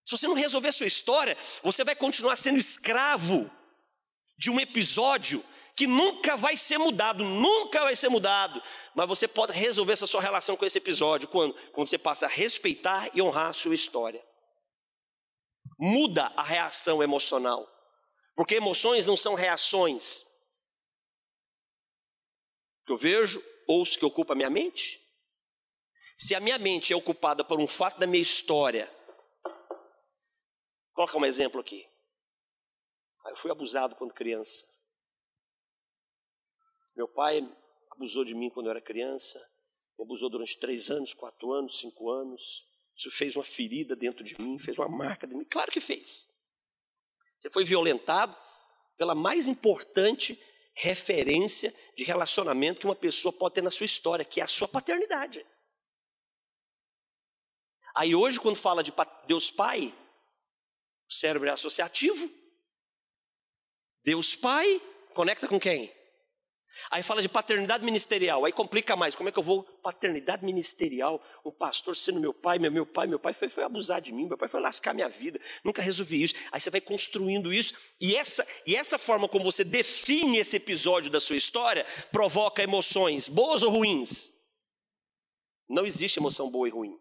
Se 0.04 0.18
você 0.18 0.26
não 0.26 0.34
resolver 0.34 0.68
a 0.68 0.72
sua 0.72 0.86
história, 0.86 1.36
você 1.62 1.84
vai 1.84 1.94
continuar 1.94 2.36
sendo 2.36 2.58
escravo 2.58 3.50
de 4.36 4.50
um 4.50 4.58
episódio 4.58 5.42
que 5.74 5.86
nunca 5.86 6.36
vai 6.36 6.56
ser 6.56 6.78
mudado, 6.78 7.24
nunca 7.24 7.80
vai 7.80 7.96
ser 7.96 8.08
mudado. 8.08 8.62
Mas 8.94 9.08
você 9.08 9.26
pode 9.26 9.52
resolver 9.52 9.94
essa 9.94 10.06
sua 10.06 10.20
relação 10.20 10.56
com 10.56 10.66
esse 10.66 10.78
episódio 10.78 11.28
quando, 11.28 11.54
quando 11.72 11.88
você 11.88 11.98
passa 11.98 12.26
a 12.26 12.28
respeitar 12.28 13.10
e 13.14 13.22
honrar 13.22 13.50
a 13.50 13.54
sua 13.54 13.74
história. 13.74 14.22
Muda 15.78 16.26
a 16.36 16.42
reação 16.42 17.02
emocional, 17.02 17.66
porque 18.36 18.54
emoções 18.54 19.06
não 19.06 19.16
são 19.16 19.34
reações. 19.34 20.24
Que 22.86 22.92
eu 22.92 22.96
vejo, 22.96 23.42
ouço 23.66 23.98
que 23.98 24.04
ocupa 24.04 24.34
a 24.34 24.36
minha 24.36 24.50
mente. 24.50 25.00
Se 26.16 26.34
a 26.34 26.40
minha 26.40 26.58
mente 26.58 26.92
é 26.92 26.96
ocupada 26.96 27.42
por 27.42 27.58
um 27.58 27.66
fato 27.66 27.98
da 27.98 28.06
minha 28.06 28.22
história, 28.22 28.94
coloca 30.92 31.16
um 31.16 31.24
exemplo 31.24 31.60
aqui. 31.60 31.88
Ah, 33.24 33.30
eu 33.30 33.36
fui 33.36 33.50
abusado 33.50 33.96
quando 33.96 34.12
criança. 34.12 34.81
Meu 36.94 37.08
pai 37.08 37.40
abusou 37.90 38.24
de 38.24 38.34
mim 38.34 38.50
quando 38.50 38.66
eu 38.66 38.70
era 38.70 38.80
criança, 38.80 39.38
me 39.98 40.04
abusou 40.04 40.28
durante 40.28 40.58
três 40.58 40.90
anos, 40.90 41.14
quatro 41.14 41.52
anos, 41.52 41.78
cinco 41.78 42.10
anos. 42.10 42.66
Isso 42.96 43.10
fez 43.10 43.36
uma 43.36 43.44
ferida 43.44 43.96
dentro 43.96 44.22
de 44.22 44.40
mim, 44.40 44.58
fez 44.58 44.78
uma 44.78 44.88
marca 44.88 45.26
de 45.26 45.34
mim. 45.34 45.44
Claro 45.44 45.70
que 45.70 45.80
fez. 45.80 46.28
Você 47.38 47.50
foi 47.50 47.64
violentado 47.64 48.36
pela 48.96 49.14
mais 49.14 49.46
importante 49.46 50.40
referência 50.74 51.74
de 51.96 52.04
relacionamento 52.04 52.80
que 52.80 52.86
uma 52.86 52.94
pessoa 52.94 53.32
pode 53.32 53.54
ter 53.54 53.62
na 53.62 53.70
sua 53.70 53.86
história, 53.86 54.24
que 54.24 54.40
é 54.40 54.44
a 54.44 54.48
sua 54.48 54.68
paternidade. 54.68 55.44
Aí 57.94 58.14
hoje, 58.14 58.40
quando 58.40 58.56
fala 58.56 58.82
de 58.82 58.92
Deus 59.26 59.50
Pai, 59.50 59.92
o 61.08 61.12
cérebro 61.12 61.48
é 61.48 61.52
associativo. 61.52 62.30
Deus 64.02 64.34
Pai 64.34 64.80
conecta 65.14 65.46
com 65.46 65.60
quem? 65.60 65.92
Aí 66.90 67.02
fala 67.02 67.20
de 67.20 67.28
paternidade 67.28 67.84
ministerial, 67.84 68.44
aí 68.44 68.52
complica 68.52 68.96
mais. 68.96 69.14
Como 69.14 69.28
é 69.28 69.32
que 69.32 69.38
eu 69.38 69.42
vou? 69.42 69.62
Paternidade 69.62 70.44
ministerial, 70.44 71.22
um 71.44 71.50
pastor 71.50 71.96
sendo 71.96 72.18
meu 72.18 72.32
pai, 72.32 72.58
meu, 72.58 72.72
meu 72.72 72.86
pai, 72.86 73.06
meu 73.06 73.18
pai 73.18 73.34
foi, 73.34 73.48
foi 73.48 73.62
abusar 73.62 74.00
de 74.00 74.12
mim, 74.12 74.26
meu 74.26 74.38
pai 74.38 74.48
foi 74.48 74.60
lascar 74.60 74.94
minha 74.94 75.08
vida, 75.08 75.40
nunca 75.64 75.82
resolvi 75.82 76.22
isso. 76.22 76.34
Aí 76.50 76.60
você 76.60 76.70
vai 76.70 76.80
construindo 76.80 77.52
isso, 77.52 77.74
e 78.00 78.16
essa, 78.16 78.46
e 78.66 78.74
essa 78.74 78.98
forma 78.98 79.28
como 79.28 79.44
você 79.44 79.64
define 79.64 80.38
esse 80.38 80.56
episódio 80.56 81.10
da 81.10 81.20
sua 81.20 81.36
história 81.36 81.84
provoca 82.10 82.62
emoções, 82.62 83.28
boas 83.28 83.62
ou 83.62 83.70
ruins. 83.70 84.30
Não 85.68 85.86
existe 85.86 86.18
emoção 86.18 86.50
boa 86.50 86.68
e 86.68 86.70
ruim, 86.70 86.96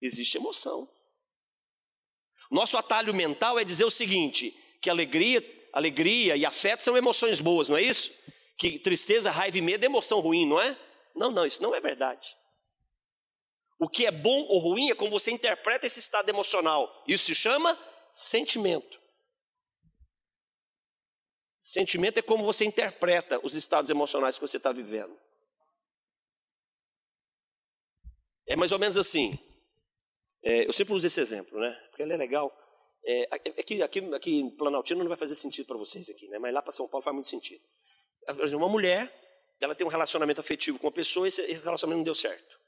existe 0.00 0.36
emoção. 0.36 0.88
Nosso 2.50 2.76
atalho 2.76 3.14
mental 3.14 3.58
é 3.58 3.64
dizer 3.64 3.84
o 3.84 3.90
seguinte: 3.90 4.54
que 4.80 4.90
alegria, 4.90 5.42
alegria 5.72 6.36
e 6.36 6.44
afeto 6.44 6.84
são 6.84 6.96
emoções 6.96 7.40
boas, 7.40 7.68
não 7.68 7.76
é 7.76 7.82
isso? 7.82 8.12
Que 8.70 8.78
tristeza, 8.78 9.28
raiva 9.28 9.58
e 9.58 9.60
medo 9.60 9.82
é 9.82 9.86
emoção 9.86 10.20
ruim, 10.20 10.46
não 10.46 10.60
é? 10.60 10.78
Não, 11.16 11.32
não, 11.32 11.44
isso 11.44 11.60
não 11.60 11.74
é 11.74 11.80
verdade. 11.80 12.36
O 13.80 13.88
que 13.88 14.06
é 14.06 14.12
bom 14.12 14.44
ou 14.48 14.58
ruim 14.58 14.88
é 14.88 14.94
como 14.94 15.10
você 15.10 15.32
interpreta 15.32 15.84
esse 15.84 15.98
estado 15.98 16.28
emocional. 16.28 17.02
Isso 17.08 17.24
se 17.24 17.34
chama 17.34 17.76
sentimento. 18.14 19.00
Sentimento 21.60 22.18
é 22.18 22.22
como 22.22 22.44
você 22.44 22.64
interpreta 22.64 23.40
os 23.44 23.56
estados 23.56 23.90
emocionais 23.90 24.36
que 24.36 24.46
você 24.46 24.58
está 24.58 24.70
vivendo. 24.70 25.18
É 28.46 28.54
mais 28.54 28.70
ou 28.70 28.78
menos 28.78 28.96
assim. 28.96 29.36
É, 30.44 30.66
eu 30.66 30.72
sempre 30.72 30.94
uso 30.94 31.06
esse 31.06 31.20
exemplo, 31.20 31.58
né? 31.58 31.72
Porque 31.90 32.02
ele 32.02 32.12
é 32.12 32.16
legal. 32.16 32.56
É, 33.04 33.28
aqui, 33.32 33.82
aqui, 33.82 34.14
aqui 34.14 34.30
em 34.38 34.50
Planaltino 34.50 35.00
não 35.00 35.08
vai 35.08 35.18
fazer 35.18 35.34
sentido 35.34 35.66
para 35.66 35.76
vocês 35.76 36.08
aqui, 36.08 36.28
né? 36.28 36.38
Mas 36.38 36.54
lá 36.54 36.62
para 36.62 36.70
São 36.70 36.88
Paulo 36.88 37.02
faz 37.02 37.14
muito 37.14 37.28
sentido. 37.28 37.62
Por 38.26 38.54
uma 38.54 38.68
mulher, 38.68 39.12
ela 39.60 39.74
tem 39.74 39.86
um 39.86 39.90
relacionamento 39.90 40.40
afetivo 40.40 40.78
com 40.78 40.86
uma 40.86 40.92
pessoa 40.92 41.26
e 41.26 41.28
esse, 41.28 41.42
relacionamento 41.42 41.98
não 41.98 42.04
deu 42.04 42.14
certo. 42.14 42.60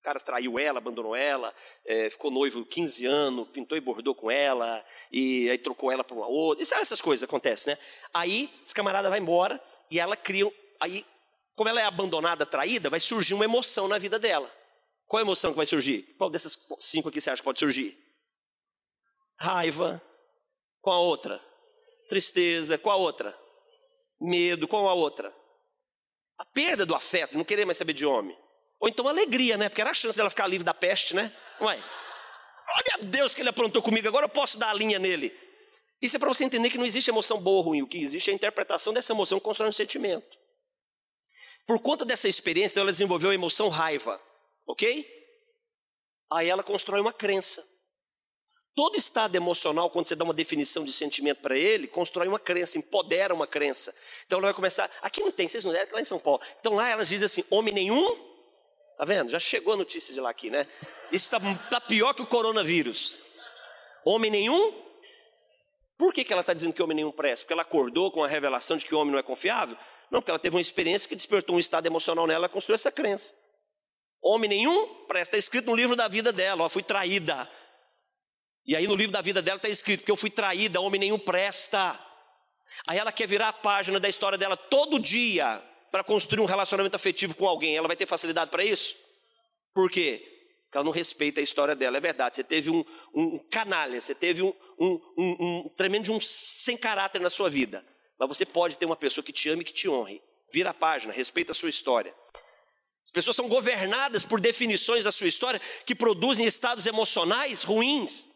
O 0.00 0.02
cara 0.02 0.20
traiu 0.20 0.58
ela, 0.58 0.78
abandonou 0.78 1.16
ela, 1.16 1.52
é, 1.84 2.08
ficou 2.10 2.30
noivo 2.30 2.64
15 2.64 3.06
anos, 3.06 3.48
pintou 3.48 3.76
e 3.76 3.80
bordou 3.80 4.14
com 4.14 4.30
ela, 4.30 4.84
e 5.10 5.50
aí 5.50 5.58
trocou 5.58 5.90
ela 5.90 6.04
para 6.04 6.14
uma 6.14 6.28
outra. 6.28 6.64
Sabe 6.64 6.82
essas 6.82 7.00
coisas 7.00 7.24
acontecem, 7.24 7.74
né? 7.74 7.78
Aí, 8.14 8.48
esse 8.64 8.74
camarada 8.74 9.10
vai 9.10 9.18
embora 9.18 9.60
e 9.90 9.98
ela 9.98 10.16
cria. 10.16 10.50
Aí, 10.80 11.04
como 11.56 11.68
ela 11.68 11.80
é 11.80 11.84
abandonada, 11.84 12.46
traída, 12.46 12.88
vai 12.88 13.00
surgir 13.00 13.34
uma 13.34 13.44
emoção 13.44 13.88
na 13.88 13.98
vida 13.98 14.18
dela. 14.18 14.52
Qual 15.06 15.18
a 15.18 15.22
emoção 15.22 15.50
que 15.50 15.56
vai 15.56 15.66
surgir? 15.66 16.02
Qual 16.18 16.30
dessas 16.30 16.56
cinco 16.80 17.08
aqui 17.08 17.20
você 17.20 17.30
acha 17.30 17.40
que 17.40 17.44
pode 17.44 17.58
surgir? 17.58 17.98
Raiva. 19.38 20.02
Qual 20.80 20.96
a 20.96 21.00
outra? 21.00 21.40
Tristeza. 22.08 22.78
Qual 22.78 22.96
a 22.96 23.00
outra? 23.00 23.45
Medo, 24.20 24.68
qual 24.68 24.88
a 24.88 24.94
outra? 24.94 25.34
A 26.38 26.44
perda 26.44 26.84
do 26.84 26.94
afeto, 26.94 27.36
não 27.36 27.44
querer 27.44 27.64
mais 27.64 27.78
saber 27.78 27.92
de 27.92 28.04
homem. 28.04 28.36
Ou 28.80 28.88
então 28.88 29.08
alegria, 29.08 29.56
né? 29.56 29.68
Porque 29.68 29.80
era 29.80 29.90
a 29.90 29.94
chance 29.94 30.16
dela 30.16 30.30
ficar 30.30 30.46
livre 30.46 30.64
da 30.64 30.74
peste, 30.74 31.14
né? 31.14 31.34
Ué, 31.60 31.76
olha 31.76 33.04
Deus 33.04 33.34
que 33.34 33.40
ele 33.40 33.48
aprontou 33.48 33.82
comigo, 33.82 34.06
agora 34.06 34.26
eu 34.26 34.30
posso 34.30 34.58
dar 34.58 34.70
a 34.70 34.74
linha 34.74 34.98
nele. 34.98 35.34
Isso 36.00 36.16
é 36.16 36.18
para 36.18 36.28
você 36.28 36.44
entender 36.44 36.68
que 36.68 36.78
não 36.78 36.84
existe 36.84 37.08
emoção 37.08 37.40
boa 37.40 37.56
ou 37.58 37.62
ruim, 37.62 37.82
o 37.82 37.86
que 37.86 37.98
existe 37.98 38.30
é 38.30 38.32
a 38.32 38.36
interpretação 38.36 38.92
dessa 38.92 39.12
emoção 39.12 39.40
constrói 39.40 39.68
um 39.68 39.72
sentimento. 39.72 40.36
Por 41.66 41.80
conta 41.80 42.04
dessa 42.04 42.28
experiência, 42.28 42.74
então 42.74 42.82
ela 42.82 42.92
desenvolveu 42.92 43.30
a 43.30 43.34
emoção 43.34 43.68
raiva, 43.68 44.20
ok? 44.66 45.06
Aí 46.30 46.48
ela 46.48 46.62
constrói 46.62 47.00
uma 47.00 47.12
crença. 47.12 47.64
Todo 48.76 48.94
estado 48.94 49.34
emocional, 49.34 49.88
quando 49.88 50.04
você 50.04 50.14
dá 50.14 50.22
uma 50.22 50.34
definição 50.34 50.84
de 50.84 50.92
sentimento 50.92 51.40
para 51.40 51.56
ele, 51.56 51.86
constrói 51.86 52.28
uma 52.28 52.38
crença, 52.38 52.76
empodera 52.76 53.32
uma 53.32 53.46
crença. 53.46 53.96
Então 54.26 54.38
ela 54.38 54.48
vai 54.48 54.54
começar. 54.54 54.90
Aqui 55.00 55.22
não 55.22 55.30
tem, 55.30 55.48
vocês 55.48 55.64
não 55.64 55.72
deram 55.72 55.94
lá 55.94 56.00
em 56.02 56.04
São 56.04 56.18
Paulo. 56.18 56.42
Então 56.60 56.74
lá 56.74 56.86
elas 56.86 57.08
dizem 57.08 57.24
assim: 57.24 57.42
homem 57.48 57.72
nenhum. 57.72 58.36
Tá 58.98 59.06
vendo? 59.06 59.30
Já 59.30 59.38
chegou 59.38 59.72
a 59.72 59.76
notícia 59.78 60.12
de 60.12 60.20
lá 60.20 60.28
aqui, 60.28 60.50
né? 60.50 60.68
Isso 61.10 61.24
está 61.24 61.40
tá 61.70 61.80
pior 61.80 62.12
que 62.12 62.20
o 62.20 62.26
coronavírus. 62.26 63.20
Homem 64.04 64.30
nenhum. 64.30 64.84
Por 65.96 66.12
que, 66.12 66.22
que 66.22 66.32
ela 66.34 66.42
está 66.42 66.52
dizendo 66.52 66.74
que 66.74 66.82
homem 66.82 66.96
nenhum 66.96 67.12
presta? 67.12 67.44
Porque 67.44 67.54
ela 67.54 67.62
acordou 67.62 68.10
com 68.10 68.22
a 68.22 68.28
revelação 68.28 68.76
de 68.76 68.84
que 68.84 68.94
o 68.94 68.98
homem 68.98 69.12
não 69.12 69.18
é 69.18 69.22
confiável? 69.22 69.76
Não, 70.10 70.20
porque 70.20 70.30
ela 70.30 70.38
teve 70.38 70.54
uma 70.54 70.60
experiência 70.60 71.08
que 71.08 71.16
despertou 71.16 71.56
um 71.56 71.58
estado 71.58 71.86
emocional 71.86 72.26
nela, 72.26 72.40
ela 72.40 72.48
construiu 72.50 72.74
essa 72.74 72.92
crença. 72.92 73.34
Homem 74.20 74.50
nenhum 74.50 74.86
presta. 75.06 75.34
Está 75.34 75.38
escrito 75.38 75.70
no 75.70 75.74
livro 75.74 75.96
da 75.96 76.08
vida 76.08 76.30
dela: 76.30 76.64
ó, 76.64 76.68
fui 76.68 76.82
traída 76.82 77.50
e 78.66 78.74
aí 78.74 78.86
no 78.86 78.94
livro 78.94 79.12
da 79.12 79.20
vida 79.20 79.40
dela 79.40 79.56
está 79.56 79.68
escrito 79.68 80.04
que 80.04 80.10
eu 80.10 80.16
fui 80.16 80.30
traída, 80.30 80.80
homem 80.80 81.00
nenhum 81.00 81.18
presta. 81.18 81.98
Aí 82.86 82.98
ela 82.98 83.12
quer 83.12 83.28
virar 83.28 83.48
a 83.48 83.52
página 83.52 84.00
da 84.00 84.08
história 84.08 84.36
dela 84.36 84.56
todo 84.56 84.98
dia 84.98 85.62
para 85.90 86.02
construir 86.02 86.42
um 86.42 86.46
relacionamento 86.46 86.96
afetivo 86.96 87.34
com 87.34 87.46
alguém. 87.46 87.76
Ela 87.76 87.86
vai 87.86 87.96
ter 87.96 88.06
facilidade 88.06 88.50
para 88.50 88.64
isso? 88.64 88.96
Por 89.72 89.90
quê? 89.90 90.22
Porque 90.64 90.76
ela 90.76 90.84
não 90.84 90.92
respeita 90.92 91.40
a 91.40 91.42
história 91.42 91.76
dela. 91.76 91.96
É 91.96 92.00
verdade, 92.00 92.36
você 92.36 92.44
teve 92.44 92.70
um, 92.70 92.84
um 93.14 93.38
canalha, 93.50 94.00
você 94.00 94.14
teve 94.14 94.42
um, 94.42 94.52
um, 94.78 95.00
um, 95.16 95.74
tremendo 95.76 96.04
de 96.04 96.12
um 96.12 96.20
sem 96.20 96.76
caráter 96.76 97.20
na 97.20 97.30
sua 97.30 97.48
vida. 97.48 97.86
Mas 98.18 98.28
você 98.28 98.44
pode 98.44 98.76
ter 98.76 98.84
uma 98.84 98.96
pessoa 98.96 99.24
que 99.24 99.32
te 99.32 99.48
ame 99.48 99.62
e 99.62 99.64
que 99.64 99.72
te 99.72 99.88
honre. 99.88 100.20
Vira 100.52 100.70
a 100.70 100.74
página, 100.74 101.12
respeita 101.12 101.52
a 101.52 101.54
sua 101.54 101.70
história. 101.70 102.14
As 103.04 103.10
pessoas 103.10 103.36
são 103.36 103.48
governadas 103.48 104.24
por 104.24 104.40
definições 104.40 105.04
da 105.04 105.12
sua 105.12 105.28
história 105.28 105.60
que 105.84 105.94
produzem 105.94 106.44
estados 106.44 106.86
emocionais 106.86 107.62
ruins. 107.62 108.28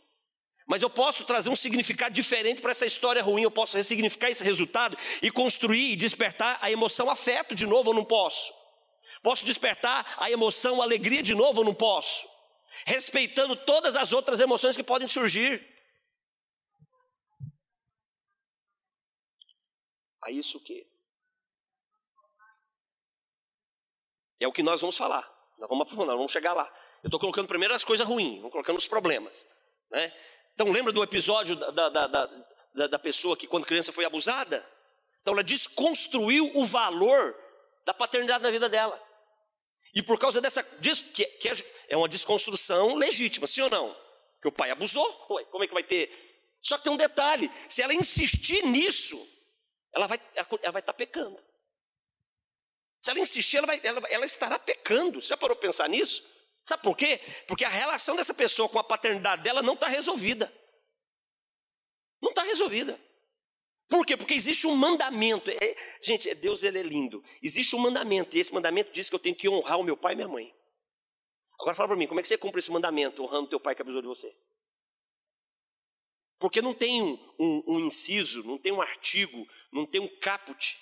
Mas 0.71 0.83
eu 0.83 0.89
posso 0.89 1.25
trazer 1.25 1.51
um 1.51 1.57
significado 1.57 2.15
diferente 2.15 2.63
para 2.63 2.71
essa 2.71 2.87
história 2.87 3.21
ruim, 3.21 3.43
eu 3.43 3.51
posso 3.51 3.77
ressignificar 3.77 4.31
esse 4.31 4.45
resultado 4.45 4.97
e 5.21 5.29
construir 5.29 5.91
e 5.91 5.97
despertar 5.97 6.61
a 6.63 6.71
emoção 6.71 7.11
afeto 7.11 7.57
de 7.57 7.67
novo, 7.67 7.89
ou 7.89 7.95
não 7.97 8.05
posso? 8.05 8.55
Posso 9.21 9.45
despertar 9.45 10.15
a 10.17 10.31
emoção 10.31 10.81
alegria 10.81 11.25
de 11.25 11.35
novo, 11.35 11.59
ou 11.59 11.65
não 11.65 11.75
posso? 11.75 12.25
Respeitando 12.87 13.57
todas 13.57 13.97
as 13.97 14.13
outras 14.13 14.39
emoções 14.39 14.77
que 14.77 14.85
podem 14.85 15.09
surgir. 15.09 15.61
A 20.23 20.31
isso 20.31 20.59
o 20.59 20.61
quê? 20.61 20.87
É 24.39 24.47
o 24.47 24.53
que 24.53 24.63
nós 24.63 24.81
vamos 24.81 24.97
falar. 24.97 25.29
Nós 25.59 25.69
vamos 25.69 25.83
aprofundar, 25.83 26.15
vamos 26.15 26.31
chegar 26.31 26.53
lá. 26.53 26.73
Eu 27.03 27.09
estou 27.09 27.19
colocando 27.19 27.49
primeiro 27.49 27.75
as 27.75 27.83
coisas 27.83 28.07
ruins, 28.07 28.37
vamos 28.37 28.53
colocando 28.53 28.79
os 28.79 28.87
problemas. 28.87 29.49
Né? 29.91 30.13
Então, 30.61 30.71
lembra 30.71 30.93
do 30.93 31.03
episódio 31.03 31.57
da, 31.57 31.89
da, 31.89 32.07
da, 32.07 32.87
da, 32.87 32.99
pessoa 32.99 33.35
que, 33.35 33.47
quando 33.47 33.65
criança, 33.65 33.95
foi 33.95 34.05
abusada? 34.05 34.59
Então, 35.23 35.33
ela 35.33 35.43
desconstruiu 35.43 36.53
o 36.55 36.67
valor 36.67 37.35
da 37.87 37.95
paternidade 37.95 38.45
na 38.45 38.51
vida 38.51 38.69
dela. 38.69 39.03
E 39.95 40.03
por 40.03 40.19
causa 40.19 40.39
dessa. 40.39 40.63
que, 40.63 41.25
que 41.25 41.49
é, 41.49 41.53
é 41.89 41.97
uma 41.97 42.07
desconstrução 42.07 42.95
legítima, 42.97 43.47
sim 43.47 43.63
ou 43.63 43.71
não? 43.71 43.97
Que 44.43 44.49
o 44.49 44.53
pai 44.53 44.71
abusou, 44.71 45.27
ué, 45.31 45.47
como 45.47 45.65
é 45.65 45.67
que 45.67 45.73
vai 45.73 45.83
ter? 45.83 46.11
Só 46.61 46.77
que 46.77 46.85
tem 46.85 46.93
um 46.93 46.99
detalhe: 46.99 47.51
se 47.67 47.81
ela 47.81 47.95
insistir 47.95 48.63
nisso, 48.67 49.17
ela 49.95 50.07
vai, 50.07 50.21
ela 50.35 50.73
vai 50.73 50.81
estar 50.81 50.93
pecando. 50.93 51.43
Se 52.99 53.11
ela 53.11 53.21
insistir, 53.21 53.57
ela, 53.57 53.67
vai, 53.67 53.81
ela, 53.83 54.03
ela 54.11 54.27
estará 54.27 54.59
pecando. 54.59 55.23
Você 55.23 55.29
já 55.29 55.39
parou 55.39 55.57
para 55.57 55.69
pensar 55.69 55.89
nisso? 55.89 56.23
Sabe 56.71 56.85
por 56.85 56.97
quê? 56.97 57.21
Porque 57.49 57.65
a 57.65 57.69
relação 57.69 58.15
dessa 58.15 58.33
pessoa 58.33 58.69
com 58.69 58.79
a 58.79 58.85
paternidade 58.85 59.43
dela 59.43 59.61
não 59.61 59.75
está 59.75 59.89
resolvida. 59.89 60.53
Não 62.23 62.31
está 62.31 62.45
resolvida. 62.45 62.97
Por 63.89 64.07
quê? 64.07 64.17
Porque 64.17 64.35
existe 64.35 64.69
um 64.69 64.77
mandamento. 64.77 65.51
É, 65.51 65.77
gente, 66.01 66.33
Deus 66.37 66.63
ele 66.63 66.79
é 66.79 66.83
lindo. 66.85 67.25
Existe 67.43 67.75
um 67.75 67.81
mandamento, 67.81 68.37
e 68.37 68.41
esse 68.41 68.55
mandamento 68.55 68.93
diz 68.93 69.09
que 69.09 69.17
eu 69.17 69.19
tenho 69.19 69.35
que 69.35 69.49
honrar 69.49 69.81
o 69.81 69.83
meu 69.83 69.97
pai 69.97 70.13
e 70.13 70.17
minha 70.17 70.29
mãe. 70.29 70.55
Agora 71.59 71.75
fala 71.75 71.89
para 71.89 71.97
mim, 71.97 72.07
como 72.07 72.21
é 72.21 72.23
que 72.23 72.29
você 72.29 72.39
cumpre 72.39 72.61
esse 72.61 72.71
mandamento 72.71 73.21
honrando 73.21 73.49
teu 73.49 73.59
pai 73.59 73.75
que 73.75 73.83
abusou 73.83 74.01
de 74.01 74.07
você? 74.07 74.33
Porque 76.39 76.63
não 76.63 76.73
tem 76.73 77.03
um, 77.03 77.19
um, 77.37 77.65
um 77.67 77.81
inciso, 77.81 78.45
não 78.45 78.59
tem 78.59 78.71
um 78.71 78.81
artigo, 78.81 79.45
não 79.73 79.85
tem 79.85 80.01
um 80.01 80.07
caput 80.21 80.79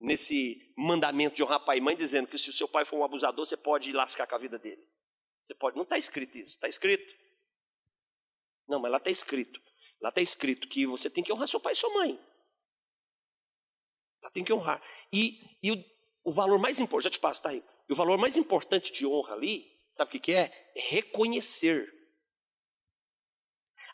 nesse 0.00 0.72
mandamento 0.78 1.36
de 1.36 1.42
honrar 1.42 1.60
pai 1.60 1.76
e 1.76 1.80
mãe, 1.82 1.94
dizendo 1.94 2.26
que 2.26 2.38
se 2.38 2.48
o 2.48 2.54
seu 2.54 2.66
pai 2.66 2.86
for 2.86 2.96
um 2.96 3.04
abusador, 3.04 3.44
você 3.44 3.58
pode 3.58 3.92
lascar 3.92 4.26
com 4.26 4.34
a 4.34 4.38
vida 4.38 4.58
dele. 4.58 4.89
Você 5.50 5.54
pode, 5.56 5.74
não 5.74 5.82
está 5.82 5.98
escrito 5.98 6.38
isso, 6.38 6.54
está 6.54 6.68
escrito. 6.68 7.12
Não, 8.68 8.78
mas 8.78 8.92
lá 8.92 8.98
está 8.98 9.10
escrito. 9.10 9.60
Lá 10.00 10.10
está 10.10 10.20
escrito 10.20 10.68
que 10.68 10.86
você 10.86 11.10
tem 11.10 11.24
que 11.24 11.32
honrar 11.32 11.48
seu 11.48 11.58
pai 11.58 11.72
e 11.72 11.76
sua 11.76 11.92
mãe. 11.92 12.24
Lá 14.22 14.30
tem 14.30 14.44
que 14.44 14.52
honrar. 14.52 14.80
E, 15.12 15.58
e 15.60 15.72
o, 15.72 15.84
o 16.26 16.32
valor 16.32 16.56
mais 16.60 16.78
importante, 16.78 17.04
já 17.04 17.10
te 17.10 17.18
passo, 17.18 17.42
tá 17.42 17.48
aí. 17.48 17.64
E 17.88 17.92
o 17.92 17.96
valor 17.96 18.16
mais 18.16 18.36
importante 18.36 18.92
de 18.92 19.04
honra 19.04 19.34
ali, 19.34 19.68
sabe 19.90 20.10
o 20.10 20.12
que, 20.12 20.20
que 20.20 20.32
é? 20.32 20.72
É 20.76 20.80
reconhecer. 20.90 21.92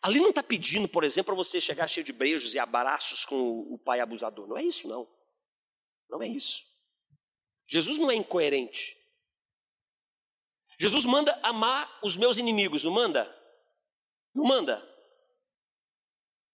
Ali 0.02 0.20
não 0.20 0.28
está 0.28 0.42
pedindo, 0.42 0.86
por 0.86 1.04
exemplo, 1.04 1.34
para 1.34 1.42
você 1.42 1.58
chegar 1.58 1.88
cheio 1.88 2.04
de 2.04 2.12
beijos 2.12 2.52
e 2.52 2.58
abraços 2.58 3.24
com 3.24 3.34
o, 3.34 3.76
o 3.76 3.78
pai 3.78 4.00
abusador. 4.00 4.46
Não 4.46 4.58
é 4.58 4.62
isso, 4.62 4.86
não. 4.86 5.10
Não 6.10 6.22
é 6.22 6.28
isso. 6.28 6.62
Jesus 7.66 7.96
não 7.96 8.10
é 8.10 8.14
incoerente. 8.14 9.05
Jesus 10.78 11.04
manda 11.04 11.38
amar 11.42 11.98
os 12.02 12.16
meus 12.16 12.38
inimigos, 12.38 12.84
não 12.84 12.92
manda? 12.92 13.24
Não 14.34 14.44
manda? 14.44 14.96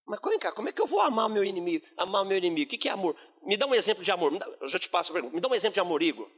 Mas 0.06 0.20
vem 0.22 0.38
cá, 0.38 0.52
como 0.52 0.68
é 0.68 0.72
que 0.72 0.80
eu 0.80 0.86
vou 0.86 1.00
amar 1.00 1.28
meu 1.28 1.44
inimigo? 1.44 1.86
Amar 1.96 2.24
meu 2.24 2.36
inimigo, 2.38 2.72
o 2.72 2.78
que 2.78 2.88
é 2.88 2.92
amor? 2.92 3.16
Me 3.42 3.56
dá 3.56 3.66
um 3.66 3.74
exemplo 3.74 4.04
de 4.04 4.10
amor. 4.10 4.36
Dá, 4.38 4.46
eu 4.60 4.68
já 4.68 4.78
te 4.78 4.88
passo 4.88 5.10
a 5.10 5.14
pergunta. 5.14 5.34
Me 5.34 5.40
dá 5.40 5.48
um 5.48 5.54
exemplo 5.54 5.74
de 5.74 5.80
amor, 5.80 6.02
Igor. 6.02 6.30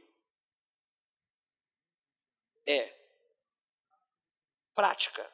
É. 2.65 2.93
Prática. 4.73 5.29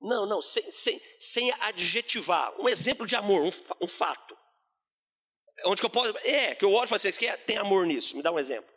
Não, 0.00 0.26
não, 0.26 0.42
sem, 0.42 0.70
sem, 0.70 1.00
sem 1.18 1.52
adjetivar. 1.62 2.60
Um 2.60 2.68
exemplo 2.68 3.06
de 3.06 3.14
amor, 3.14 3.42
um, 3.42 3.50
um 3.84 3.88
fato. 3.88 4.36
Onde 5.66 5.80
que 5.80 5.86
eu 5.86 5.90
posso. 5.90 6.16
É, 6.18 6.54
que 6.54 6.64
eu 6.64 6.72
olho 6.72 6.84
e 6.84 6.88
falo 6.88 6.96
assim, 6.96 7.12
você 7.12 7.36
tem 7.38 7.56
amor 7.56 7.86
nisso? 7.86 8.16
Me 8.16 8.22
dá 8.22 8.32
um 8.32 8.38
exemplo. 8.38 8.72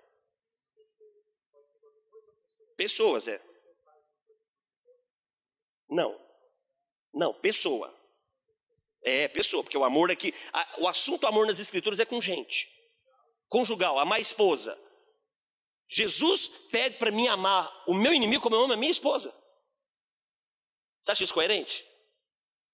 Pessoas, 2.75 3.27
é. 3.27 3.41
Não. 5.89 6.19
Não, 7.13 7.33
pessoa. 7.33 7.93
É, 9.01 9.27
pessoa, 9.27 9.63
porque 9.63 9.77
o 9.77 9.83
amor 9.83 10.11
aqui. 10.11 10.33
É 10.53 10.81
o 10.81 10.87
assunto 10.87 11.25
amor 11.27 11.47
nas 11.47 11.59
escrituras 11.59 11.99
é 11.99 12.05
com 12.05 12.19
gente. 12.19 12.69
Conjugal, 13.47 13.97
amar 13.99 14.17
a 14.17 14.21
esposa. 14.21 14.77
Jesus 15.87 16.47
pede 16.71 16.97
para 16.97 17.11
mim 17.11 17.27
amar 17.27 17.71
o 17.87 17.93
meu 17.93 18.13
inimigo 18.13 18.41
como 18.41 18.55
eu 18.55 18.63
amo 18.63 18.73
a 18.73 18.77
minha 18.77 18.91
esposa. 18.91 19.33
Você 21.01 21.11
acha 21.11 21.23
isso 21.23 21.33
coerente? 21.33 21.85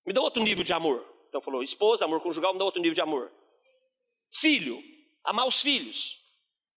Me 0.06 0.14
dá 0.14 0.22
outro 0.22 0.41
nível 0.41 0.64
de 0.64 0.72
amor. 0.72 1.06
Então 1.28 1.41
falou, 1.41 1.62
esposa, 1.62 2.06
amor 2.06 2.22
conjugal, 2.22 2.54
me 2.54 2.60
dá 2.60 2.66
outro 2.66 2.82
nível 2.82 2.95
de 2.95 3.02
amor. 3.02 3.32
Filho, 4.32 4.82
amar 5.23 5.45
os 5.45 5.61
filhos. 5.61 6.19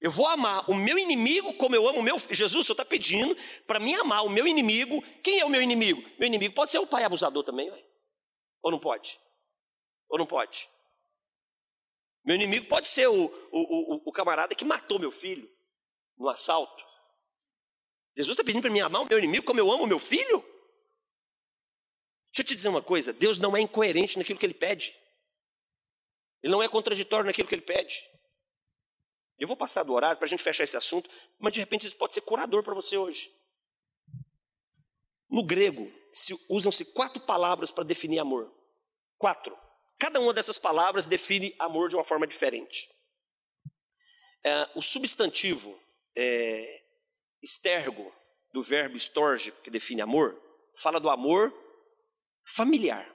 Eu 0.01 0.11
vou 0.11 0.27
amar 0.27 0.69
o 0.71 0.75
meu 0.75 0.99
inimigo 0.99 1.55
como 1.55 1.75
eu 1.75 1.89
amo 1.89 2.01
o 2.01 2.03
meu 2.03 2.19
filho. 2.19 2.35
Jesus, 2.35 2.61
o 2.61 2.65
senhor 2.65 2.75
está 2.75 2.85
pedindo 2.85 3.35
para 3.67 3.81
mim 3.81 3.95
amar 3.95 4.25
o 4.25 4.29
meu 4.29 4.47
inimigo. 4.47 5.03
Quem 5.23 5.41
é 5.41 5.45
o 5.45 5.49
meu 5.49 5.63
inimigo? 5.63 6.03
Meu 6.19 6.27
inimigo 6.27 6.55
pode 6.55 6.73
ser 6.73 6.79
o 6.79 6.87
pai 6.87 7.05
abusador 7.05 7.43
também, 7.43 7.71
ué. 7.71 7.85
ou 8.63 8.71
não 8.71 8.79
pode? 8.79 9.19
Ou 10.11 10.19
não 10.19 10.27
pode? 10.27 10.69
Meu 12.25 12.37
inimigo 12.37 12.67
pode 12.67 12.89
ser 12.89 13.07
o, 13.07 13.15
o, 13.15 13.95
o, 13.95 14.03
o 14.07 14.13
camarada 14.13 14.55
que 14.55 14.65
matou 14.65 14.99
meu 14.99 15.11
filho 15.11 15.51
no 16.19 16.29
assalto. 16.29 16.85
Jesus 18.17 18.35
está 18.35 18.45
pedindo 18.45 18.63
para 18.63 18.71
mim 18.71 18.81
amar 18.81 19.03
o 19.03 19.07
meu 19.07 19.19
inimigo 19.19 19.47
como 19.47 19.61
eu 19.61 19.71
amo 19.71 19.85
o 19.85 19.87
meu 19.87 19.99
filho? 19.99 20.41
Deixa 22.27 22.41
eu 22.41 22.45
te 22.45 22.55
dizer 22.55 22.69
uma 22.69 22.83
coisa: 22.83 23.13
Deus 23.13 23.39
não 23.39 23.57
é 23.57 23.61
incoerente 23.61 24.19
naquilo 24.19 24.39
que 24.39 24.47
ele 24.47 24.55
pede. 24.55 24.95
Ele 26.45 26.53
não 26.53 26.63
é 26.63 26.69
contraditório 26.69 27.25
naquilo 27.25 27.49
que 27.49 27.55
ele 27.55 27.63
pede. 27.63 28.07
Eu 29.39 29.49
vou 29.49 29.57
passar 29.57 29.83
do 29.83 29.95
horário 29.95 30.19
para 30.19 30.27
a 30.27 30.29
gente 30.29 30.43
fechar 30.43 30.63
esse 30.63 30.77
assunto, 30.77 31.09
mas 31.39 31.55
de 31.55 31.61
repente 31.61 31.87
isso 31.87 31.97
pode 31.97 32.13
ser 32.13 32.21
curador 32.21 32.63
para 32.63 32.75
você 32.75 32.99
hoje. 32.99 33.35
No 35.31 35.43
grego, 35.43 35.91
usam-se 36.51 36.93
quatro 36.93 37.23
palavras 37.23 37.71
para 37.71 37.83
definir 37.83 38.19
amor. 38.19 38.55
Quatro. 39.17 39.59
Cada 39.99 40.21
uma 40.21 40.35
dessas 40.35 40.59
palavras 40.59 41.07
define 41.07 41.55
amor 41.59 41.89
de 41.89 41.97
uma 41.97 42.05
forma 42.05 42.27
diferente. 42.27 42.91
É, 44.45 44.69
o 44.75 44.83
substantivo 44.83 45.81
é, 46.15 46.83
estergo, 47.43 48.15
do 48.53 48.63
verbo 48.63 48.99
storge, 48.99 49.51
que 49.51 49.71
define 49.71 50.03
amor, 50.03 50.39
fala 50.77 51.01
do 51.01 51.09
amor 51.09 51.55
familiar. 52.45 53.14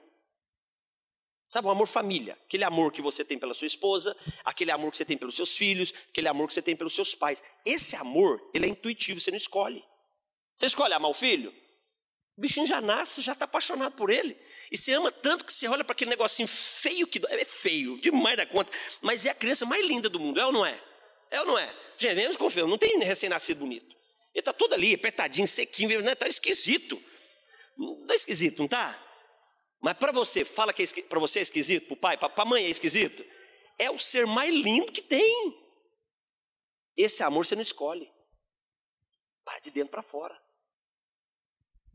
Sabe, 1.50 1.66
o 1.66 1.70
amor 1.70 1.88
família, 1.88 2.38
aquele 2.46 2.62
amor 2.62 2.92
que 2.92 3.02
você 3.02 3.24
tem 3.24 3.36
pela 3.36 3.52
sua 3.54 3.66
esposa, 3.66 4.16
aquele 4.44 4.70
amor 4.70 4.92
que 4.92 4.96
você 4.96 5.04
tem 5.04 5.18
pelos 5.18 5.34
seus 5.34 5.56
filhos, 5.56 5.92
aquele 6.08 6.28
amor 6.28 6.46
que 6.46 6.54
você 6.54 6.62
tem 6.62 6.76
pelos 6.76 6.94
seus 6.94 7.16
pais. 7.16 7.42
Esse 7.66 7.96
amor, 7.96 8.40
ele 8.54 8.66
é 8.66 8.68
intuitivo, 8.68 9.20
você 9.20 9.32
não 9.32 9.36
escolhe. 9.36 9.84
Você 10.56 10.66
escolhe 10.66 10.94
amar 10.94 11.10
o 11.10 11.14
filho? 11.14 11.52
O 12.38 12.40
bichinho 12.40 12.68
já 12.68 12.80
nasce, 12.80 13.20
já 13.20 13.32
está 13.32 13.46
apaixonado 13.46 13.96
por 13.96 14.10
ele. 14.10 14.38
E 14.70 14.78
você 14.78 14.92
ama 14.92 15.10
tanto 15.10 15.44
que 15.44 15.52
você 15.52 15.66
olha 15.66 15.82
para 15.82 15.90
aquele 15.90 16.10
negocinho 16.10 16.46
feio 16.46 17.04
que 17.04 17.20
é 17.28 17.44
feio, 17.44 18.00
demais 18.00 18.36
da 18.36 18.46
conta, 18.46 18.72
mas 19.02 19.26
é 19.26 19.30
a 19.30 19.34
criança 19.34 19.66
mais 19.66 19.84
linda 19.84 20.08
do 20.08 20.20
mundo, 20.20 20.38
é 20.38 20.46
ou 20.46 20.52
não 20.52 20.64
é? 20.64 20.80
É 21.32 21.40
ou 21.40 21.46
não 21.46 21.58
é? 21.58 21.74
Gente, 21.98 22.14
vemos 22.14 22.36
confiando, 22.36 22.70
não 22.70 22.78
tem 22.78 22.96
recém-nascido 23.00 23.58
bonito. 23.58 23.90
Ele 24.32 24.40
está 24.40 24.52
todo 24.52 24.72
ali, 24.72 24.94
apertadinho, 24.94 25.48
sequinho, 25.48 25.90
está 25.98 26.26
né? 26.26 26.30
esquisito. 26.30 27.02
Está 28.02 28.14
esquisito, 28.14 28.58
não 28.58 28.66
está? 28.66 29.09
Mas 29.80 29.96
para 29.96 30.12
você, 30.12 30.44
fala 30.44 30.72
que 30.72 30.82
é 30.82 31.02
para 31.02 31.18
você 31.18 31.38
é 31.38 31.42
esquisito, 31.42 31.86
para 31.86 31.94
o 31.94 31.96
pai, 31.96 32.16
para 32.16 32.32
a 32.36 32.44
mãe 32.44 32.64
é 32.64 32.68
esquisito. 32.68 33.24
É 33.78 33.90
o 33.90 33.98
ser 33.98 34.26
mais 34.26 34.52
lindo 34.54 34.92
que 34.92 35.00
tem. 35.00 35.58
Esse 36.96 37.22
amor 37.22 37.46
você 37.46 37.54
não 37.54 37.62
escolhe. 37.62 38.12
Vai 39.44 39.58
de 39.62 39.70
dentro 39.70 39.90
para 39.90 40.02
fora. 40.02 40.38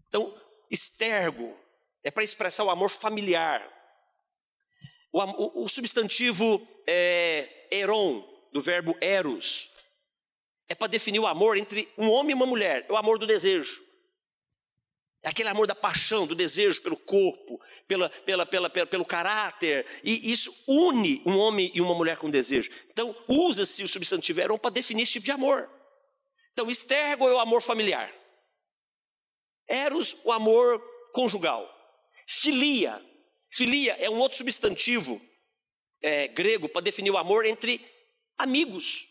Então, 0.08 0.36
estergo 0.72 1.56
é 2.04 2.10
para 2.10 2.24
expressar 2.24 2.64
o 2.64 2.72
amor 2.72 2.90
familiar. 2.90 3.72
O, 5.12 5.22
o, 5.22 5.64
o 5.66 5.70
substantivo 5.70 6.68
é, 6.88 7.68
eron, 7.70 8.28
do 8.52 8.62
verbo 8.62 8.98
eros, 9.00 9.70
é 10.68 10.74
para 10.74 10.88
definir 10.88 11.20
o 11.20 11.28
amor 11.28 11.56
entre 11.56 11.92
um 11.98 12.10
homem 12.10 12.32
e 12.32 12.34
uma 12.34 12.48
mulher, 12.48 12.86
é 12.90 12.92
o 12.92 12.98
amor 12.98 13.20
do 13.20 13.28
desejo. 13.28 13.85
É 15.26 15.30
aquele 15.30 15.50
amor 15.50 15.66
da 15.66 15.74
paixão, 15.74 16.28
do 16.28 16.36
desejo 16.36 16.84
pelo 16.84 16.96
corpo, 16.96 17.60
pela, 17.88 18.10
pela, 18.10 18.46
pela, 18.46 18.70
pela, 18.70 18.86
pelo 18.86 19.04
caráter. 19.04 19.84
E 20.04 20.32
isso 20.32 20.56
une 20.68 21.20
um 21.26 21.36
homem 21.40 21.72
e 21.74 21.82
uma 21.82 21.96
mulher 21.96 22.18
com 22.18 22.30
desejo. 22.30 22.70
Então, 22.92 23.16
usa-se 23.28 23.82
o 23.82 23.88
substantivo 23.88 24.40
eron 24.40 24.56
para 24.56 24.70
definir 24.70 25.02
esse 25.02 25.14
tipo 25.14 25.26
de 25.26 25.32
amor. 25.32 25.68
Então, 26.54 26.70
estergo 26.70 27.28
é 27.28 27.34
o 27.34 27.40
amor 27.40 27.64
familiar. 27.64 28.14
Eros, 29.68 30.16
o 30.24 30.32
amor 30.32 30.80
conjugal. 31.12 31.68
Filia. 32.28 33.04
Filia 33.50 33.94
é 33.94 34.08
um 34.08 34.20
outro 34.20 34.38
substantivo 34.38 35.20
é, 36.04 36.28
grego 36.28 36.70
para 36.70 36.82
definir 36.82 37.10
o 37.10 37.18
amor 37.18 37.48
entre 37.48 37.84
amigos. 38.38 39.08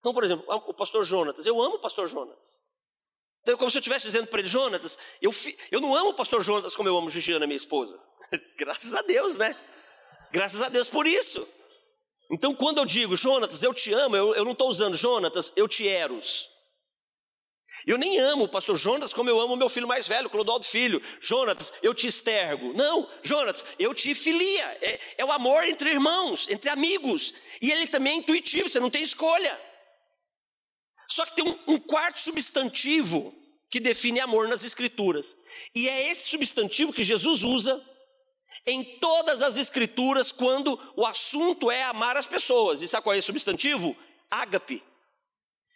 Então, 0.00 0.12
por 0.12 0.24
exemplo, 0.24 0.44
o 0.48 0.74
pastor 0.74 1.04
Jonatas. 1.04 1.46
Eu 1.46 1.62
amo 1.62 1.76
o 1.76 1.80
pastor 1.80 2.08
Jonatas. 2.08 2.64
Então, 3.44 3.58
como 3.58 3.70
se 3.70 3.76
eu 3.76 3.80
estivesse 3.80 4.06
dizendo 4.06 4.26
para 4.26 4.40
ele, 4.40 4.48
Jonatas, 4.48 4.98
eu, 5.20 5.30
eu 5.70 5.78
não 5.78 5.94
amo 5.94 6.10
o 6.10 6.14
pastor 6.14 6.42
Jonatas 6.42 6.74
como 6.74 6.88
eu 6.88 6.96
amo 6.96 7.10
Gigiana, 7.10 7.46
minha 7.46 7.58
esposa. 7.58 8.00
Graças 8.56 8.94
a 8.94 9.02
Deus, 9.02 9.36
né? 9.36 9.54
Graças 10.32 10.62
a 10.62 10.70
Deus 10.70 10.88
por 10.88 11.06
isso. 11.06 11.46
Então, 12.32 12.54
quando 12.54 12.78
eu 12.78 12.86
digo, 12.86 13.18
Jonatas, 13.18 13.62
eu 13.62 13.74
te 13.74 13.92
amo, 13.92 14.16
eu, 14.16 14.34
eu 14.34 14.46
não 14.46 14.52
estou 14.52 14.70
usando 14.70 14.96
Jonatas, 14.96 15.52
eu 15.56 15.68
te 15.68 15.86
eros. 15.86 16.48
Eu 17.86 17.98
nem 17.98 18.18
amo 18.18 18.44
o 18.44 18.48
pastor 18.48 18.78
Jonas 18.78 19.12
como 19.12 19.28
eu 19.28 19.38
amo 19.38 19.56
meu 19.56 19.68
filho 19.68 19.86
mais 19.86 20.08
velho, 20.08 20.30
Clodoaldo 20.30 20.64
Filho. 20.64 21.02
Jonatas, 21.20 21.70
eu 21.82 21.92
te 21.92 22.06
estergo. 22.06 22.72
Não, 22.72 23.06
Jonatas, 23.22 23.62
eu 23.78 23.92
te 23.92 24.14
filia. 24.14 24.64
É, 24.80 25.00
é 25.18 25.24
o 25.24 25.32
amor 25.32 25.64
entre 25.64 25.90
irmãos, 25.90 26.48
entre 26.48 26.70
amigos. 26.70 27.34
E 27.60 27.70
ele 27.70 27.86
também 27.88 28.14
é 28.14 28.16
intuitivo, 28.16 28.70
você 28.70 28.80
não 28.80 28.88
tem 28.88 29.02
escolha. 29.02 29.60
Só 31.14 31.24
que 31.24 31.36
tem 31.36 31.44
um, 31.44 31.74
um 31.74 31.78
quarto 31.78 32.18
substantivo 32.18 33.32
que 33.70 33.78
define 33.78 34.18
amor 34.18 34.48
nas 34.48 34.64
Escrituras. 34.64 35.36
E 35.72 35.88
é 35.88 36.10
esse 36.10 36.28
substantivo 36.28 36.92
que 36.92 37.04
Jesus 37.04 37.44
usa 37.44 37.80
em 38.66 38.82
todas 38.98 39.40
as 39.40 39.56
Escrituras 39.56 40.32
quando 40.32 40.76
o 40.96 41.06
assunto 41.06 41.70
é 41.70 41.84
amar 41.84 42.16
as 42.16 42.26
pessoas. 42.26 42.82
E 42.82 42.88
sabe 42.88 43.04
qual 43.04 43.14
é 43.14 43.18
esse 43.18 43.26
substantivo? 43.26 43.96
Ágape. 44.28 44.82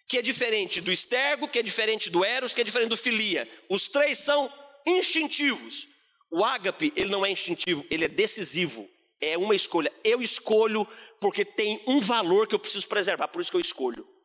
Que 0.08 0.18
é 0.18 0.22
diferente 0.22 0.80
do 0.80 0.90
estergo, 0.90 1.46
que 1.46 1.60
é 1.60 1.62
diferente 1.62 2.10
do 2.10 2.24
eros, 2.24 2.52
que 2.52 2.60
é 2.60 2.64
diferente 2.64 2.88
do 2.88 2.96
filia. 2.96 3.48
Os 3.68 3.86
três 3.86 4.18
são 4.18 4.52
instintivos. 4.84 5.86
O 6.32 6.44
ágape, 6.44 6.92
ele 6.96 7.10
não 7.10 7.24
é 7.24 7.30
instintivo, 7.30 7.86
ele 7.88 8.06
é 8.06 8.08
decisivo. 8.08 8.90
É 9.20 9.38
uma 9.38 9.54
escolha. 9.54 9.92
Eu 10.02 10.20
escolho 10.20 10.84
porque 11.20 11.44
tem 11.44 11.80
um 11.86 12.00
valor 12.00 12.48
que 12.48 12.56
eu 12.56 12.58
preciso 12.58 12.88
preservar, 12.88 13.28
por 13.28 13.40
isso 13.40 13.52
que 13.52 13.56
eu 13.56 13.60
escolho. 13.60 14.17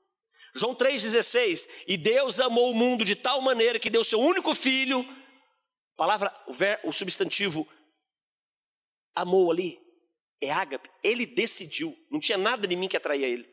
João 0.55 0.75
3,16, 0.75 1.67
e 1.87 1.97
Deus 1.97 2.39
amou 2.39 2.71
o 2.71 2.75
mundo 2.75 3.03
de 3.03 3.15
tal 3.15 3.41
maneira 3.41 3.79
que 3.79 3.89
deu 3.89 4.03
seu 4.03 4.19
único 4.19 4.53
filho, 4.53 5.03
palavra, 5.97 6.33
o, 6.47 6.53
ver, 6.53 6.79
o 6.83 6.91
substantivo 6.91 7.67
amou 9.15 9.51
ali, 9.51 9.79
é 10.41 10.51
ágape, 10.51 10.89
ele 11.03 11.25
decidiu, 11.25 11.97
não 12.11 12.19
tinha 12.19 12.37
nada 12.37 12.71
em 12.71 12.77
mim 12.77 12.87
que 12.87 12.97
atraía 12.97 13.27
ele, 13.27 13.49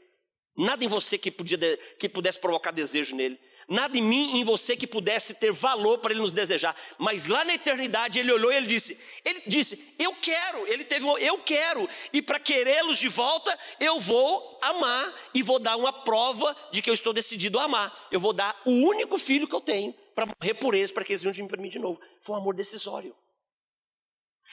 nada 0.56 0.84
em 0.84 0.88
você 0.88 1.16
que, 1.16 1.30
podia, 1.30 1.58
que 1.98 2.08
pudesse 2.08 2.38
provocar 2.38 2.70
desejo 2.70 3.16
nele, 3.16 3.40
nada 3.70 3.96
em 3.96 4.02
mim 4.02 4.34
e 4.34 4.40
em 4.40 4.44
você 4.44 4.76
que 4.76 4.86
pudesse 4.86 5.34
ter 5.34 5.52
valor 5.52 5.98
para 5.98 6.10
ele 6.10 6.20
nos 6.20 6.32
desejar. 6.32 6.76
Mas 6.98 7.26
lá 7.26 7.44
na 7.44 7.54
eternidade 7.54 8.18
ele 8.18 8.32
olhou 8.32 8.52
e 8.52 8.56
ele 8.56 8.66
disse: 8.66 9.00
Ele 9.24 9.40
disse, 9.46 9.94
eu 9.98 10.12
quero, 10.14 10.66
ele 10.66 10.84
teve 10.84 11.06
um, 11.06 11.16
eu 11.16 11.38
quero, 11.38 11.88
e 12.12 12.20
para 12.20 12.40
querê-los 12.40 12.98
de 12.98 13.08
volta, 13.08 13.56
eu 13.78 14.00
vou 14.00 14.58
amar 14.60 15.14
e 15.32 15.42
vou 15.42 15.60
dar 15.60 15.76
uma 15.76 15.92
prova 15.92 16.54
de 16.72 16.82
que 16.82 16.90
eu 16.90 16.94
estou 16.94 17.12
decidido 17.12 17.58
a 17.60 17.64
amar. 17.64 18.08
Eu 18.10 18.18
vou 18.18 18.32
dar 18.32 18.60
o 18.66 18.72
único 18.72 19.16
filho 19.16 19.46
que 19.46 19.54
eu 19.54 19.60
tenho 19.60 19.94
para 20.14 20.26
morrer 20.26 20.54
por 20.54 20.74
eles, 20.74 20.90
para 20.90 21.04
que 21.04 21.12
eles 21.12 21.22
venham 21.22 21.46
para 21.46 21.62
mim 21.62 21.68
de 21.68 21.78
novo. 21.78 22.00
Foi 22.20 22.34
um 22.34 22.38
amor 22.38 22.54
decisório. 22.54 23.14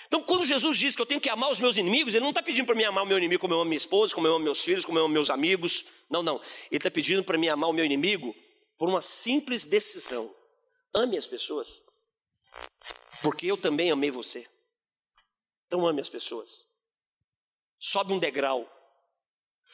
Então, 0.06 0.22
quando 0.22 0.46
Jesus 0.46 0.78
diz 0.78 0.96
que 0.96 1.02
eu 1.02 1.08
tenho 1.08 1.20
que 1.20 1.28
amar 1.28 1.52
os 1.52 1.60
meus 1.60 1.76
inimigos, 1.76 2.14
Ele 2.14 2.22
não 2.22 2.30
está 2.30 2.44
pedindo 2.44 2.68
para 2.68 2.76
mim 2.76 2.84
amar 2.84 3.04
o 3.04 3.08
meu 3.08 3.18
inimigo 3.18 3.42
como 3.42 3.54
eu 3.56 3.60
amo 3.60 3.70
minha 3.70 3.78
esposa, 3.78 4.14
como 4.14 4.28
eu 4.28 4.36
amo 4.36 4.46
meus 4.46 4.62
filhos, 4.62 4.86
como 4.86 5.00
eu 5.00 5.06
amo 5.06 5.14
meus 5.14 5.32
amigos. 5.32 5.86
Não, 6.08 6.22
não. 6.22 6.36
Ele 6.70 6.78
está 6.78 6.92
pedindo 6.92 7.24
para 7.24 7.36
mim 7.36 7.50
amar 7.50 7.70
o 7.70 7.74
meu 7.74 7.84
inimigo 7.84 8.36
por 8.78 8.90
uma 8.90 9.02
simples 9.02 9.66
decisão. 9.66 10.34
Ame 10.94 11.18
as 11.18 11.28
pessoas, 11.28 11.84
porque 13.22 13.46
eu 13.48 13.58
também 13.58 13.92
amei 13.92 14.12
você. 14.12 14.48
Então 15.68 15.86
ame 15.86 16.02
as 16.02 16.10
pessoas. 16.10 16.68
Sobe 17.80 18.14
um 18.14 18.20
degrau. 18.20 18.72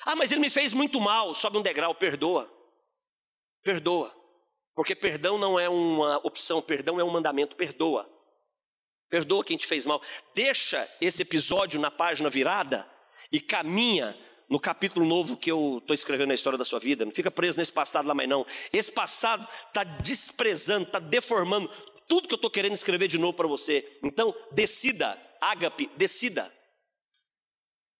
Ah, 0.05 0.15
mas 0.15 0.31
ele 0.31 0.41
me 0.41 0.49
fez 0.49 0.73
muito 0.73 0.99
mal. 0.99 1.33
Sobe 1.35 1.57
um 1.57 1.61
degrau, 1.61 1.93
perdoa. 1.95 2.51
Perdoa. 3.61 4.13
Porque 4.75 4.95
perdão 4.95 5.37
não 5.37 5.59
é 5.59 5.69
uma 5.69 6.17
opção, 6.25 6.61
perdão 6.61 6.99
é 6.99 7.03
um 7.03 7.09
mandamento. 7.09 7.55
Perdoa. 7.55 8.09
Perdoa 9.09 9.43
quem 9.43 9.55
te 9.55 9.67
fez 9.67 9.85
mal. 9.85 10.01
Deixa 10.33 10.89
esse 10.99 11.21
episódio 11.21 11.79
na 11.79 11.91
página 11.91 12.29
virada 12.29 12.89
e 13.31 13.39
caminha 13.39 14.17
no 14.53 14.59
capítulo 14.59 15.03
novo 15.03 15.35
que 15.35 15.49
eu 15.49 15.79
estou 15.81 15.95
escrevendo 15.95 16.27
na 16.27 16.35
história 16.35 16.59
da 16.59 16.63
sua 16.63 16.79
vida. 16.79 17.03
Não 17.03 17.11
fica 17.11 17.31
preso 17.31 17.57
nesse 17.57 17.71
passado 17.71 18.07
lá 18.07 18.13
mais 18.13 18.29
não. 18.29 18.45
Esse 18.71 18.91
passado 18.91 19.47
está 19.67 19.83
desprezando, 19.83 20.83
está 20.83 20.99
deformando 20.99 21.67
tudo 22.07 22.27
que 22.27 22.35
eu 22.35 22.35
estou 22.35 22.51
querendo 22.51 22.73
escrever 22.73 23.07
de 23.07 23.17
novo 23.17 23.33
para 23.33 23.47
você. 23.47 23.83
Então, 24.03 24.31
decida, 24.51 25.19
ágape, 25.41 25.89
decida. 25.97 26.53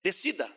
Decida. 0.04 0.48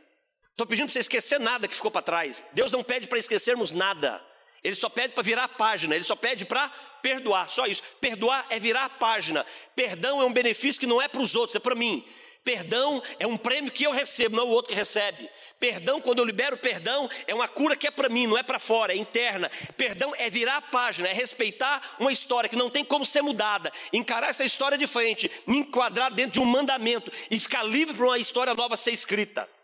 Estou 0.50 0.66
pedindo 0.66 0.84
para 0.84 0.92
você 0.92 0.98
esquecer 0.98 1.40
nada 1.40 1.66
que 1.66 1.74
ficou 1.74 1.90
para 1.90 2.02
trás. 2.02 2.44
Deus 2.52 2.70
não 2.70 2.82
pede 2.82 3.06
para 3.06 3.18
esquecermos 3.18 3.70
nada. 3.70 4.22
Ele 4.62 4.74
só 4.74 4.90
pede 4.90 5.14
para 5.14 5.22
virar 5.22 5.44
a 5.44 5.48
página, 5.48 5.94
ele 5.94 6.04
só 6.04 6.14
pede 6.14 6.44
para 6.44 6.68
perdoar, 7.00 7.48
só 7.48 7.64
isso. 7.64 7.82
Perdoar 8.02 8.46
é 8.50 8.60
virar 8.60 8.84
a 8.84 8.90
página. 8.90 9.46
Perdão 9.74 10.20
é 10.20 10.26
um 10.26 10.32
benefício 10.32 10.78
que 10.78 10.86
não 10.86 11.00
é 11.00 11.08
para 11.08 11.22
os 11.22 11.34
outros, 11.34 11.56
é 11.56 11.58
para 11.58 11.74
mim. 11.74 12.06
Perdão 12.46 13.02
é 13.18 13.26
um 13.26 13.36
prêmio 13.36 13.72
que 13.72 13.82
eu 13.82 13.90
recebo, 13.90 14.36
não 14.36 14.46
o 14.46 14.50
outro 14.50 14.68
que 14.68 14.78
recebe. 14.78 15.28
Perdão, 15.58 16.00
quando 16.00 16.20
eu 16.20 16.24
libero 16.24 16.56
perdão, 16.56 17.10
é 17.26 17.34
uma 17.34 17.48
cura 17.48 17.74
que 17.74 17.88
é 17.88 17.90
para 17.90 18.08
mim, 18.08 18.28
não 18.28 18.38
é 18.38 18.42
para 18.44 18.60
fora, 18.60 18.92
é 18.92 18.96
interna. 18.96 19.50
Perdão 19.76 20.14
é 20.16 20.30
virar 20.30 20.58
a 20.58 20.62
página, 20.62 21.08
é 21.08 21.12
respeitar 21.12 21.96
uma 21.98 22.12
história 22.12 22.48
que 22.48 22.54
não 22.54 22.70
tem 22.70 22.84
como 22.84 23.04
ser 23.04 23.20
mudada, 23.20 23.72
encarar 23.92 24.28
essa 24.28 24.44
história 24.44 24.78
de 24.78 24.86
frente, 24.86 25.28
me 25.44 25.58
enquadrar 25.58 26.14
dentro 26.14 26.34
de 26.34 26.40
um 26.40 26.44
mandamento 26.44 27.10
e 27.28 27.40
ficar 27.40 27.64
livre 27.64 27.96
para 27.96 28.06
uma 28.06 28.18
história 28.18 28.54
nova 28.54 28.76
ser 28.76 28.92
escrita. 28.92 29.55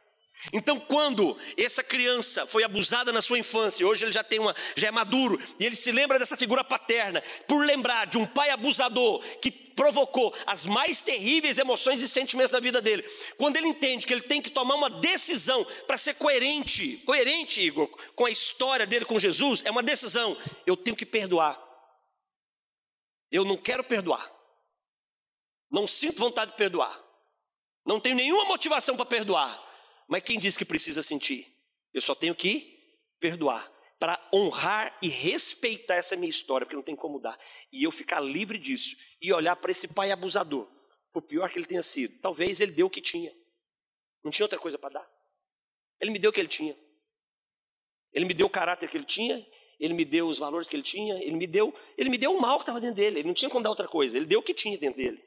Então, 0.53 0.79
quando 0.81 1.39
essa 1.57 1.85
criança 1.85 2.47
foi 2.47 2.65
abusada 2.65 3.13
na 3.13 3.23
sua 3.23 3.39
infância, 3.39 3.87
hoje 3.87 4.05
ele 4.05 4.13
já 4.13 4.25
tem 4.25 4.41
uma, 4.41 4.57
já 4.75 4.89
é 4.89 4.91
maduro, 4.91 5.41
e 5.61 5.65
ele 5.65 5.77
se 5.77 5.93
lembra 5.93 6.19
dessa 6.19 6.37
figura 6.37 6.65
paterna, 6.65 7.23
por 7.47 7.65
lembrar 7.65 8.07
de 8.07 8.19
um 8.19 8.27
pai 8.27 8.51
abusador 8.51 9.23
que 9.41 9.51
provocou 9.51 10.35
as 10.47 10.67
mais 10.67 11.01
terríveis 11.01 11.59
emoções 11.59 12.03
e 12.03 12.09
sentimentos 12.09 12.51
da 12.51 12.59
vida 12.59 12.81
dele. 12.81 13.03
Quando 13.37 13.57
ele 13.57 13.69
entende 13.69 14.07
que 14.07 14.13
ele 14.13 14.23
tem 14.23 14.43
que 14.43 14.51
tomar 14.51 14.75
uma 14.75 14.91
decisão 14.91 15.65
para 15.87 15.97
ser 15.97 16.15
coerente, 16.15 16.97
coerente, 16.99 17.61
Igor, 17.61 17.89
com 18.17 18.27
a 18.27 18.31
história 18.31 18.87
dele 18.87 19.05
com 19.05 19.21
Jesus, 19.21 19.63
é 19.65 19.71
uma 19.71 19.83
decisão. 19.83 20.37
Eu 20.67 20.77
tenho 20.77 20.97
que 20.97 21.07
perdoar. 21.07 21.61
Eu 23.31 23.45
não 23.45 23.57
quero 23.57 23.85
perdoar. 23.85 24.31
Não 25.71 25.87
sinto 25.87 26.19
vontade 26.19 26.51
de 26.51 26.57
perdoar. 26.57 27.01
Não 27.87 27.99
tenho 27.99 28.17
nenhuma 28.17 28.45
motivação 28.45 28.97
para 28.97 29.07
perdoar 29.07 29.72
mas 30.13 30.23
quem 30.23 30.39
diz 30.39 30.59
que 30.59 30.65
precisa 30.67 31.03
sentir? 31.03 31.47
Eu 31.91 32.03
só 32.03 32.15
tenho 32.15 32.35
que 32.35 32.79
perdoar 33.19 33.67
para 33.99 34.23
honrar 34.31 34.95
e 35.01 35.09
respeitar 35.09 35.95
essa 35.95 36.15
minha 36.17 36.29
história, 36.29 36.67
porque 36.67 36.77
não 36.77 36.83
tem 36.83 36.95
como 36.95 37.19
dar. 37.19 37.41
E 37.73 37.83
eu 37.83 37.91
ficar 37.91 38.21
livre 38.21 38.59
disso 38.59 38.95
e 39.23 39.33
olhar 39.33 39.57
para 39.57 39.71
esse 39.71 39.89
pai 39.89 40.11
abusador, 40.11 40.71
por 41.15 41.23
pior 41.23 41.49
que 41.49 41.59
ele 41.59 41.65
tenha 41.65 41.83
sido. 41.83 42.21
Talvez 42.21 42.61
ele 42.61 42.73
deu 42.73 42.89
o 42.89 42.91
que 42.91 43.01
tinha. 43.01 43.33
Não 44.23 44.31
tinha 44.31 44.45
outra 44.45 44.59
coisa 44.59 44.77
para 44.77 45.01
dar. 45.01 45.11
Ele 45.99 46.11
me 46.11 46.19
deu 46.19 46.29
o 46.29 46.33
que 46.35 46.41
ele 46.41 46.49
tinha. 46.49 46.77
Ele 48.13 48.27
me 48.27 48.35
deu 48.35 48.49
o 48.49 48.51
caráter 48.51 48.91
que 48.91 48.99
ele 48.99 49.07
tinha, 49.07 49.43
ele 49.81 49.95
me 49.95 50.05
deu 50.05 50.29
os 50.29 50.37
valores 50.37 50.69
que 50.69 50.77
ele 50.77 50.83
tinha, 50.83 51.25
ele 51.25 51.37
me 51.37 51.47
deu, 51.47 51.75
ele 51.97 52.11
me 52.11 52.19
deu 52.19 52.37
o 52.37 52.39
mal 52.39 52.59
que 52.59 52.65
estava 52.65 52.83
dentro 52.83 52.97
dele. 52.97 53.21
Ele 53.21 53.29
não 53.29 53.35
tinha 53.35 53.49
como 53.49 53.65
dar 53.65 53.71
outra 53.71 53.89
coisa. 53.89 54.19
Ele 54.19 54.27
deu 54.27 54.41
o 54.41 54.43
que 54.43 54.53
tinha 54.53 54.77
dentro 54.77 54.99
dele. 54.99 55.25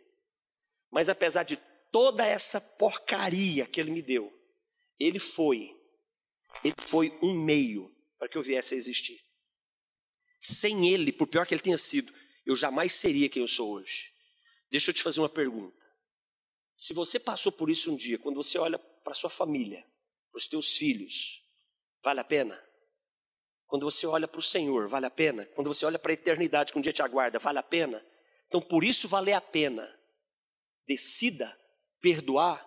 Mas 0.92 1.10
apesar 1.10 1.42
de 1.42 1.58
toda 1.92 2.24
essa 2.24 2.62
porcaria 2.62 3.66
que 3.66 3.82
ele 3.82 3.90
me 3.90 4.04
deu, 4.04 4.32
ele 5.00 5.20
foi, 5.20 5.76
ele 6.64 6.76
foi 6.80 7.18
um 7.22 7.34
meio 7.34 7.94
para 8.18 8.30
que 8.30 8.38
eu 8.38 8.44
viesse 8.44 8.74
a 8.74 8.78
existir. 8.78 9.20
Sem 10.40 10.90
ele, 10.94 11.12
por 11.12 11.28
pior 11.28 11.46
que 11.46 11.54
ele 11.54 11.62
tenha 11.62 11.78
sido, 11.78 12.14
eu 12.46 12.56
jamais 12.56 12.94
seria 12.94 13.30
quem 13.30 13.42
eu 13.42 13.48
sou 13.48 13.72
hoje. 13.72 14.14
Deixa 14.70 14.92
eu 14.92 14.94
te 14.94 15.02
fazer 15.02 15.20
uma 15.20 15.30
pergunta. 15.30 15.86
Se 16.76 16.94
você 16.94 17.20
passou 17.20 17.52
por 17.52 17.70
isso 17.70 17.92
um 17.92 17.96
dia, 17.96 18.20
quando 18.20 18.36
você 18.36 18.58
olha 18.58 18.78
para 18.78 19.14
sua 19.14 19.30
família, 19.30 19.86
para 20.32 20.38
os 20.38 20.48
teus 20.48 20.76
filhos, 20.76 21.44
vale 22.04 22.20
a 22.20 22.24
pena? 22.24 22.62
Quando 23.66 23.84
você 23.90 24.06
olha 24.06 24.28
para 24.28 24.40
o 24.40 24.44
Senhor, 24.44 24.88
vale 24.88 25.06
a 25.06 25.12
pena? 25.12 25.46
Quando 25.48 25.68
você 25.68 25.86
olha 25.86 25.98
para 25.98 26.12
a 26.12 26.14
eternidade 26.14 26.72
que 26.72 26.78
um 26.78 26.82
dia 26.82 26.94
te 26.94 27.02
aguarda, 27.02 27.40
vale 27.40 27.60
a 27.60 27.64
pena? 27.64 28.06
Então, 28.48 28.62
por 28.62 28.84
isso 28.84 29.08
vale 29.08 29.34
a 29.34 29.42
pena. 29.42 29.92
Decida 30.88 31.58
perdoar 32.00 32.65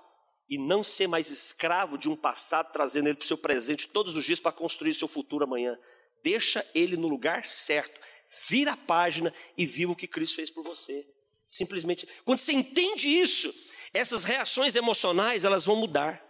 e 0.49 0.57
não 0.57 0.83
ser 0.83 1.07
mais 1.07 1.31
escravo 1.31 1.99
de 1.99 2.09
um 2.09 2.17
passado, 2.17 2.73
trazendo 2.73 3.09
ele 3.09 3.17
para 3.17 3.25
o 3.25 3.29
seu 3.29 3.37
presente 3.37 3.89
todos 3.89 4.17
os 4.17 4.25
dias 4.25 4.41
para 4.41 4.53
construir 4.53 4.95
seu 4.95 5.07
futuro 5.07 5.45
amanhã. 5.45 5.79
Deixa 6.23 6.67
ele 6.75 6.97
no 6.97 7.09
lugar 7.09 7.45
certo, 7.45 8.01
vira 8.49 8.73
a 8.73 8.77
página 8.77 9.33
e 9.57 9.67
viva 9.67 9.93
o 9.93 9.97
que 9.97 10.07
Cristo 10.07 10.37
fez 10.37 10.51
por 10.51 10.65
você. 10.65 11.07
Simplesmente, 11.47 12.07
quando 12.25 12.39
você 12.39 12.53
entende 12.53 13.09
isso, 13.09 13.53
essas 13.93 14.25
reações 14.25 14.75
emocionais 14.75 15.45
elas 15.45 15.65
vão 15.65 15.77
mudar. 15.77 16.25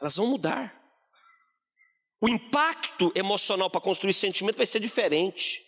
Elas 0.00 0.16
vão 0.16 0.26
mudar. 0.26 0.78
O 2.20 2.28
impacto 2.28 3.10
emocional 3.14 3.70
para 3.70 3.80
construir 3.80 4.12
sentimento 4.12 4.56
vai 4.56 4.66
ser 4.66 4.80
diferente. 4.80 5.64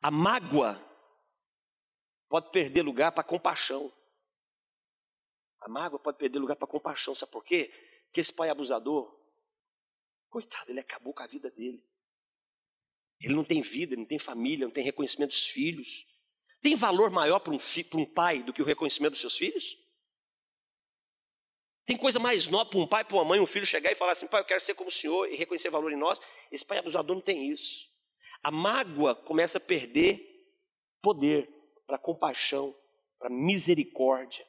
A 0.00 0.10
mágoa 0.10 0.80
pode 2.28 2.50
perder 2.50 2.82
lugar 2.82 3.12
para 3.12 3.24
compaixão. 3.24 3.92
A 5.62 5.68
mágoa 5.68 5.98
pode 5.98 6.18
perder 6.18 6.38
lugar 6.38 6.56
para 6.56 6.66
compaixão, 6.66 7.14
sabe 7.14 7.32
por 7.32 7.44
quê? 7.44 7.72
Porque 8.06 8.20
esse 8.20 8.32
pai 8.32 8.50
abusador, 8.50 9.16
coitado, 10.28 10.70
ele 10.70 10.80
acabou 10.80 11.14
com 11.14 11.22
a 11.22 11.26
vida 11.26 11.50
dele. 11.50 11.82
Ele 13.20 13.34
não 13.34 13.44
tem 13.44 13.60
vida, 13.60 13.94
ele 13.94 14.02
não 14.02 14.08
tem 14.08 14.18
família, 14.18 14.66
não 14.66 14.72
tem 14.72 14.82
reconhecimento 14.82 15.30
dos 15.30 15.46
filhos. 15.46 16.06
Tem 16.60 16.74
valor 16.74 17.10
maior 17.10 17.38
para 17.38 17.52
um, 17.52 17.58
um 17.94 18.04
pai 18.04 18.42
do 18.42 18.52
que 18.52 18.60
o 18.60 18.64
reconhecimento 18.64 19.12
dos 19.12 19.20
seus 19.20 19.36
filhos? 19.36 19.78
Tem 21.84 21.96
coisa 21.96 22.18
mais 22.18 22.48
nova 22.48 22.70
para 22.70 22.78
um 22.78 22.86
pai, 22.86 23.04
para 23.04 23.16
uma 23.16 23.24
mãe, 23.24 23.40
um 23.40 23.46
filho 23.46 23.66
chegar 23.66 23.90
e 23.90 23.94
falar 23.94 24.12
assim: 24.12 24.26
pai, 24.26 24.40
eu 24.40 24.44
quero 24.44 24.60
ser 24.60 24.74
como 24.74 24.88
o 24.88 24.92
senhor 24.92 25.28
e 25.28 25.36
reconhecer 25.36 25.70
valor 25.70 25.92
em 25.92 25.96
nós. 25.96 26.20
Esse 26.50 26.64
pai 26.64 26.78
abusador 26.78 27.14
não 27.14 27.22
tem 27.22 27.50
isso. 27.50 27.88
A 28.42 28.50
mágoa 28.50 29.14
começa 29.14 29.58
a 29.58 29.60
perder 29.60 30.28
poder 31.00 31.48
para 31.86 31.98
compaixão, 31.98 32.74
para 33.18 33.30
misericórdia. 33.30 34.46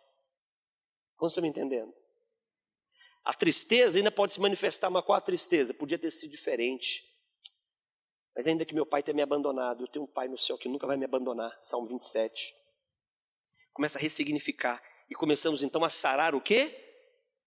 Como 1.23 1.31
você 1.31 1.39
me 1.39 1.47
entendendo? 1.47 1.93
A 3.23 3.33
tristeza 3.33 3.97
ainda 3.97 4.11
pode 4.11 4.33
se 4.33 4.41
manifestar, 4.41 4.89
mas 4.89 5.05
qual 5.05 5.17
a 5.17 5.21
tristeza? 5.21 5.73
Podia 5.73 5.97
ter 5.97 6.11
sido 6.11 6.29
diferente. 6.29 7.09
Mas 8.35 8.45
ainda 8.45 8.65
que 8.65 8.75
meu 8.75 8.85
pai 8.85 9.01
tenha 9.01 9.15
me 9.15 9.21
abandonado, 9.21 9.85
eu 9.85 9.87
tenho 9.87 10.03
um 10.03 10.07
pai 10.07 10.27
no 10.27 10.37
céu 10.37 10.57
que 10.57 10.67
nunca 10.67 10.85
vai 10.85 10.97
me 10.97 11.05
abandonar. 11.05 11.57
Salmo 11.61 11.87
27. 11.87 12.53
Começa 13.71 13.97
a 13.97 14.01
ressignificar. 14.01 14.83
E 15.09 15.15
começamos 15.15 15.63
então 15.63 15.85
a 15.85 15.89
sarar 15.89 16.35
o 16.35 16.41
quê? 16.41 16.75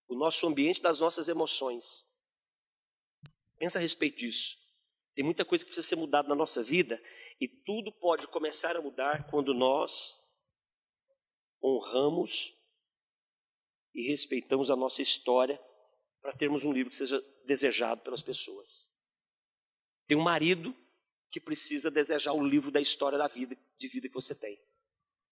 O 0.08 0.14
nosso 0.14 0.46
ambiente 0.46 0.80
das 0.80 0.98
nossas 0.98 1.28
emoções. 1.28 2.10
Pensa 3.58 3.78
a 3.78 3.82
respeito 3.82 4.16
disso. 4.16 4.56
Tem 5.14 5.22
muita 5.22 5.44
coisa 5.44 5.62
que 5.62 5.68
precisa 5.68 5.86
ser 5.86 5.96
mudada 5.96 6.30
na 6.30 6.34
nossa 6.34 6.62
vida 6.62 6.98
e 7.38 7.46
tudo 7.46 7.92
pode 7.92 8.26
começar 8.28 8.74
a 8.74 8.80
mudar 8.80 9.26
quando 9.26 9.52
nós 9.52 10.34
honramos 11.62 12.55
e 13.96 14.06
respeitamos 14.06 14.70
a 14.70 14.76
nossa 14.76 15.00
história 15.00 15.58
para 16.20 16.30
termos 16.32 16.64
um 16.64 16.72
livro 16.72 16.90
que 16.90 16.96
seja 16.96 17.24
desejado 17.46 18.02
pelas 18.02 18.20
pessoas. 18.20 18.90
Tem 20.06 20.16
um 20.16 20.22
marido 20.22 20.76
que 21.30 21.40
precisa 21.40 21.90
desejar 21.90 22.34
o 22.34 22.46
livro 22.46 22.70
da 22.70 22.80
história 22.80 23.16
da 23.16 23.26
vida, 23.26 23.56
de 23.78 23.88
vida 23.88 24.06
que 24.06 24.14
você 24.14 24.34
tem. 24.34 24.60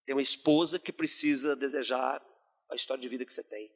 Tem 0.07 0.15
uma 0.15 0.23
esposa 0.23 0.79
que 0.79 0.91
precisa 0.91 1.55
desejar 1.55 2.25
a 2.71 2.75
história 2.75 3.03
de 3.03 3.09
vida 3.09 3.25
que 3.25 3.35
você 3.35 3.45
tem. 3.45 3.71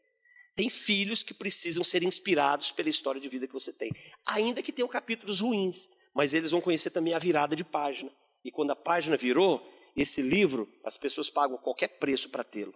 Tem 0.56 0.70
filhos 0.70 1.23
que 1.23 1.35
precisam 1.35 1.85
ser 1.85 2.02
inspirados 2.02 2.73
pela 2.73 2.89
história 2.89 3.20
de 3.20 3.28
vida 3.28 3.47
que 3.47 3.52
você 3.52 3.73
tem. 3.73 3.90
Ainda 4.24 4.62
que 4.62 4.73
tenham 4.73 4.89
capítulos 4.89 5.40
ruins, 5.40 5.89
mas 6.15 6.32
eles 6.32 6.51
vão 6.51 6.60
conhecer 6.60 6.90
também 6.90 7.12
a 7.12 7.19
virada 7.19 7.55
de 7.55 7.62
página. 7.62 8.10
E 8.43 8.51
quando 8.51 8.70
a 8.70 8.77
página 8.77 9.16
virou, 9.16 9.62
esse 9.94 10.23
livro, 10.23 10.69
as 10.82 10.97
pessoas 10.97 11.28
pagam 11.28 11.59
qualquer 11.59 11.98
preço 11.98 12.31
para 12.31 12.43
tê-lo. 12.43 12.74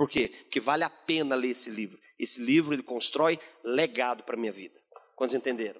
Por 0.00 0.08
quê? 0.08 0.28
Porque 0.28 0.60
vale 0.60 0.82
a 0.82 0.88
pena 0.88 1.34
ler 1.34 1.50
esse 1.50 1.68
livro. 1.68 2.00
Esse 2.18 2.40
livro 2.40 2.72
ele 2.72 2.82
constrói 2.82 3.38
legado 3.62 4.22
para 4.22 4.34
a 4.34 4.38
minha 4.38 4.50
vida. 4.50 4.80
Quantos 5.14 5.34
entenderam? 5.34 5.78